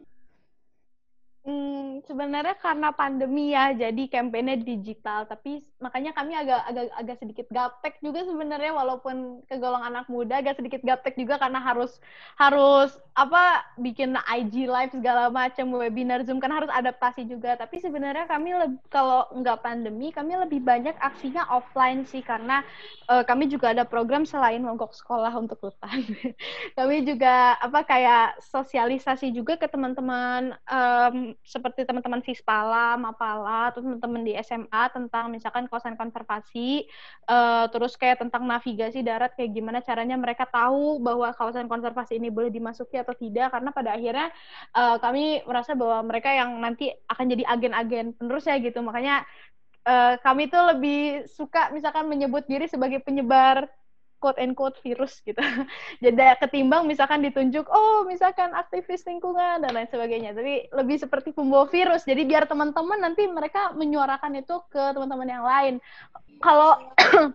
Hmm, 1.47 2.03
sebenarnya 2.11 2.59
karena 2.59 2.91
pandemi 2.91 3.55
ya, 3.55 3.71
jadi 3.71 4.11
kampanye 4.11 4.67
digital. 4.67 5.31
Tapi 5.31 5.63
makanya 5.79 6.11
kami 6.11 6.35
agak 6.35 6.59
agak 6.67 6.85
agak 6.99 7.17
sedikit 7.23 7.47
gaptek 7.55 8.03
juga 8.03 8.27
sebenarnya, 8.27 8.75
walaupun 8.75 9.47
kegolong 9.47 9.79
anak 9.87 10.11
muda 10.11 10.43
agak 10.43 10.59
sedikit 10.59 10.83
gaptek 10.83 11.15
juga 11.15 11.39
karena 11.39 11.63
harus 11.63 12.03
harus 12.35 12.99
apa 13.15 13.63
bikin 13.79 14.19
IG 14.27 14.67
live 14.67 14.91
segala 14.91 15.31
macam 15.31 15.71
webinar 15.79 16.27
Zoom 16.27 16.43
kan 16.43 16.51
harus 16.51 16.67
adaptasi 16.75 17.31
juga. 17.31 17.55
Tapi 17.55 17.79
sebenarnya 17.79 18.27
kami 18.27 18.51
lebih, 18.51 18.83
kalau 18.91 19.31
nggak 19.31 19.63
pandemi, 19.63 20.11
kami 20.11 20.35
lebih 20.43 20.59
banyak 20.67 20.99
aksinya 20.99 21.47
offline 21.55 22.03
sih 22.11 22.27
karena 22.27 22.67
uh, 23.07 23.23
kami 23.23 23.47
juga 23.47 23.71
ada 23.71 23.87
program 23.87 24.27
selain 24.27 24.67
mogok 24.67 24.91
sekolah 24.99 25.31
untuk 25.39 25.63
hutan. 25.63 26.11
kami 26.79 27.07
juga 27.07 27.55
apa 27.63 27.87
kayak 27.87 28.43
sosialisasi 28.51 29.31
juga 29.31 29.55
ke 29.55 29.71
teman-teman 29.71 30.59
seperti 31.43 31.85
teman-teman 31.85 32.23
Sispala, 32.25 32.97
Mapala, 32.97 33.75
atau 33.75 33.85
teman-teman 33.85 34.23
di 34.25 34.33
SMA 34.41 34.83
tentang 34.93 35.29
misalkan 35.29 35.69
kawasan 35.69 35.99
konservasi, 35.99 36.89
uh, 37.29 37.69
terus 37.69 37.99
kayak 37.99 38.23
tentang 38.23 38.49
navigasi 38.49 39.05
darat 39.05 39.35
kayak 39.35 39.53
gimana 39.53 39.85
caranya 39.85 40.17
mereka 40.17 40.49
tahu 40.49 41.03
bahwa 41.03 41.33
kawasan 41.35 41.69
konservasi 41.69 42.17
ini 42.17 42.33
boleh 42.33 42.49
dimasuki 42.49 42.97
atau 42.97 43.13
tidak. 43.13 43.53
Karena 43.53 43.71
pada 43.75 43.97
akhirnya 43.97 44.33
uh, 44.73 44.97
kami 45.03 45.45
merasa 45.45 45.77
bahwa 45.77 46.07
mereka 46.07 46.33
yang 46.33 46.57
nanti 46.63 46.93
akan 47.11 47.25
jadi 47.29 47.45
agen-agen 47.45 48.17
penerus 48.17 48.49
ya 48.49 48.57
gitu. 48.57 48.81
Makanya 48.81 49.27
uh, 49.87 50.15
kami 50.21 50.51
tuh 50.51 50.63
lebih 50.75 51.29
suka 51.31 51.71
misalkan 51.71 52.11
menyebut 52.11 52.45
diri 52.45 52.67
sebagai 52.67 53.01
penyebar 53.01 53.71
quote 54.19 54.41
and 54.41 54.57
quote 54.57 54.77
virus 54.83 55.21
gitu. 55.23 55.39
Jadi 56.05 56.21
ketimbang 56.41 56.85
misalkan 56.89 57.23
ditunjuk 57.23 57.67
oh 57.69 58.05
misalkan 58.09 58.53
aktivis 58.57 59.05
lingkungan 59.05 59.63
dan 59.65 59.71
lain 59.73 59.89
sebagainya. 59.89 60.33
Tapi 60.33 60.73
lebih 60.73 60.97
seperti 61.01 61.33
pembawa 61.37 61.69
virus. 61.69 62.05
Jadi 62.05 62.25
biar 62.25 62.49
teman-teman 62.49 62.99
nanti 63.01 63.29
mereka 63.29 63.73
menyuarakan 63.77 64.41
itu 64.41 64.57
ke 64.73 64.83
teman-teman 64.97 65.29
yang 65.29 65.45
lain. 65.45 65.75
Kalau 66.41 66.81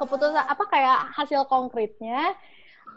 keputusan 0.00 0.48
apa 0.48 0.64
kayak 0.64 1.12
hasil 1.12 1.44
konkretnya 1.44 2.32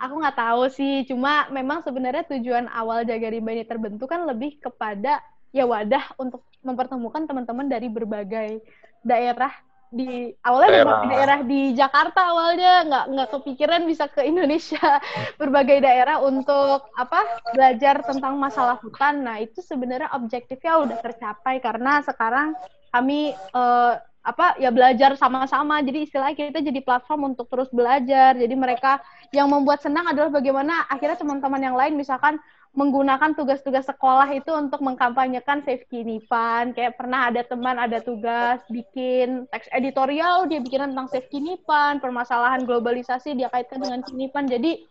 aku 0.02 0.18
nggak 0.18 0.38
tahu 0.40 0.64
sih 0.74 1.06
cuma 1.06 1.46
memang 1.54 1.86
sebenarnya 1.86 2.26
tujuan 2.26 2.66
awal 2.74 3.06
jaga 3.06 3.30
rimba 3.30 3.54
ini 3.54 3.66
terbentuk 3.68 4.10
kan 4.10 4.26
lebih 4.26 4.58
kepada 4.58 5.22
ya 5.54 5.70
wadah 5.70 6.16
untuk 6.18 6.42
mempertemukan 6.66 7.30
teman-teman 7.30 7.70
dari 7.70 7.86
berbagai 7.92 8.66
daerah 9.06 9.54
di 9.92 10.32
awalnya 10.48 10.88
daerah. 10.88 11.04
daerah 11.04 11.40
di 11.44 11.62
Jakarta 11.76 12.32
awalnya. 12.32 12.74
Nggak 12.88 13.06
nggak 13.12 13.30
kepikiran 13.36 13.82
bisa 13.84 14.08
ke 14.08 14.24
Indonesia. 14.24 14.80
Berbagai 15.40 15.84
daerah 15.84 16.24
untuk 16.24 16.88
apa 16.96 17.44
belajar 17.52 18.00
tentang 18.08 18.40
masalah 18.40 18.80
hutan. 18.80 19.28
Nah 19.28 19.44
itu 19.44 19.60
sebenarnya 19.60 20.16
objektifnya 20.16 20.80
udah 20.80 20.98
tercapai 21.04 21.60
karena 21.60 22.00
sekarang 22.08 22.56
kami 22.96 23.36
uh, 23.52 24.00
apa 24.22 24.56
ya 24.62 24.72
belajar 24.72 25.20
sama-sama. 25.20 25.84
Jadi 25.84 26.08
istilahnya 26.08 26.40
kita 26.40 26.64
jadi 26.64 26.80
platform 26.80 27.36
untuk 27.36 27.52
terus 27.52 27.68
belajar. 27.76 28.40
Jadi 28.40 28.56
mereka 28.56 29.04
yang 29.36 29.52
membuat 29.52 29.84
senang 29.84 30.08
adalah 30.08 30.32
bagaimana 30.32 30.88
akhirnya 30.88 31.20
teman-teman 31.20 31.62
yang 31.62 31.76
lain 31.76 32.00
misalkan 32.00 32.40
menggunakan 32.72 33.36
tugas-tugas 33.36 33.84
sekolah 33.84 34.32
itu 34.32 34.48
untuk 34.56 34.80
mengkampanyekan 34.80 35.60
Save 35.68 35.84
Kinipan. 35.92 36.72
Kayak 36.72 36.96
pernah 36.96 37.28
ada 37.28 37.44
teman 37.44 37.76
ada 37.76 38.00
tugas 38.00 38.64
bikin 38.72 39.44
teks 39.52 39.68
editorial, 39.76 40.48
dia 40.48 40.64
bikin 40.64 40.96
tentang 40.96 41.12
Save 41.12 41.28
Kinipan, 41.28 42.00
permasalahan 42.00 42.64
globalisasi 42.64 43.36
dia 43.36 43.52
kaitkan 43.52 43.84
dengan 43.84 44.00
Kinipan. 44.08 44.48
Jadi 44.48 44.88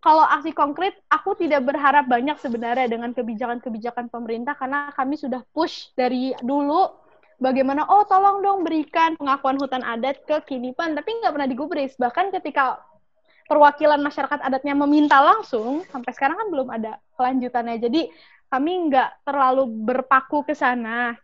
kalau 0.00 0.24
aksi 0.24 0.54
konkret, 0.54 0.96
aku 1.10 1.36
tidak 1.36 1.66
berharap 1.66 2.08
banyak 2.08 2.38
sebenarnya 2.40 2.88
dengan 2.88 3.12
kebijakan-kebijakan 3.12 4.08
pemerintah 4.08 4.56
karena 4.56 4.88
kami 4.94 5.18
sudah 5.18 5.42
push 5.52 5.92
dari 5.98 6.32
dulu 6.40 6.88
bagaimana 7.40 7.88
oh 7.88 8.04
tolong 8.04 8.44
dong 8.44 8.62
berikan 8.62 9.16
pengakuan 9.16 9.56
hutan 9.56 9.80
adat 9.80 10.20
ke 10.28 10.36
Kinipan 10.44 10.92
tapi 10.92 11.18
nggak 11.18 11.32
pernah 11.32 11.48
digubris 11.48 11.96
bahkan 11.96 12.28
ketika 12.28 12.84
perwakilan 13.50 13.98
masyarakat 13.98 14.46
adatnya 14.46 14.78
meminta 14.78 15.18
langsung, 15.18 15.82
sampai 15.90 16.14
sekarang 16.14 16.38
kan 16.38 16.48
belum 16.54 16.70
ada 16.70 17.02
kelanjutannya. 17.18 17.82
Jadi 17.82 18.06
kami 18.46 18.86
nggak 18.86 19.26
terlalu 19.26 19.66
berpaku 19.66 20.46
ke 20.46 20.54
sana. 20.54 21.18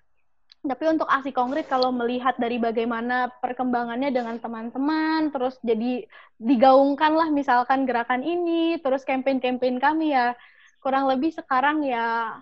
Tapi 0.66 0.84
untuk 0.90 1.06
aksi 1.06 1.30
konkret 1.30 1.70
kalau 1.70 1.94
melihat 1.94 2.34
dari 2.34 2.58
bagaimana 2.58 3.30
perkembangannya 3.38 4.10
dengan 4.10 4.42
teman-teman, 4.42 5.30
terus 5.30 5.54
jadi 5.62 6.02
digaungkan 6.42 7.14
lah 7.14 7.30
misalkan 7.30 7.86
gerakan 7.86 8.26
ini, 8.26 8.82
terus 8.82 9.06
campaign-campaign 9.06 9.78
kami 9.78 10.10
ya 10.10 10.34
kurang 10.82 11.06
lebih 11.06 11.30
sekarang 11.30 11.86
ya 11.86 12.34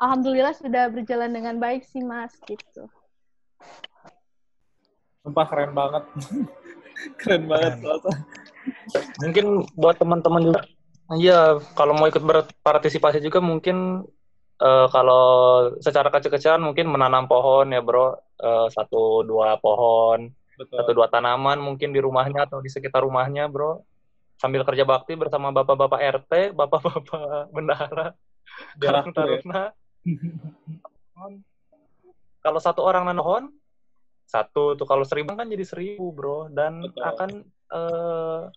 alhamdulillah 0.00 0.56
sudah 0.56 0.88
berjalan 0.88 1.28
dengan 1.28 1.60
baik 1.60 1.84
sih 1.84 2.00
mas 2.00 2.32
gitu. 2.48 2.88
Sumpah 5.20 5.44
keren 5.44 5.76
banget. 5.76 6.04
keren 7.20 7.44
banget. 7.44 7.76
Keren 7.84 8.47
mungkin 9.22 9.66
buat 9.76 9.96
teman-teman 10.00 10.52
juga 10.52 10.60
iya 11.16 11.56
kalau 11.72 11.96
mau 11.96 12.06
ikut 12.08 12.20
berpartisipasi 12.20 13.24
juga 13.24 13.40
mungkin 13.40 14.04
uh, 14.62 14.86
kalau 14.90 15.24
secara 15.78 16.10
kecil-kecilan 16.12 16.60
mungkin 16.60 16.90
menanam 16.90 17.30
pohon 17.30 17.70
ya 17.70 17.80
bro. 17.80 18.18
Uh, 18.38 18.70
satu 18.70 19.26
dua 19.26 19.58
pohon 19.58 20.30
Betul. 20.54 20.76
satu 20.78 20.90
dua 20.94 21.10
tanaman 21.10 21.58
mungkin 21.58 21.90
di 21.90 21.98
rumahnya 21.98 22.46
atau 22.46 22.62
di 22.62 22.70
sekitar 22.70 23.02
rumahnya 23.02 23.50
bro. 23.50 23.82
Sambil 24.38 24.62
kerja 24.62 24.86
bakti 24.86 25.18
bersama 25.18 25.50
bapak-bapak 25.50 26.00
RT 26.22 26.32
bapak-bapak 26.54 27.50
bendahara. 27.54 28.14
Karang 28.78 29.14
Taruna 29.14 29.70
kalau 32.38 32.60
satu 32.62 32.80
orang 32.86 33.06
nanam 33.06 33.22
pohon 33.22 33.44
satu 34.28 34.76
tuh 34.76 34.84
kalau 34.84 35.02
seribu 35.08 35.34
kan 35.34 35.48
jadi 35.48 35.64
seribu 35.64 36.14
bro. 36.14 36.52
Dan 36.52 36.86
Betul. 36.86 37.02
akan 37.02 37.30
uh, 37.72 38.48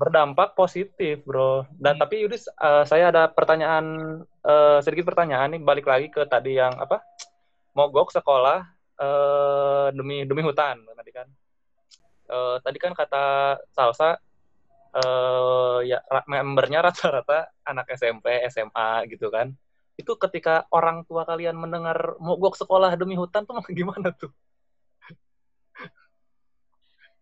berdampak 0.00 0.56
positif, 0.56 1.20
bro. 1.28 1.68
Dan 1.76 1.96
hmm. 1.96 2.02
tapi 2.02 2.24
Yudis, 2.24 2.48
uh, 2.56 2.88
saya 2.88 3.12
ada 3.12 3.28
pertanyaan 3.28 3.84
uh, 4.40 4.80
sedikit 4.80 5.12
pertanyaan 5.12 5.52
nih 5.52 5.60
balik 5.60 5.84
lagi 5.84 6.08
ke 6.08 6.24
tadi 6.24 6.56
yang 6.56 6.72
apa 6.80 7.04
mogok 7.76 8.08
sekolah 8.08 8.64
uh, 8.96 9.86
demi 9.92 10.24
demi 10.24 10.40
hutan 10.40 10.80
tadi 10.96 11.10
kan. 11.12 11.28
Uh, 12.30 12.56
tadi 12.62 12.78
kan 12.80 12.94
kata 12.94 13.58
Salsa 13.74 14.16
uh, 14.96 15.78
ya 15.84 16.00
membernya 16.26 16.80
rata-rata 16.80 17.52
anak 17.68 17.92
SMP, 17.92 18.40
SMA 18.48 19.04
gitu 19.12 19.28
kan. 19.28 19.52
Itu 20.00 20.16
ketika 20.16 20.64
orang 20.72 21.04
tua 21.04 21.28
kalian 21.28 21.60
mendengar 21.60 22.16
mogok 22.16 22.56
sekolah 22.56 22.96
demi 22.96 23.20
hutan 23.20 23.44
tuh 23.44 23.60
gimana 23.68 24.16
tuh? 24.16 24.32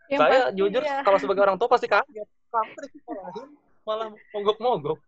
Yang 0.09 0.21
saya 0.25 0.41
pasti, 0.49 0.57
jujur 0.57 0.83
ya. 0.83 0.99
kalau 1.05 1.19
sebagai 1.21 1.43
orang 1.45 1.57
tua 1.61 1.69
pasti 1.69 1.87
kaget. 1.95 2.29
Sampai 2.49 2.87
malah 3.85 4.09
mogok-mogok. 4.37 4.99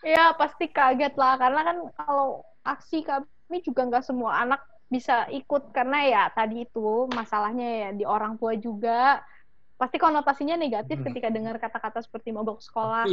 Ya 0.00 0.32
pasti 0.36 0.68
kaget 0.68 1.12
lah 1.16 1.36
karena 1.36 1.60
kan 1.64 1.76
kalau 1.96 2.44
aksi 2.64 3.04
kami 3.04 3.60
juga 3.64 3.88
nggak 3.88 4.04
semua 4.04 4.40
anak 4.40 4.60
bisa 4.90 5.28
ikut 5.30 5.70
karena 5.70 5.98
ya 6.02 6.22
tadi 6.34 6.66
itu 6.66 7.06
masalahnya 7.14 7.88
ya 7.88 7.90
di 7.94 8.04
orang 8.04 8.36
tua 8.36 8.58
juga 8.58 9.22
pasti 9.80 9.96
konotasinya 9.96 10.60
negatif 10.60 11.00
hmm. 11.00 11.06
ketika 11.08 11.28
dengar 11.32 11.56
kata-kata 11.56 12.04
seperti 12.04 12.36
mogok 12.36 12.60
sekolah. 12.60 13.08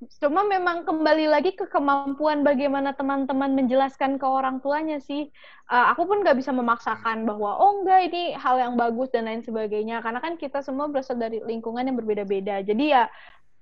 Cuma 0.00 0.48
memang 0.48 0.88
kembali 0.88 1.28
lagi 1.28 1.52
ke 1.52 1.68
kemampuan 1.68 2.40
bagaimana 2.40 2.96
teman-teman 2.96 3.52
menjelaskan 3.52 4.16
ke 4.16 4.24
orang 4.24 4.64
tuanya 4.64 4.96
sih. 4.96 5.28
Uh, 5.68 5.92
aku 5.92 6.08
pun 6.08 6.24
nggak 6.24 6.40
bisa 6.40 6.56
memaksakan 6.56 7.28
bahwa 7.28 7.60
oh 7.60 7.84
enggak 7.84 8.08
ini 8.08 8.32
hal 8.32 8.56
yang 8.56 8.80
bagus 8.80 9.12
dan 9.12 9.28
lain 9.28 9.44
sebagainya. 9.44 10.00
Karena 10.00 10.24
kan 10.24 10.40
kita 10.40 10.64
semua 10.64 10.88
berasal 10.88 11.20
dari 11.20 11.44
lingkungan 11.44 11.84
yang 11.84 12.00
berbeda-beda. 12.00 12.64
Jadi 12.64 12.96
ya 12.96 13.12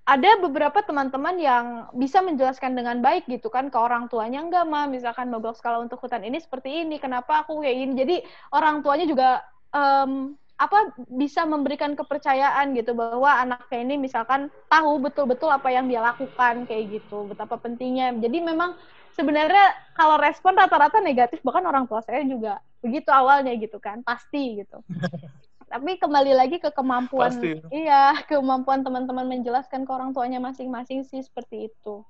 ada 0.09 0.31
beberapa 0.41 0.79
teman-teman 0.81 1.37
yang 1.43 1.67
bisa 1.93 2.23
menjelaskan 2.23 2.73
dengan 2.79 3.03
baik 3.03 3.27
gitu 3.27 3.51
kan 3.51 3.69
ke 3.69 3.77
orang 3.77 4.07
tuanya 4.07 4.41
enggak 4.41 4.65
mah 4.65 4.89
misalkan 4.89 5.29
mogok 5.29 5.53
skala 5.53 5.85
untuk 5.85 6.01
hutan 6.01 6.25
ini 6.25 6.41
seperti 6.41 6.87
ini 6.87 6.97
kenapa 6.97 7.45
aku 7.45 7.61
kayak 7.61 7.77
ini 7.77 7.93
jadi 7.93 8.17
orang 8.57 8.81
tuanya 8.81 9.05
juga 9.05 9.45
um, 9.69 10.33
apa 10.59 10.91
bisa 11.07 11.47
memberikan 11.47 11.95
kepercayaan 11.95 12.75
gitu 12.75 12.91
bahwa 12.91 13.31
anaknya 13.31 13.79
ini 13.79 13.95
misalkan 13.95 14.51
tahu 14.67 14.99
betul-betul 14.99 15.47
apa 15.47 15.71
yang 15.71 15.87
dia 15.87 16.03
lakukan 16.03 16.67
kayak 16.67 16.99
gitu 16.99 17.31
betapa 17.31 17.55
pentingnya. 17.63 18.11
Jadi 18.19 18.43
memang 18.43 18.75
sebenarnya 19.15 19.71
kalau 19.95 20.19
respon 20.19 20.59
rata-rata 20.59 20.99
negatif 20.99 21.39
bahkan 21.47 21.63
orang 21.63 21.87
tua 21.87 22.03
saya 22.03 22.27
juga 22.27 22.59
begitu 22.83 23.07
awalnya 23.15 23.55
gitu 23.55 23.79
kan 23.79 24.03
pasti 24.03 24.67
gitu. 24.67 24.83
Tapi 25.71 26.01
kembali 26.01 26.33
lagi 26.33 26.59
ke 26.59 26.75
kemampuan 26.75 27.39
pasti. 27.39 27.55
iya 27.71 28.19
kemampuan 28.27 28.83
teman-teman 28.83 29.31
menjelaskan 29.31 29.87
ke 29.87 29.91
orang 29.95 30.11
tuanya 30.11 30.43
masing-masing 30.43 31.07
sih 31.07 31.23
seperti 31.23 31.71
itu. 31.71 32.03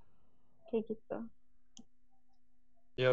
Kayak 0.72 0.96
gitu. 0.96 1.18
Yo 2.96 3.12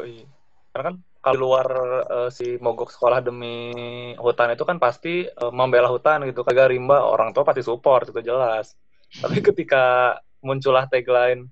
karena 0.71 0.91
kan 0.91 0.95
kalau 1.25 1.41
luar 1.41 1.67
uh, 2.05 2.29
si 2.29 2.61
mogok 2.61 2.93
sekolah 2.93 3.17
demi 3.17 3.73
hutan 4.21 4.53
itu 4.53 4.61
kan 4.61 4.77
pasti 4.77 5.25
uh, 5.25 5.49
membela 5.49 5.89
hutan 5.89 6.21
gitu. 6.29 6.45
Kagak 6.45 6.69
rimba 6.69 7.01
orang 7.01 7.33
tua 7.33 7.41
pasti 7.41 7.65
support 7.65 8.13
itu 8.13 8.21
jelas. 8.21 8.77
Tapi 9.09 9.41
ketika 9.41 10.13
muncullah 10.45 10.85
tagline 10.85 11.49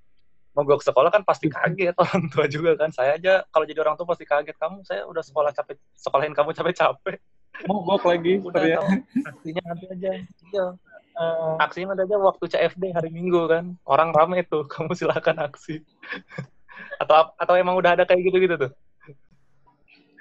mogok 0.54 0.86
sekolah 0.86 1.10
kan 1.10 1.26
pasti 1.26 1.50
kaget 1.50 1.98
orang 2.06 2.30
tua 2.30 2.46
juga 2.46 2.78
kan. 2.78 2.94
Saya 2.94 3.18
aja 3.18 3.42
kalau 3.50 3.66
jadi 3.66 3.82
orang 3.82 3.98
tua 3.98 4.06
pasti 4.06 4.30
kaget. 4.30 4.54
Kamu 4.62 4.86
saya 4.86 5.10
udah 5.10 5.26
sekolah 5.26 5.50
capek 5.50 5.82
sekolahin 5.98 6.38
kamu 6.38 6.54
capek-capek. 6.54 7.18
Mogok 7.66 8.06
lagi 8.06 8.46
udah 8.46 8.62
tahu 8.62 8.86
aksinya 9.26 9.62
nanti 9.74 9.86
aja. 9.90 10.12
Iya. 10.54 10.68
Uh, 11.14 11.58
aksinya 11.62 11.94
ada 11.94 12.06
aja 12.06 12.18
waktu 12.22 12.46
CFD 12.46 12.94
hari 12.94 13.10
Minggu 13.10 13.50
kan. 13.50 13.74
Orang 13.90 14.14
rame 14.14 14.46
tuh 14.46 14.70
kamu 14.74 14.94
silakan 14.94 15.50
aksi. 15.50 15.82
Atau 17.02 17.34
atau 17.42 17.54
emang 17.58 17.74
udah 17.74 17.98
ada 17.98 18.06
kayak 18.06 18.30
gitu 18.30 18.38
gitu 18.38 18.58
tuh 18.70 18.74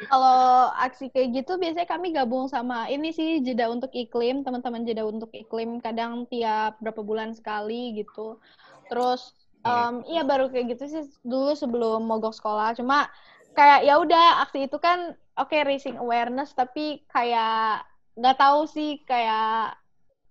kalau 0.09 0.73
aksi 0.79 1.11
kayak 1.13 1.43
gitu 1.43 1.61
biasanya 1.61 1.89
kami 1.89 2.15
gabung 2.15 2.47
sama 2.49 2.89
ini 2.89 3.13
sih 3.13 3.43
jeda 3.45 3.69
untuk 3.69 3.91
iklim, 3.93 4.47
teman-teman 4.47 4.87
jeda 4.87 5.05
untuk 5.07 5.31
iklim 5.35 5.79
kadang 5.79 6.25
tiap 6.31 6.79
berapa 6.81 7.03
bulan 7.05 7.37
sekali 7.37 7.95
gitu. 7.99 8.41
Terus 8.89 9.35
um, 9.67 10.03
iya 10.07 10.23
baru 10.23 10.49
kayak 10.49 10.79
gitu 10.79 10.85
sih 10.89 11.03
dulu 11.27 11.53
sebelum 11.53 12.07
mogok 12.07 12.35
sekolah. 12.35 12.75
Cuma 12.75 13.11
kayak 13.53 13.85
ya 13.85 14.01
udah 14.01 14.43
aksi 14.49 14.71
itu 14.71 14.79
kan 14.81 15.13
oke 15.37 15.53
okay, 15.53 15.65
raising 15.65 16.01
awareness 16.01 16.57
tapi 16.57 17.05
kayak 17.13 17.85
nggak 18.17 18.37
tahu 18.37 18.69
sih 18.69 19.01
kayak 19.09 19.77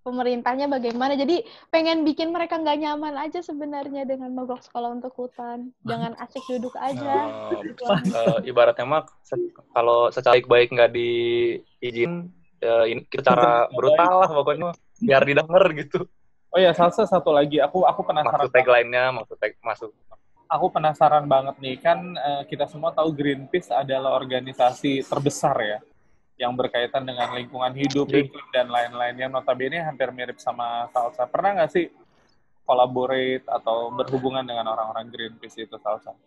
pemerintahnya 0.01 0.67
bagaimana. 0.67 1.13
Jadi 1.13 1.45
pengen 1.69 2.03
bikin 2.03 2.33
mereka 2.33 2.57
nggak 2.57 2.79
nyaman 2.81 3.15
aja 3.17 3.39
sebenarnya 3.41 4.05
dengan 4.05 4.33
mogok 4.33 4.61
sekolah 4.65 4.97
untuk 4.97 5.13
hutan. 5.15 5.73
Jangan 5.85 6.17
asik 6.19 6.43
duduk 6.49 6.75
aja. 6.89 7.29
Uh, 7.81 7.93
uh, 7.93 8.37
ibaratnya 8.43 8.85
mah 8.85 9.03
kalau 9.73 10.09
secara 10.09 10.37
baik-baik 10.37 10.73
nggak 10.73 10.91
diizin 10.95 12.33
uh, 12.65 12.85
ini 12.87 13.05
kita 13.05 13.31
cara 13.33 13.67
brutal 13.69 14.25
lah 14.25 14.29
pokoknya 14.31 14.69
biar 15.01 15.21
didengar 15.25 15.63
gitu. 15.77 16.05
Oh 16.51 16.59
ya, 16.59 16.75
salsa 16.75 17.07
satu 17.07 17.31
lagi. 17.31 17.63
Aku 17.63 17.87
aku 17.87 18.03
penasaran. 18.03 18.43
Maksud 18.43 18.51
tagline-nya, 18.51 19.03
maksud 19.15 19.39
tag 19.39 19.55
masuk. 19.63 19.95
Aku 20.51 20.67
penasaran 20.67 21.31
banget 21.31 21.55
nih 21.63 21.79
kan 21.79 21.99
uh, 22.19 22.43
kita 22.43 22.67
semua 22.67 22.91
tahu 22.91 23.15
Greenpeace 23.15 23.71
adalah 23.71 24.19
organisasi 24.19 25.07
terbesar 25.07 25.55
ya 25.63 25.79
yang 26.41 26.57
berkaitan 26.57 27.05
dengan 27.05 27.29
lingkungan 27.37 27.69
hidup, 27.77 28.09
yeah. 28.09 28.25
dan 28.49 28.73
lain-lain 28.73 29.13
yang 29.13 29.29
notabene 29.29 29.77
hampir 29.77 30.09
mirip 30.09 30.41
sama 30.41 30.89
salsa. 30.89 31.29
Pernah 31.29 31.61
nggak 31.61 31.71
sih 31.71 31.85
collaborate 32.65 33.45
atau 33.45 33.93
berhubungan 33.93 34.41
dengan 34.41 34.73
orang-orang 34.73 35.13
Greenpeace 35.13 35.69
itu 35.69 35.77
salsa? 35.77 36.17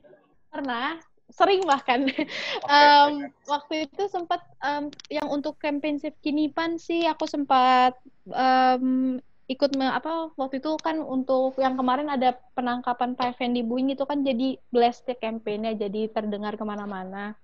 Pernah, 0.54 1.02
sering 1.34 1.66
bahkan. 1.66 2.06
Okay, 2.06 2.30
um, 2.70 3.26
waktu 3.50 3.90
itu 3.90 4.06
sempat 4.06 4.38
um, 4.62 4.86
yang 5.10 5.26
untuk 5.26 5.58
campaign 5.58 5.98
Save 5.98 6.14
Kinipan 6.22 6.78
sih 6.78 7.10
aku 7.10 7.26
sempat 7.26 7.98
um, 8.30 9.18
ikut 9.44 9.76
me, 9.76 9.92
apa 9.92 10.32
waktu 10.40 10.62
itu 10.62 10.72
kan 10.80 11.02
untuk 11.04 11.58
yang 11.60 11.76
kemarin 11.76 12.08
ada 12.08 12.32
penangkapan 12.56 13.12
Pak 13.12 13.36
Effendi 13.36 13.60
Buing 13.60 13.92
itu 13.92 14.08
kan 14.08 14.24
jadi 14.24 14.56
blast 14.72 15.04
campaign-nya 15.04 15.76
jadi 15.76 16.08
terdengar 16.08 16.56
ke 16.56 16.64
mana-mana. 16.64 17.36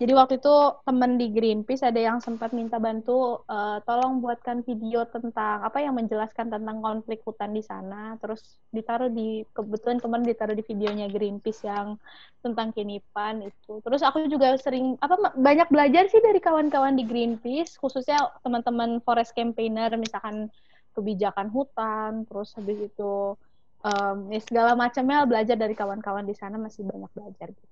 Jadi 0.00 0.16
waktu 0.16 0.40
itu 0.40 0.56
temen 0.88 1.20
di 1.20 1.28
Greenpeace 1.28 1.84
ada 1.84 2.00
yang 2.00 2.24
sempat 2.24 2.56
minta 2.56 2.80
bantu 2.80 3.44
uh, 3.44 3.84
tolong 3.84 4.24
buatkan 4.24 4.64
video 4.64 5.04
tentang 5.04 5.60
apa 5.60 5.76
yang 5.84 5.92
menjelaskan 5.92 6.48
tentang 6.48 6.80
konflik 6.80 7.20
hutan 7.20 7.52
di 7.52 7.60
sana. 7.60 8.16
Terus 8.16 8.40
ditaruh 8.72 9.12
di 9.12 9.44
kebetulan 9.52 10.00
teman 10.00 10.24
ditaruh 10.24 10.56
di 10.56 10.64
videonya 10.64 11.12
Greenpeace 11.12 11.68
yang 11.68 12.00
tentang 12.40 12.72
kinipan 12.72 13.44
itu. 13.44 13.84
Terus 13.84 14.00
aku 14.00 14.24
juga 14.24 14.56
sering 14.56 14.96
apa 15.04 15.36
banyak 15.36 15.68
belajar 15.68 16.08
sih 16.08 16.24
dari 16.24 16.40
kawan-kawan 16.40 16.96
di 16.96 17.04
Greenpeace 17.04 17.76
khususnya 17.76 18.24
teman-teman 18.40 19.04
forest 19.04 19.36
campaigner 19.36 19.92
misalkan 20.00 20.48
kebijakan 20.96 21.52
hutan, 21.52 22.24
terus 22.24 22.56
habis 22.56 22.88
itu 22.88 23.36
um, 23.84 24.16
ya 24.32 24.40
segala 24.42 24.72
macamnya 24.72 25.28
belajar 25.28 25.60
dari 25.60 25.76
kawan-kawan 25.76 26.24
di 26.24 26.32
sana 26.32 26.56
masih 26.56 26.88
banyak 26.88 27.12
belajar 27.12 27.52
gitu. 27.52 27.69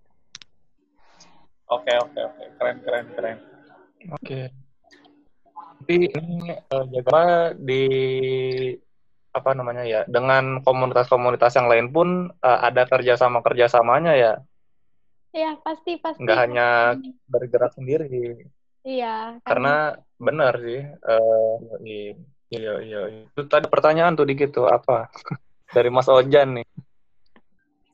Oke 1.68 1.92
oke 2.00 2.20
oke 2.20 2.44
keren 2.56 2.76
keren 2.84 3.06
keren. 3.14 3.36
Oke. 4.14 4.24
Okay. 4.24 4.44
Tapi 5.78 5.96
ini 6.10 6.52
uh, 6.52 6.84
jaga 6.92 7.22
di 7.56 7.84
apa 9.32 9.50
namanya 9.54 9.84
ya 9.86 10.00
dengan 10.08 10.64
komunitas-komunitas 10.64 11.54
yang 11.54 11.68
lain 11.70 11.92
pun 11.94 12.32
uh, 12.42 12.60
ada 12.64 12.88
kerjasama 12.88 13.40
kerjasamanya 13.44 14.12
ya. 14.16 14.32
Iya 15.32 15.60
pasti 15.60 16.00
pasti. 16.00 16.24
Nggak 16.24 16.38
hanya 16.40 16.68
bergerak 17.28 17.76
sendiri. 17.76 18.48
Iya. 18.82 19.38
Karena, 19.44 19.92
karena 19.94 20.02
benar 20.16 20.52
sih. 20.60 20.80
Uh, 21.04 21.76
Iya, 22.48 22.72
iya, 22.80 23.00
iya. 23.12 23.24
Itu 23.28 23.44
tadi 23.44 23.68
pertanyaan 23.68 24.16
tuh 24.16 24.24
dikit 24.24 24.56
tuh, 24.56 24.66
apa? 24.68 25.12
Dari 25.76 25.92
Mas 25.92 26.08
Ojan 26.08 26.60
nih. 26.60 26.68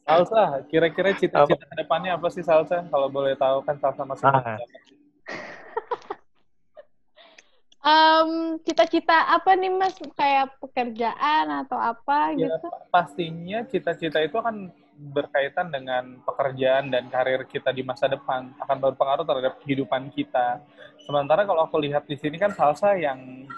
Salsa, 0.05 0.61
kira-kira 0.69 1.17
cita-cita 1.17 1.65
ke 1.65 1.75
depannya 1.81 2.21
apa 2.21 2.29
sih 2.29 2.45
Salsa? 2.45 2.85
Kalau 2.93 3.09
boleh 3.09 3.33
tahu 3.41 3.65
kan 3.65 3.81
Salsa 3.81 4.05
masih 4.05 4.29
ah. 4.29 4.61
um, 7.81 8.61
cita-cita 8.61 9.33
apa 9.33 9.57
nih 9.57 9.73
Mas? 9.73 9.97
Kayak 10.13 10.61
pekerjaan 10.61 11.65
atau 11.65 11.81
apa 11.81 12.37
ya, 12.37 12.53
gitu? 12.53 12.69
Pastinya 12.93 13.65
cita-cita 13.65 14.21
itu 14.21 14.37
akan 14.37 14.69
berkaitan 14.95 15.73
dengan 15.73 16.21
pekerjaan 16.23 16.93
dan 16.93 17.09
karir 17.09 17.49
kita 17.49 17.73
di 17.73 17.81
masa 17.83 18.05
depan 18.05 18.53
akan 18.61 18.77
berpengaruh 18.79 19.25
terhadap 19.25 19.57
kehidupan 19.65 20.13
kita. 20.13 20.61
Sementara 21.09 21.49
kalau 21.49 21.65
aku 21.65 21.81
lihat 21.81 22.05
di 22.05 22.21
sini 22.21 22.37
kan 22.37 22.53
Salsa 22.53 22.93
yang 22.93 23.49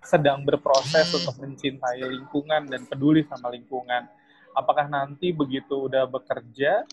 sedang 0.00 0.46
berproses 0.46 1.10
untuk 1.12 1.34
mencintai 1.42 2.00
lingkungan 2.00 2.70
dan 2.70 2.86
peduli 2.86 3.26
sama 3.26 3.50
lingkungan. 3.52 4.19
Apakah 4.56 4.90
nanti 4.90 5.30
begitu 5.30 5.86
udah 5.86 6.06
bekerja 6.10 6.84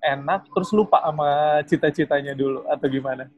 enak 0.00 0.48
terus 0.50 0.72
lupa 0.72 1.04
sama 1.04 1.60
cita-citanya 1.68 2.32
dulu 2.32 2.64
atau 2.66 2.86
gimana? 2.88 3.28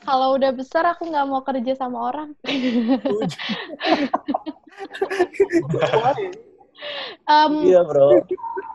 Kalau 0.00 0.40
udah 0.40 0.50
besar 0.56 0.88
aku 0.88 1.04
nggak 1.12 1.26
mau 1.28 1.44
kerja 1.44 1.76
sama 1.76 2.08
orang. 2.08 2.32
um, 7.28 7.52
iya 7.68 7.84
bro. 7.84 8.24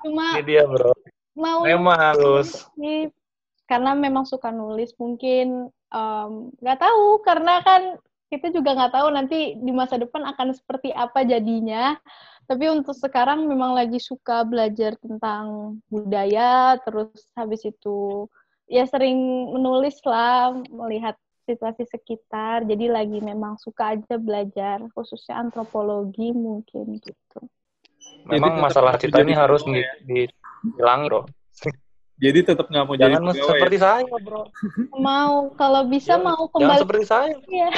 Cuma 0.06 0.38
Ini 0.38 0.44
dia 0.46 0.64
bro. 0.70 0.94
Mau 1.34 1.66
memang 1.66 1.98
harus. 1.98 2.70
Karena 3.66 3.98
memang 3.98 4.30
suka 4.30 4.54
nulis 4.54 4.94
mungkin 5.02 5.74
nggak 6.62 6.78
um, 6.78 6.84
tahu 6.86 7.06
karena 7.26 7.64
kan 7.66 7.98
kita 8.30 8.54
juga 8.54 8.78
nggak 8.78 8.94
tahu 8.94 9.08
nanti 9.10 9.58
di 9.58 9.72
masa 9.74 9.98
depan 9.98 10.22
akan 10.30 10.54
seperti 10.54 10.94
apa 10.94 11.26
jadinya. 11.26 11.98
Tapi 12.46 12.66
untuk 12.70 12.94
sekarang 12.94 13.50
memang 13.50 13.74
lagi 13.74 13.98
suka 13.98 14.46
belajar 14.46 14.94
tentang 15.02 15.78
budaya, 15.90 16.78
terus 16.86 17.10
habis 17.34 17.66
itu 17.66 18.30
ya 18.70 18.86
sering 18.86 19.50
menulis 19.54 19.98
lah, 20.06 20.54
melihat 20.70 21.18
situasi 21.50 21.90
sekitar. 21.90 22.66
Jadi 22.70 22.86
lagi 22.86 23.18
memang 23.22 23.58
suka 23.58 23.98
aja 23.98 24.22
belajar, 24.22 24.82
khususnya 24.94 25.42
antropologi 25.42 26.34
mungkin 26.34 27.02
gitu. 27.02 27.40
Memang 28.30 28.62
masalah 28.62 28.98
kita 28.98 29.22
ini 29.22 29.34
harus 29.34 29.66
ya. 29.66 29.86
dihilangi, 30.06 31.06
bro. 31.10 31.22
Jadi 32.16 32.48
tetap 32.48 32.72
nggak 32.72 32.86
mau 32.88 32.96
jangan 32.96 33.28
jadi 33.28 33.44
seperti 33.44 33.76
ya? 33.76 33.84
saya, 33.84 34.16
bro. 34.24 34.48
Mau, 35.04 35.52
kalau 35.60 35.84
bisa 35.84 36.16
ya, 36.16 36.24
mau 36.24 36.48
kembali. 36.48 36.64
Jangan 36.64 36.84
seperti 36.88 37.06
saya. 37.12 37.36
Iya. 37.52 37.70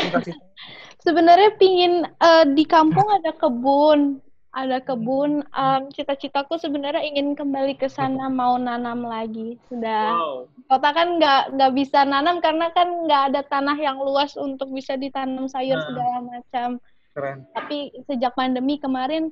Sebenarnya 1.10 1.58
pingin 1.58 2.06
uh, 2.06 2.46
di 2.46 2.62
kampung 2.70 3.10
ada 3.10 3.34
kebun, 3.34 4.22
ada 4.58 4.82
kebun. 4.82 5.46
Um, 5.54 5.82
cita-citaku 5.94 6.58
sebenarnya 6.58 7.06
ingin 7.06 7.38
kembali 7.38 7.78
ke 7.78 7.86
sana 7.86 8.26
mau 8.26 8.58
nanam 8.58 9.06
lagi. 9.06 9.62
Sudah. 9.70 10.18
Wow. 10.18 10.50
Kota 10.66 10.90
kan 10.98 11.22
nggak 11.22 11.54
nggak 11.54 11.72
bisa 11.78 12.02
nanam 12.02 12.42
karena 12.42 12.74
kan 12.74 13.06
nggak 13.06 13.22
ada 13.32 13.42
tanah 13.46 13.78
yang 13.78 14.02
luas 14.02 14.34
untuk 14.34 14.74
bisa 14.74 14.98
ditanam 14.98 15.46
sayur 15.46 15.78
nah. 15.78 15.86
segala 15.86 16.18
macam. 16.26 16.70
Keren. 17.14 17.46
Tapi 17.54 17.94
sejak 18.10 18.34
pandemi 18.34 18.82
kemarin 18.82 19.30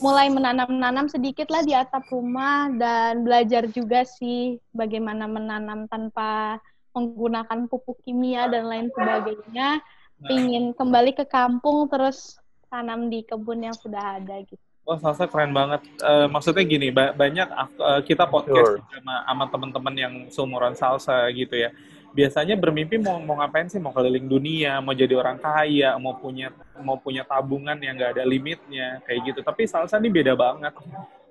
mulai 0.00 0.32
menanam-nanam 0.32 1.06
sedikit 1.12 1.52
lah 1.52 1.60
di 1.60 1.76
atap 1.76 2.08
rumah 2.08 2.72
dan 2.80 3.28
belajar 3.28 3.68
juga 3.68 4.08
sih 4.08 4.56
bagaimana 4.72 5.28
menanam 5.28 5.84
tanpa 5.84 6.56
menggunakan 6.96 7.68
pupuk 7.68 8.00
kimia 8.08 8.48
dan 8.48 8.72
lain 8.72 8.88
sebagainya. 8.96 9.84
Nah. 10.22 10.30
Ingin 10.32 10.72
kembali 10.72 11.12
ke 11.18 11.28
kampung 11.28 11.92
terus 11.92 12.41
tanam 12.72 13.12
di 13.12 13.20
kebun 13.20 13.68
yang 13.68 13.76
sudah 13.76 14.16
ada 14.16 14.40
gitu. 14.48 14.60
Wah, 14.82 14.98
salsa 14.98 15.28
keren 15.28 15.52
banget. 15.52 15.84
Uh, 16.02 16.26
maksudnya 16.26 16.64
gini, 16.64 16.90
ba 16.90 17.12
banyak 17.12 17.46
uh, 17.78 18.00
kita 18.02 18.26
podcast 18.26 18.80
sure. 18.80 18.82
sama, 18.90 19.14
sama 19.28 19.44
teman-teman 19.52 19.94
yang 19.94 20.14
seumuran 20.32 20.74
salsa 20.74 21.28
gitu 21.30 21.54
ya 21.54 21.70
biasanya 22.12 22.54
bermimpi 22.60 23.00
mau 23.00 23.16
mau 23.24 23.40
ngapain 23.40 23.72
sih 23.72 23.80
mau 23.80 23.90
keliling 23.90 24.28
dunia 24.28 24.78
mau 24.84 24.92
jadi 24.92 25.16
orang 25.16 25.40
kaya 25.40 25.96
mau 25.96 26.12
punya 26.20 26.52
mau 26.84 27.00
punya 27.00 27.24
tabungan 27.24 27.76
yang 27.80 27.96
gak 27.96 28.20
ada 28.20 28.24
limitnya 28.28 29.00
kayak 29.08 29.32
gitu 29.32 29.40
tapi 29.40 29.64
salsa 29.64 29.96
ini 29.96 30.12
beda 30.12 30.36
banget 30.36 30.76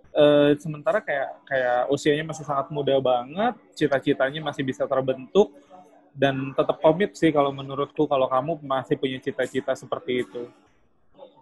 e, 0.09 0.57
sementara 0.57 0.97
kayak 0.99 1.29
kayak 1.45 1.79
usianya 1.93 2.25
masih 2.25 2.43
sangat 2.43 2.67
muda 2.73 2.97
banget 2.97 3.53
cita-citanya 3.77 4.41
masih 4.41 4.65
bisa 4.65 4.89
terbentuk 4.89 5.53
dan 6.17 6.51
tetap 6.57 6.81
komit 6.81 7.13
sih 7.13 7.29
kalau 7.29 7.53
menurutku 7.53 8.09
kalau 8.09 8.25
kamu 8.25 8.57
masih 8.65 8.97
punya 8.97 9.21
cita-cita 9.21 9.77
seperti 9.77 10.25
itu 10.25 10.49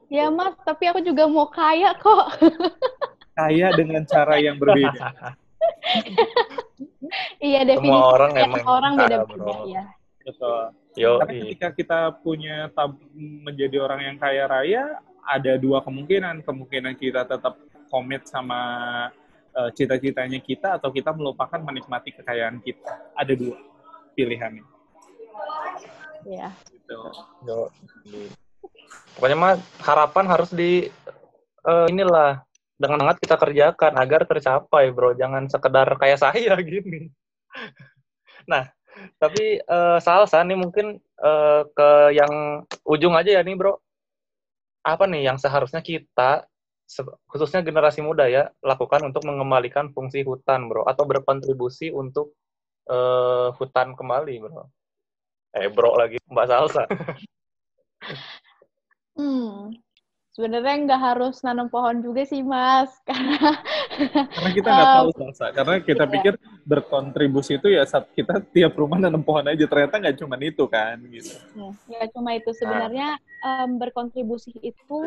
ya 0.09 0.33
mas 0.33 0.57
tapi 0.65 0.89
aku 0.89 0.99
juga 1.05 1.29
mau 1.29 1.47
kaya 1.47 1.93
kok 1.95 2.25
kaya 3.39 3.71
dengan 3.77 4.03
cara 4.03 4.41
yang 4.41 4.57
berbeda 4.57 5.13
iya 7.49 7.61
definisi 7.65 7.93
Semua 7.93 8.13
orang 8.13 8.31
emang 8.37 8.65
orang 8.67 8.93
beda-beda 8.97 9.53
ya. 9.65 9.85
Betul. 10.29 10.63
Yo, 10.97 11.21
Karena 11.21 11.33
ketika 11.41 11.67
kita 11.73 11.99
punya 12.21 12.69
tab 12.73 12.97
menjadi 13.15 13.81
orang 13.81 14.01
yang 14.03 14.17
kaya 14.19 14.45
raya, 14.45 14.83
ada 15.25 15.57
dua 15.57 15.81
kemungkinan. 15.81 16.45
Kemungkinan 16.45 16.93
kita 16.97 17.25
tetap 17.25 17.57
komit 17.89 18.27
sama 18.29 18.61
uh, 19.55 19.69
cita-citanya 19.73 20.37
kita 20.41 20.77
atau 20.77 20.93
kita 20.93 21.13
melupakan 21.15 21.57
menikmati 21.61 22.13
kekayaan 22.13 22.61
kita. 22.61 23.15
Ada 23.17 23.33
dua 23.33 23.57
pilihannya. 24.13 24.65
Iya. 26.27 26.49
Gitu. 26.67 26.99
Yo. 27.47 27.69
Pokoknya 29.15 29.37
mah 29.37 29.53
harapan 29.83 30.25
harus 30.31 30.49
di 30.55 30.87
uh, 31.67 31.87
inilah 31.91 32.39
dengan 32.79 33.03
hangat 33.03 33.19
kita 33.19 33.35
kerjakan 33.35 33.99
agar 33.99 34.23
tercapai, 34.23 34.95
bro. 34.95 35.11
Jangan 35.11 35.51
sekedar 35.51 35.87
kayak 35.99 36.23
saya 36.23 36.55
gini. 36.63 37.11
nah, 38.47 38.71
tapi 39.19 39.59
uh, 39.67 39.99
salsa 39.99 40.39
nih 40.47 40.55
mungkin 40.55 41.03
uh, 41.19 41.67
ke 41.67 42.15
yang 42.15 42.63
ujung 42.87 43.13
aja 43.19 43.39
ya 43.39 43.41
nih, 43.43 43.59
bro. 43.59 43.75
Apa 44.87 45.03
nih 45.11 45.27
yang 45.27 45.35
seharusnya 45.35 45.83
kita, 45.83 46.47
khususnya 47.27 47.59
generasi 47.59 47.99
muda 47.99 48.31
ya, 48.31 48.47
lakukan 48.63 49.03
untuk 49.03 49.27
mengembalikan 49.27 49.91
fungsi 49.91 50.23
hutan, 50.23 50.71
bro, 50.71 50.87
atau 50.87 51.03
berkontribusi 51.03 51.91
untuk 51.91 52.39
uh, 52.87 53.51
hutan 53.59 53.99
kembali, 53.99 54.47
bro? 54.47 54.71
Eh, 55.59 55.67
bro 55.67 55.99
lagi, 55.99 56.15
Mbak 56.31 56.47
Salsa. 56.47 56.83
hmm, 59.19 59.75
sebenarnya 60.39 60.75
nggak 60.87 61.01
harus 61.03 61.43
nanam 61.43 61.67
pohon 61.67 61.99
juga 61.99 62.23
sih 62.23 62.39
mas. 62.39 62.87
Karena 63.09 63.51
karena 64.31 64.49
kita 64.55 64.69
nggak 64.71 64.95
tahu 64.95 65.09
Salsa 65.11 65.45
karena 65.51 65.75
kita 65.83 66.03
iya. 66.07 66.13
pikir 66.15 66.33
berkontribusi 66.63 67.59
itu 67.59 67.67
ya 67.67 67.83
saat 67.83 68.07
kita 68.15 68.39
tiap 68.55 68.79
rumah 68.79 68.95
nanam 68.95 69.19
pohon 69.19 69.43
aja. 69.43 69.67
Ternyata 69.67 69.99
nggak 69.99 70.17
cuma 70.23 70.39
itu 70.39 70.63
kan 70.71 70.95
gitu. 71.11 71.35
Ya 71.91 72.07
cuma 72.15 72.39
itu. 72.39 72.55
Sebenarnya 72.55 73.19
um, 73.43 73.75
berkontribusi 73.75 74.55
itu 74.63 74.99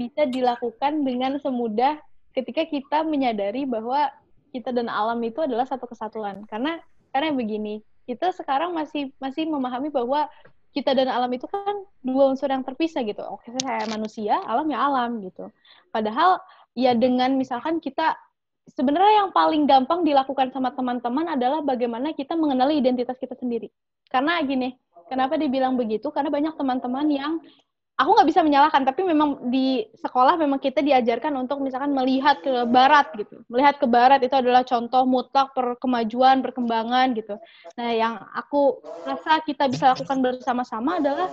bisa 0.00 0.24
dilakukan 0.24 1.04
dengan 1.04 1.36
semudah 1.36 2.00
ketika 2.32 2.64
kita 2.64 3.04
menyadari 3.04 3.68
bahwa 3.68 4.08
kita 4.56 4.72
dan 4.72 4.88
alam 4.88 5.20
itu 5.20 5.44
adalah 5.44 5.68
satu 5.68 5.84
kesatuan. 5.84 6.48
Karena 6.48 6.80
karena 7.12 7.36
begini 7.36 7.84
kita 8.08 8.32
sekarang 8.32 8.72
masih 8.72 9.12
masih 9.20 9.44
memahami 9.44 9.92
bahwa 9.92 10.32
kita 10.72 10.96
dan 10.96 11.08
alam 11.12 11.28
itu 11.32 11.44
kan 11.46 11.84
dua 12.00 12.32
unsur 12.32 12.48
yang 12.48 12.64
terpisah 12.64 13.04
gitu. 13.04 13.20
Oke, 13.28 13.52
saya 13.60 13.84
manusia, 13.92 14.40
alam 14.48 14.66
ya 14.72 14.78
alam 14.80 15.20
gitu. 15.20 15.52
Padahal 15.92 16.40
ya 16.72 16.96
dengan 16.96 17.36
misalkan 17.36 17.78
kita 17.78 18.16
sebenarnya 18.72 19.26
yang 19.26 19.30
paling 19.36 19.68
gampang 19.68 20.06
dilakukan 20.06 20.48
sama 20.54 20.72
teman-teman 20.72 21.28
adalah 21.28 21.60
bagaimana 21.60 22.16
kita 22.16 22.32
mengenali 22.38 22.80
identitas 22.80 23.20
kita 23.20 23.36
sendiri. 23.36 23.68
Karena 24.08 24.40
gini, 24.44 24.72
kenapa 25.12 25.36
dibilang 25.36 25.76
begitu? 25.76 26.08
Karena 26.08 26.32
banyak 26.32 26.54
teman-teman 26.56 27.06
yang 27.12 27.32
aku 28.00 28.10
nggak 28.16 28.28
bisa 28.28 28.40
menyalahkan 28.40 28.82
tapi 28.88 29.04
memang 29.04 29.52
di 29.52 29.84
sekolah 30.00 30.40
memang 30.40 30.56
kita 30.56 30.80
diajarkan 30.80 31.36
untuk 31.36 31.60
misalkan 31.60 31.92
melihat 31.92 32.40
ke 32.40 32.64
barat 32.64 33.12
gitu. 33.14 33.44
Melihat 33.52 33.76
ke 33.76 33.86
barat 33.86 34.24
itu 34.24 34.32
adalah 34.32 34.64
contoh 34.64 35.04
mutlak 35.04 35.52
perkemajuan 35.52 36.40
perkembangan 36.40 37.12
gitu. 37.12 37.36
Nah 37.76 37.90
yang 37.92 38.16
aku 38.32 38.80
rasa 39.04 39.44
kita 39.44 39.68
bisa 39.68 39.92
lakukan 39.92 40.18
bersama-sama 40.24 40.98
adalah 40.98 41.28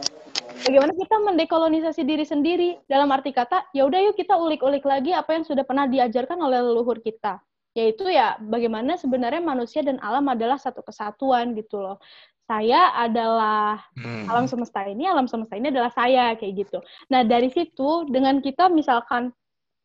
bagaimana 0.67 0.93
kita 0.93 1.15
mendekolonisasi 1.23 2.01
diri 2.03 2.25
sendiri. 2.27 2.69
Dalam 2.85 3.07
arti 3.09 3.31
kata 3.31 3.71
ya 3.71 3.87
udah 3.87 4.11
yuk 4.11 4.15
kita 4.19 4.35
ulik-ulik 4.35 4.83
lagi 4.83 5.15
apa 5.15 5.39
yang 5.39 5.47
sudah 5.47 5.63
pernah 5.63 5.87
diajarkan 5.87 6.37
oleh 6.43 6.59
leluhur 6.59 6.99
kita. 6.99 7.39
Yaitu 7.73 8.11
ya 8.11 8.35
bagaimana 8.41 8.99
sebenarnya 8.99 9.39
manusia 9.39 9.79
dan 9.79 10.01
alam 10.03 10.27
adalah 10.27 10.59
satu 10.59 10.83
kesatuan 10.83 11.55
gitu 11.55 11.79
loh 11.79 12.01
saya 12.49 12.97
adalah 12.97 13.77
hmm. 13.93 14.25
alam 14.25 14.49
semesta 14.49 14.81
ini, 14.89 15.05
alam 15.05 15.29
semesta 15.29 15.53
ini 15.53 15.69
adalah 15.69 15.93
saya 15.93 16.33
kayak 16.33 16.65
gitu. 16.65 16.81
Nah 17.13 17.21
dari 17.21 17.53
situ 17.53 18.09
dengan 18.09 18.41
kita 18.41 18.73
misalkan 18.73 19.29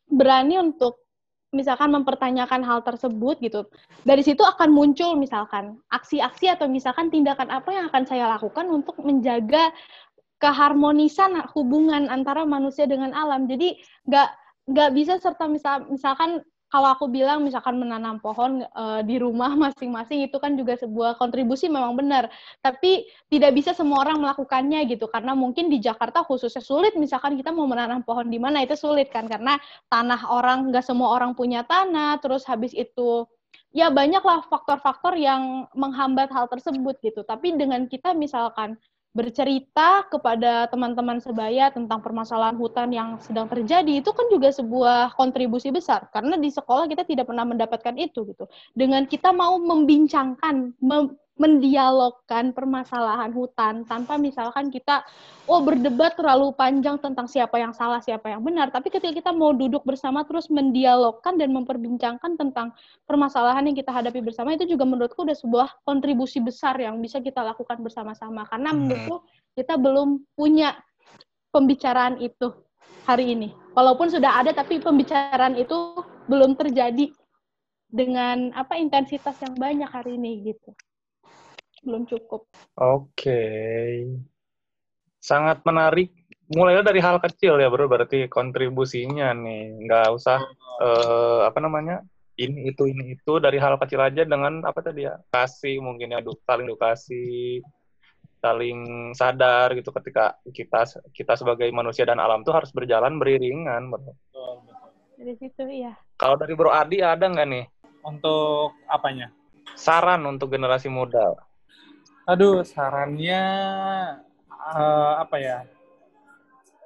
berani 0.09 0.57
untuk 0.57 1.05
misalkan 1.53 1.93
mempertanyakan 1.93 2.65
hal 2.65 2.81
tersebut 2.81 3.37
gitu, 3.45 3.69
dari 4.09 4.25
situ 4.25 4.41
akan 4.41 4.73
muncul 4.73 5.12
misalkan 5.21 5.77
aksi-aksi 5.93 6.49
atau 6.57 6.67
misalkan 6.67 7.12
tindakan 7.12 7.53
apa 7.53 7.69
yang 7.69 7.85
akan 7.93 8.09
saya 8.09 8.33
lakukan 8.33 8.65
untuk 8.73 8.97
menjaga 9.05 9.69
keharmonisan 10.41 11.45
hubungan 11.53 12.09
antara 12.09 12.49
manusia 12.49 12.89
dengan 12.89 13.12
alam. 13.12 13.45
Jadi 13.45 13.77
nggak 14.09 14.29
nggak 14.73 14.91
bisa 14.97 15.21
serta 15.21 15.45
misal 15.45 15.85
misalkan 15.93 16.41
kalau 16.75 16.91
aku 16.91 17.07
bilang 17.07 17.47
misalkan 17.47 17.79
menanam 17.79 18.18
pohon 18.18 18.66
uh, 18.75 18.99
di 19.07 19.22
rumah 19.22 19.55
masing-masing 19.70 20.27
itu 20.27 20.43
kan 20.43 20.59
juga 20.59 20.75
sebuah 20.75 21.14
kontribusi 21.22 21.70
memang 21.70 21.95
benar. 21.95 22.27
Tapi 22.59 23.07
tidak 23.31 23.55
bisa 23.55 23.70
semua 23.70 24.03
orang 24.03 24.18
melakukannya 24.18 24.83
gitu 24.91 25.07
karena 25.07 25.39
mungkin 25.39 25.70
di 25.70 25.79
Jakarta 25.79 26.27
khususnya 26.27 26.59
sulit 26.59 26.99
misalkan 26.99 27.39
kita 27.39 27.55
mau 27.55 27.70
menanam 27.70 28.03
pohon 28.03 28.27
di 28.27 28.43
mana 28.43 28.66
itu 28.66 28.75
sulit 28.75 29.07
kan 29.14 29.31
karena 29.31 29.55
tanah 29.87 30.27
orang 30.27 30.75
nggak 30.75 30.83
semua 30.83 31.14
orang 31.14 31.39
punya 31.39 31.62
tanah 31.62 32.18
terus 32.18 32.43
habis 32.43 32.75
itu 32.75 33.22
ya 33.70 33.95
banyaklah 33.95 34.43
faktor-faktor 34.51 35.14
yang 35.14 35.70
menghambat 35.79 36.27
hal 36.35 36.51
tersebut 36.51 36.99
gitu. 37.07 37.22
Tapi 37.22 37.55
dengan 37.55 37.87
kita 37.87 38.18
misalkan 38.18 38.75
bercerita 39.15 40.03
kepada 40.11 40.67
teman-teman 40.67 41.23
sebaya 41.23 41.71
tentang 41.71 42.03
permasalahan 42.03 42.59
hutan 42.59 42.91
yang 42.91 43.15
sedang 43.23 43.47
terjadi 43.47 44.03
itu 44.03 44.11
kan 44.11 44.27
juga 44.27 44.51
sebuah 44.51 45.15
kontribusi 45.15 45.71
besar 45.71 46.11
karena 46.11 46.35
di 46.35 46.51
sekolah 46.51 46.91
kita 46.91 47.07
tidak 47.07 47.31
pernah 47.31 47.47
mendapatkan 47.47 47.95
itu 47.95 48.27
gitu. 48.27 48.51
Dengan 48.75 49.07
kita 49.07 49.31
mau 49.31 49.55
membincangkan, 49.62 50.75
mem 50.83 51.15
mendialogkan 51.35 52.55
permasalahan 52.55 53.35
hutan 53.35 53.82
tanpa 53.91 54.14
misalkan 54.14 54.70
kita 54.70 55.03
oh 55.51 55.59
berdebat 55.66 56.14
terlalu 56.14 56.55
panjang 56.55 56.95
tentang 57.03 57.26
siapa 57.26 57.59
yang 57.59 57.74
salah 57.74 57.99
siapa 57.99 58.30
yang 58.30 58.39
benar. 58.39 58.70
Tapi 58.70 58.87
ketika 58.87 59.11
kita 59.11 59.30
mau 59.35 59.51
duduk 59.51 59.82
bersama 59.82 60.22
terus 60.22 60.47
mendialogkan 60.47 61.35
dan 61.35 61.51
memperbincangkan 61.51 62.39
tentang 62.39 62.70
permasalahan 63.03 63.66
yang 63.66 63.74
kita 63.74 63.91
hadapi 63.91 64.22
bersama 64.22 64.55
itu 64.55 64.62
juga 64.70 64.87
menurutku 64.87 65.26
udah 65.26 65.35
sebuah 65.35 65.68
kontribusi 65.82 66.39
besar 66.39 66.78
yang 66.78 67.03
bisa 67.03 67.18
kita 67.18 67.43
lakukan 67.43 67.82
bersama-sama. 67.82 68.47
Karena 68.47 68.70
hmm. 68.70 68.78
menurutku 68.78 69.16
kita 69.59 69.74
belum 69.74 70.22
punya 70.39 70.78
pembicaraan 71.51 72.22
itu 72.22 72.55
hari 73.11 73.35
ini. 73.35 73.51
Walaupun 73.74 74.07
sudah 74.07 74.39
ada 74.39 74.55
tapi 74.55 74.78
pembicaraan 74.78 75.59
itu 75.59 75.99
belum 76.30 76.55
terjadi 76.55 77.11
dengan 77.91 78.55
apa 78.55 78.78
intensitas 78.78 79.35
yang 79.43 79.59
banyak 79.59 79.91
hari 79.91 80.14
ini 80.14 80.55
gitu 80.55 80.70
belum 81.85 82.09
cukup. 82.09 82.49
Oke. 82.80 83.07
Okay. 83.14 83.93
Sangat 85.20 85.61
menarik. 85.62 86.11
Mulainya 86.53 86.85
dari 86.85 87.01
hal 87.01 87.20
kecil 87.20 87.57
ya, 87.57 87.68
bro. 87.72 87.89
Berarti 87.89 88.28
kontribusinya 88.28 89.32
nih. 89.32 89.85
Nggak 89.85 90.09
usah, 90.12 90.41
uh, 90.80 91.49
apa 91.49 91.61
namanya, 91.61 92.05
ini, 92.37 92.68
itu, 92.68 92.89
ini, 92.89 93.16
itu. 93.16 93.41
Dari 93.41 93.57
hal 93.57 93.80
kecil 93.80 94.01
aja 94.01 94.24
dengan, 94.24 94.61
apa 94.64 94.80
tadi 94.85 95.09
ya, 95.09 95.16
kasih 95.32 95.80
mungkin 95.80 96.12
ya, 96.12 96.20
saling 96.45 96.68
edukasi, 96.68 97.61
saling 98.45 98.78
sadar 99.16 99.72
gitu 99.72 99.89
ketika 99.89 100.37
kita 100.53 100.85
kita 101.16 101.32
sebagai 101.32 101.64
manusia 101.72 102.05
dan 102.05 102.20
alam 102.20 102.45
tuh 102.45 102.53
harus 102.53 102.68
berjalan 102.76 103.16
beriringan, 103.16 103.89
bro. 103.89 104.12
Dari 105.16 105.35
situ, 105.41 105.64
ya. 105.70 105.97
Kalau 106.20 106.37
dari 106.37 106.53
Bro 106.53 106.68
Adi 106.68 107.01
ada 107.01 107.24
nggak 107.24 107.49
nih? 107.49 107.64
Untuk 108.05 108.76
apanya? 108.91 109.32
Saran 109.72 110.20
untuk 110.28 110.53
generasi 110.53 110.93
muda. 110.93 111.32
Aduh, 112.25 112.64
sarannya 112.64 113.43
uh, 114.49 115.14
apa 115.20 115.37
ya? 115.37 115.59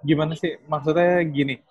Gimana 0.02 0.34
sih? 0.34 0.58
Maksudnya 0.66 1.22
gini. 1.30 1.62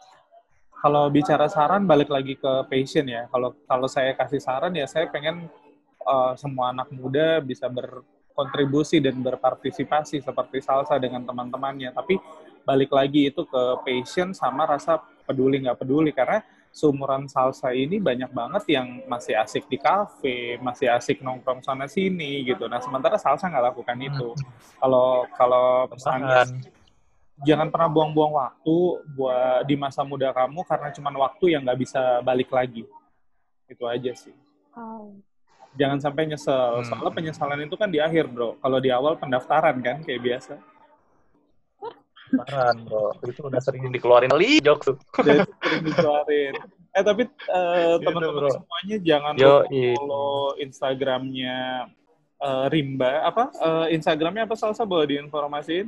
Kalau 0.72 1.12
bicara 1.12 1.52
saran 1.52 1.84
balik 1.84 2.08
lagi 2.08 2.40
ke 2.40 2.64
passion 2.72 3.04
ya. 3.12 3.28
Kalau 3.28 3.60
kalau 3.68 3.88
saya 3.92 4.16
kasih 4.16 4.40
saran 4.40 4.72
ya 4.72 4.88
saya 4.88 5.12
pengen 5.12 5.52
uh, 6.00 6.32
semua 6.40 6.72
anak 6.72 6.88
muda 6.96 7.44
bisa 7.44 7.68
berkontribusi 7.68 9.04
dan 9.04 9.20
berpartisipasi 9.20 10.24
seperti 10.24 10.64
salsa 10.64 10.96
dengan 10.96 11.28
teman-temannya. 11.28 11.92
Tapi 11.92 12.16
balik 12.64 12.96
lagi 12.96 13.28
itu 13.28 13.44
ke 13.44 13.64
passion 13.84 14.32
sama 14.32 14.64
rasa 14.64 14.96
peduli 15.28 15.60
nggak 15.60 15.84
peduli 15.84 16.16
karena 16.16 16.40
seumuran 16.78 17.26
salsa 17.26 17.74
ini 17.74 17.98
banyak 17.98 18.30
banget 18.30 18.70
yang 18.70 19.02
masih 19.10 19.34
asik 19.34 19.66
di 19.66 19.82
kafe, 19.82 20.62
masih 20.62 20.94
asik 20.94 21.26
nongkrong 21.26 21.66
sana 21.66 21.90
sini 21.90 22.46
gitu. 22.46 22.70
Nah 22.70 22.78
sementara 22.78 23.18
salsa 23.18 23.50
nggak 23.50 23.74
lakukan 23.74 23.98
itu. 23.98 24.38
Kalau 24.78 25.26
kalau 25.34 25.90
pesannya 25.90 26.46
jangan 27.42 27.74
pernah 27.74 27.90
buang-buang 27.90 28.34
waktu 28.38 28.78
buat 29.18 29.66
di 29.66 29.74
masa 29.74 30.06
muda 30.06 30.30
kamu 30.30 30.62
karena 30.70 30.94
cuma 30.94 31.10
waktu 31.18 31.58
yang 31.58 31.66
nggak 31.66 31.82
bisa 31.82 32.22
balik 32.22 32.54
lagi. 32.54 32.86
Itu 33.66 33.90
aja 33.90 34.14
sih. 34.14 34.38
Oh. 34.78 35.18
Jangan 35.74 35.98
sampai 35.98 36.30
nyesel. 36.30 36.82
Hmm. 36.82 36.86
Soalnya 36.86 37.10
penyesalan 37.10 37.66
itu 37.66 37.74
kan 37.74 37.90
di 37.90 37.98
akhir 37.98 38.30
bro. 38.30 38.54
Kalau 38.62 38.78
di 38.78 38.94
awal 38.94 39.18
pendaftaran 39.18 39.82
kan 39.82 40.06
kayak 40.06 40.22
biasa. 40.22 40.62
Paran 42.28 42.76
bro, 42.84 43.16
itu 43.24 43.42
udah 43.48 43.62
sering 43.64 43.88
dikeluarin 43.88 44.32
kali 44.32 44.60
jokes 44.60 44.92
tuh. 44.92 44.98
sering 45.64 45.84
dikeluarin. 45.88 46.54
Eh 46.92 47.04
tapi 47.06 47.24
uh, 47.54 47.96
teman-teman 48.02 48.52
semuanya 48.52 48.98
jangan 49.06 49.34
Yo, 49.38 49.64
lupa 49.64 49.96
follow 49.96 50.32
Instagramnya 50.60 51.58
uh, 52.42 52.66
Rimba. 52.68 53.28
Apa? 53.28 53.44
Uh, 53.58 53.86
Instagramnya 53.94 54.50
apa 54.50 54.58
Salsa 54.58 54.84
boleh 54.84 55.16
diinformasiin? 55.16 55.88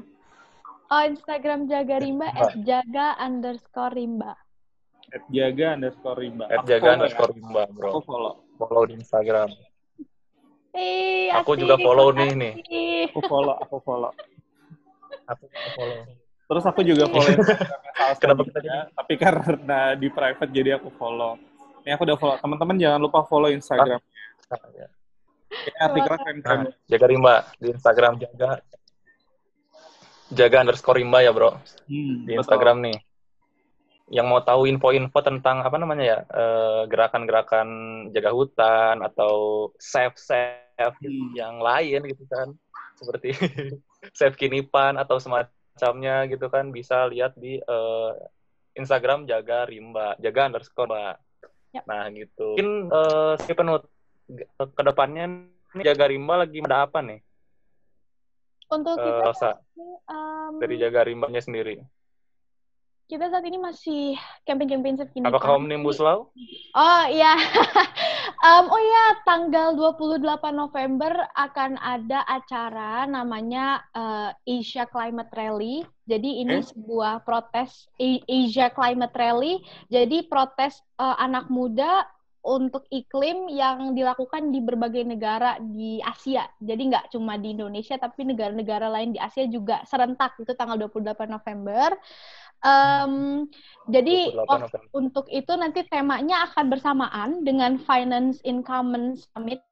Oh, 0.90 1.04
Instagram 1.06 1.70
Jaga 1.70 2.02
Rimba, 2.02 2.34
at 2.34 2.58
Jaga 2.66 3.14
underscore 3.22 3.94
Rimba. 3.94 4.34
At 5.14 5.22
Jaga 5.30 5.78
underscore 5.78 6.18
Rimba. 6.18 6.46
At 6.50 6.66
Jaga 6.66 6.90
underscore 6.98 7.34
Rimba, 7.38 7.62
bro. 7.70 7.90
Aku 7.94 8.02
follow. 8.06 8.34
Follow 8.58 8.84
di 8.90 8.98
Instagram. 8.98 9.50
Eh, 10.74 11.30
aku 11.34 11.58
juga 11.58 11.78
follow 11.82 12.14
nih 12.14 12.32
nih. 12.38 12.54
Aku 13.10 13.22
follow, 13.26 13.58
aku 13.58 13.78
follow. 13.82 14.14
Aku 15.30 15.46
follow. 15.78 16.06
Terus 16.50 16.66
aku 16.66 16.82
juga 16.82 17.06
follow 17.06 17.30
Kenapa 18.22 18.42
kita 18.42 18.60
juga, 18.66 18.90
tapi 18.98 19.14
karena 19.22 19.94
di 19.94 20.10
private 20.10 20.50
jadi 20.50 20.82
aku 20.82 20.90
follow. 20.98 21.38
Ini 21.86 21.94
aku 21.94 22.10
udah 22.10 22.18
follow. 22.18 22.36
Teman-teman 22.42 22.76
jangan 22.82 23.00
lupa 23.06 23.22
follow 23.30 23.54
Instagram. 23.54 24.02
Ya. 24.74 24.90
Ini 25.50 25.78
artikelnya 25.78 26.20
keren-keren. 26.26 26.60
Nah, 26.66 26.74
jaga 26.90 27.06
Rimba 27.06 27.36
di 27.62 27.68
Instagram 27.70 28.14
jaga 28.18 28.50
jaga 30.30 30.58
underscore 30.62 31.02
Rimba 31.02 31.26
ya 31.26 31.34
bro 31.34 31.58
hmm, 31.90 32.26
di 32.26 32.34
Instagram 32.34 32.82
betul. 32.82 32.86
nih. 32.90 32.98
Yang 34.10 34.26
mau 34.26 34.42
tahu 34.42 34.66
info-info 34.66 35.20
tentang 35.22 35.62
apa 35.62 35.78
namanya 35.78 36.04
ya 36.06 36.18
eh, 36.26 36.82
gerakan-gerakan 36.90 37.68
jaga 38.10 38.34
hutan 38.34 38.96
atau 39.06 39.70
save 39.78 40.18
save 40.18 40.98
hmm. 40.98 41.38
yang 41.38 41.62
lain 41.62 42.10
gitu 42.10 42.26
kan 42.26 42.58
seperti 42.98 43.38
Save 44.18 44.36
Kinipan 44.40 44.96
atau 44.96 45.20
semacamnya 45.80 46.28
gitu 46.28 46.52
kan 46.52 46.76
bisa 46.76 47.08
lihat 47.08 47.40
di 47.40 47.56
uh, 47.64 48.12
Instagram 48.76 49.24
jaga 49.24 49.64
rimba, 49.64 50.20
jaga 50.20 50.52
underscore 50.52 50.92
mbak. 50.92 51.16
Yep. 51.72 51.84
Nah 51.88 52.04
gitu. 52.12 52.48
Mungkin 52.60 52.72
uh, 52.92 53.34
si 53.40 53.56
penut 53.56 53.88
ke 54.60 54.82
depannya 54.84 55.48
ini 55.72 55.82
jaga 55.88 56.12
rimba 56.12 56.44
lagi 56.44 56.60
ada 56.60 56.84
apa 56.84 57.00
nih? 57.00 57.24
Untuk 58.70 59.00
kita 59.00 59.32
uh, 59.32 59.56
um, 60.12 60.60
dari 60.60 60.76
jaga 60.76 61.08
rimbanya 61.08 61.40
sendiri 61.40 61.80
kita 63.10 63.26
saat 63.26 63.42
ini 63.42 63.58
masih 63.58 64.14
campaign-campaign 64.46 65.02
segini. 65.02 65.26
Apakah 65.26 65.58
Omnibus 65.58 65.98
Law? 65.98 66.30
Oh 66.78 67.04
iya. 67.10 67.34
um, 68.46 68.70
oh 68.70 68.78
iya, 68.78 69.06
tanggal 69.26 69.74
28 69.74 70.22
November 70.54 71.26
akan 71.34 71.82
ada 71.82 72.22
acara 72.30 73.10
namanya 73.10 73.82
uh, 73.98 74.30
Asia 74.46 74.86
Climate 74.86 75.34
Rally. 75.34 75.82
Jadi 76.06 76.46
ini 76.46 76.62
eh? 76.62 76.66
sebuah 76.70 77.26
protes 77.26 77.90
Asia 78.30 78.70
Climate 78.70 79.18
Rally. 79.18 79.58
Jadi 79.90 80.30
protes 80.30 80.78
uh, 81.02 81.18
anak 81.18 81.50
muda 81.50 82.06
untuk 82.40 82.88
iklim 82.88 83.52
yang 83.52 83.92
dilakukan 83.92 84.54
di 84.54 84.64
berbagai 84.64 85.04
negara 85.04 85.60
di 85.60 86.00
Asia. 86.00 86.48
Jadi 86.62 86.94
nggak 86.94 87.12
cuma 87.12 87.36
di 87.36 87.52
Indonesia, 87.52 88.00
tapi 88.00 88.24
negara-negara 88.24 88.88
lain 88.88 89.12
di 89.12 89.20
Asia 89.20 89.44
juga 89.50 89.84
serentak 89.84 90.40
itu 90.40 90.56
tanggal 90.56 90.80
28 90.88 91.28
November. 91.28 92.00
Um, 92.60 93.48
jadi 93.88 94.36
untuk 94.92 95.26
itu 95.32 95.54
nanti 95.56 95.88
temanya 95.88 96.52
akan 96.52 96.66
bersamaan 96.68 97.30
dengan 97.48 97.80
Finance 97.80 98.44
in 98.44 98.62
Common 98.62 99.16
Summit. 99.16 99.64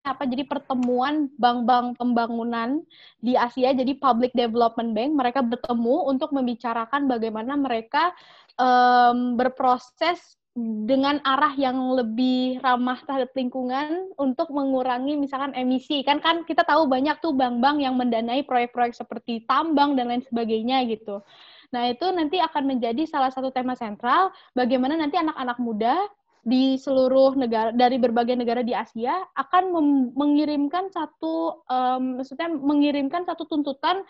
Apa 0.00 0.24
jadi 0.24 0.48
pertemuan 0.48 1.28
bank-bank 1.36 2.00
pembangunan 2.00 2.80
di 3.20 3.36
Asia 3.36 3.76
jadi 3.76 3.92
Public 4.00 4.32
Development 4.32 4.96
Bank 4.96 5.10
mereka 5.12 5.40
bertemu 5.44 6.08
untuk 6.08 6.32
membicarakan 6.32 7.04
bagaimana 7.04 7.52
mereka 7.60 8.16
um, 8.56 9.36
berproses 9.36 10.39
dengan 10.58 11.22
arah 11.22 11.54
yang 11.54 11.78
lebih 11.94 12.58
ramah 12.58 12.98
terhadap 13.06 13.30
lingkungan 13.38 14.10
untuk 14.18 14.50
mengurangi 14.50 15.14
misalkan 15.14 15.54
emisi 15.54 16.02
kan 16.02 16.18
kan 16.18 16.42
kita 16.42 16.66
tahu 16.66 16.90
banyak 16.90 17.14
tuh 17.22 17.30
bank-bank 17.30 17.78
yang 17.78 17.94
mendanai 17.94 18.42
proyek-proyek 18.42 18.98
seperti 18.98 19.46
tambang 19.46 19.94
dan 19.94 20.10
lain 20.10 20.26
sebagainya 20.26 20.82
gitu. 20.90 21.22
Nah 21.70 21.86
itu 21.86 22.02
nanti 22.10 22.42
akan 22.42 22.66
menjadi 22.66 23.06
salah 23.06 23.30
satu 23.30 23.54
tema 23.54 23.78
sentral 23.78 24.34
bagaimana 24.58 24.98
nanti 24.98 25.22
anak-anak 25.22 25.58
muda 25.62 25.94
di 26.40 26.80
seluruh 26.80 27.36
negara 27.36 27.70
dari 27.70 28.00
berbagai 28.00 28.32
negara 28.32 28.64
di 28.64 28.72
Asia 28.72 29.12
akan 29.36 29.70
mengirimkan 30.16 30.88
satu 30.88 31.62
um, 31.68 32.18
maksudnya 32.18 32.48
mengirimkan 32.48 33.28
satu 33.28 33.44
tuntutan 33.44 34.02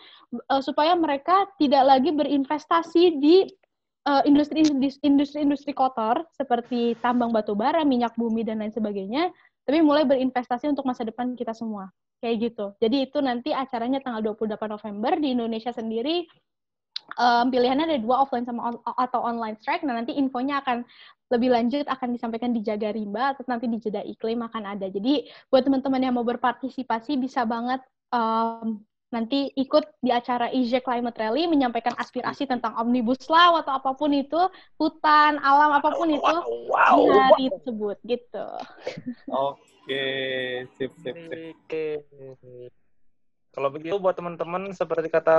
uh, 0.47 0.63
supaya 0.63 0.95
mereka 0.95 1.45
tidak 1.59 1.83
lagi 1.83 2.15
berinvestasi 2.15 3.19
di 3.19 3.45
uh, 4.07 4.23
industri 4.25 4.65
industri 5.41 5.73
kotor 5.73 6.25
seperti 6.33 6.97
tambang 6.99 7.29
batu 7.29 7.53
bara, 7.53 7.85
minyak 7.85 8.17
bumi 8.17 8.41
dan 8.41 8.61
lain 8.61 8.73
sebagainya, 8.73 9.29
tapi 9.65 9.79
mulai 9.85 10.07
berinvestasi 10.07 10.69
untuk 10.69 10.85
masa 10.87 11.05
depan 11.05 11.33
kita 11.37 11.53
semua. 11.53 11.89
Kayak 12.21 12.53
gitu. 12.53 12.65
Jadi 12.77 13.09
itu 13.09 13.17
nanti 13.17 13.49
acaranya 13.49 13.97
tanggal 13.97 14.37
28 14.37 14.69
November 14.69 15.11
di 15.17 15.33
Indonesia 15.33 15.73
sendiri. 15.73 16.29
Um, 17.19 17.51
pilihannya 17.51 17.91
ada 17.91 17.99
dua 17.99 18.23
offline 18.23 18.47
sama 18.47 18.71
on, 18.71 18.75
atau 18.85 19.19
online 19.25 19.57
strike. 19.59 19.83
Nah 19.83 19.97
nanti 19.99 20.15
infonya 20.15 20.61
akan 20.63 20.85
lebih 21.33 21.49
lanjut 21.51 21.83
akan 21.89 22.13
disampaikan 22.13 22.53
di 22.53 22.61
Jaga 22.63 22.93
Rimba 22.93 23.35
atau 23.35 23.43
nanti 23.49 23.67
di 23.67 23.81
Jeda 23.81 24.05
Iklim 24.05 24.39
akan 24.45 24.77
ada. 24.77 24.87
Jadi 24.87 25.27
buat 25.49 25.65
teman-teman 25.65 25.99
yang 25.99 26.13
mau 26.15 26.23
berpartisipasi 26.23 27.19
bisa 27.19 27.43
banget 27.43 27.81
um, 28.13 28.79
nanti 29.11 29.51
ikut 29.59 29.99
di 29.99 30.09
acara 30.09 30.47
Asia 30.47 30.79
Climate 30.79 31.19
Rally 31.19 31.43
menyampaikan 31.51 31.91
aspirasi 31.99 32.47
tentang 32.47 32.73
omnibus 32.79 33.27
law 33.27 33.59
atau 33.59 33.75
apa 33.75 33.91
pun 33.93 34.15
itu 34.15 34.39
hutan 34.79 35.35
alam 35.43 35.75
apa 35.75 35.91
pun 35.91 36.07
itu 36.07 36.23
wow, 36.23 36.47
wow, 36.71 36.95
di 36.95 37.05
hari 37.11 37.45
wow. 37.45 37.51
tersebut 37.59 37.97
gitu. 38.07 38.47
Oke, 39.27 40.05
sip 40.79 40.91
sip 41.03 41.15
sip. 41.27 41.39
Oke. 41.59 41.87
Kalau 43.51 43.67
begitu 43.67 43.99
buat 43.99 44.15
teman-teman 44.15 44.71
seperti 44.71 45.11
kata 45.11 45.35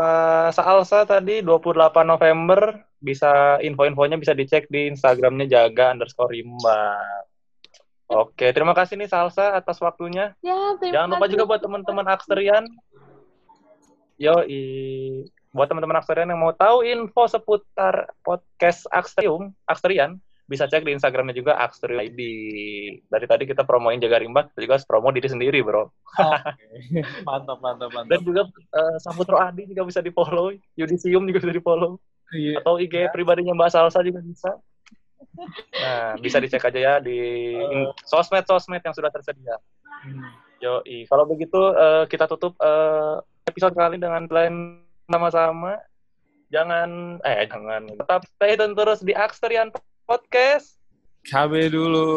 Salsa 0.52 1.08
tadi 1.08 1.40
28 1.40 2.04
November 2.04 2.76
bisa 3.00 3.56
info-infonya 3.64 4.20
bisa 4.20 4.36
dicek 4.36 4.68
di 4.68 4.92
Instagramnya 4.92 5.48
jaga 5.48 5.96
underscore 5.96 6.36
rimba. 6.36 7.00
Oke, 8.12 8.52
terima 8.52 8.76
kasih 8.76 9.00
nih 9.00 9.08
Salsa 9.08 9.56
atas 9.56 9.80
waktunya. 9.80 10.36
Ya, 10.44 10.76
Jangan 10.76 11.16
lupa 11.16 11.24
juga 11.32 11.48
buat 11.48 11.64
teman-teman 11.64 12.04
Aksterian 12.12 12.68
Yo, 14.22 14.38
buat 15.50 15.66
teman-teman 15.66 15.98
Aksterian 15.98 16.30
yang 16.30 16.38
mau 16.38 16.54
tahu 16.54 16.86
info 16.86 17.26
seputar 17.26 18.06
podcast 18.22 18.86
Aksterium, 18.94 19.50
Aksterian, 19.66 20.14
bisa 20.46 20.70
cek 20.70 20.86
di 20.86 20.94
Instagramnya 20.94 21.34
juga 21.34 21.58
Aksterium 21.58 22.06
ID. 22.06 22.20
Dari 23.10 23.26
tadi 23.26 23.50
kita 23.50 23.66
promoin 23.66 23.98
jaga 23.98 24.22
rimba, 24.22 24.46
kita 24.46 24.62
juga 24.62 24.78
promo 24.86 25.10
diri 25.10 25.26
sendiri, 25.26 25.58
bro. 25.66 25.90
Okay. 26.14 27.02
mantap, 27.26 27.58
mantap, 27.58 27.90
mantap. 27.90 28.14
Dan 28.14 28.20
juga 28.22 28.42
uh, 28.78 28.94
Samudro 29.02 29.42
Adi 29.42 29.66
juga 29.66 29.90
bisa 29.90 29.98
di 29.98 30.14
follow, 30.14 30.54
Yudisium 30.78 31.26
juga 31.26 31.42
bisa 31.42 31.58
di 31.58 31.64
follow. 31.66 31.98
Yeah. 32.30 32.62
Atau 32.62 32.78
IG 32.78 32.94
yeah. 32.94 33.10
pribadinya 33.10 33.58
Mbak 33.58 33.74
Salsa 33.74 34.06
juga 34.06 34.22
bisa. 34.22 34.54
Nah, 35.82 36.14
bisa 36.24 36.38
dicek 36.38 36.62
aja 36.62 36.78
ya 36.78 36.94
di 37.02 37.58
sosmed-sosmed 38.06 38.86
yang 38.86 38.94
sudah 38.94 39.10
tersedia. 39.10 39.58
Hmm. 40.06 40.30
Yo, 40.62 40.78
kalau 41.10 41.26
begitu 41.26 41.58
uh, 41.58 42.06
kita 42.06 42.30
tutup 42.30 42.54
uh, 42.62 43.18
episode 43.46 43.74
kali 43.74 43.96
dengan 43.98 44.26
plan 44.30 44.78
sama-sama. 45.10 45.78
Jangan, 46.52 47.16
eh 47.24 47.48
jangan, 47.48 47.88
tetap 47.96 48.22
stay 48.28 48.54
tune 48.60 48.76
terus 48.76 49.00
di 49.00 49.16
Aksterian 49.16 49.72
Podcast. 50.04 50.76
KB 51.24 51.72
dulu. 51.72 52.12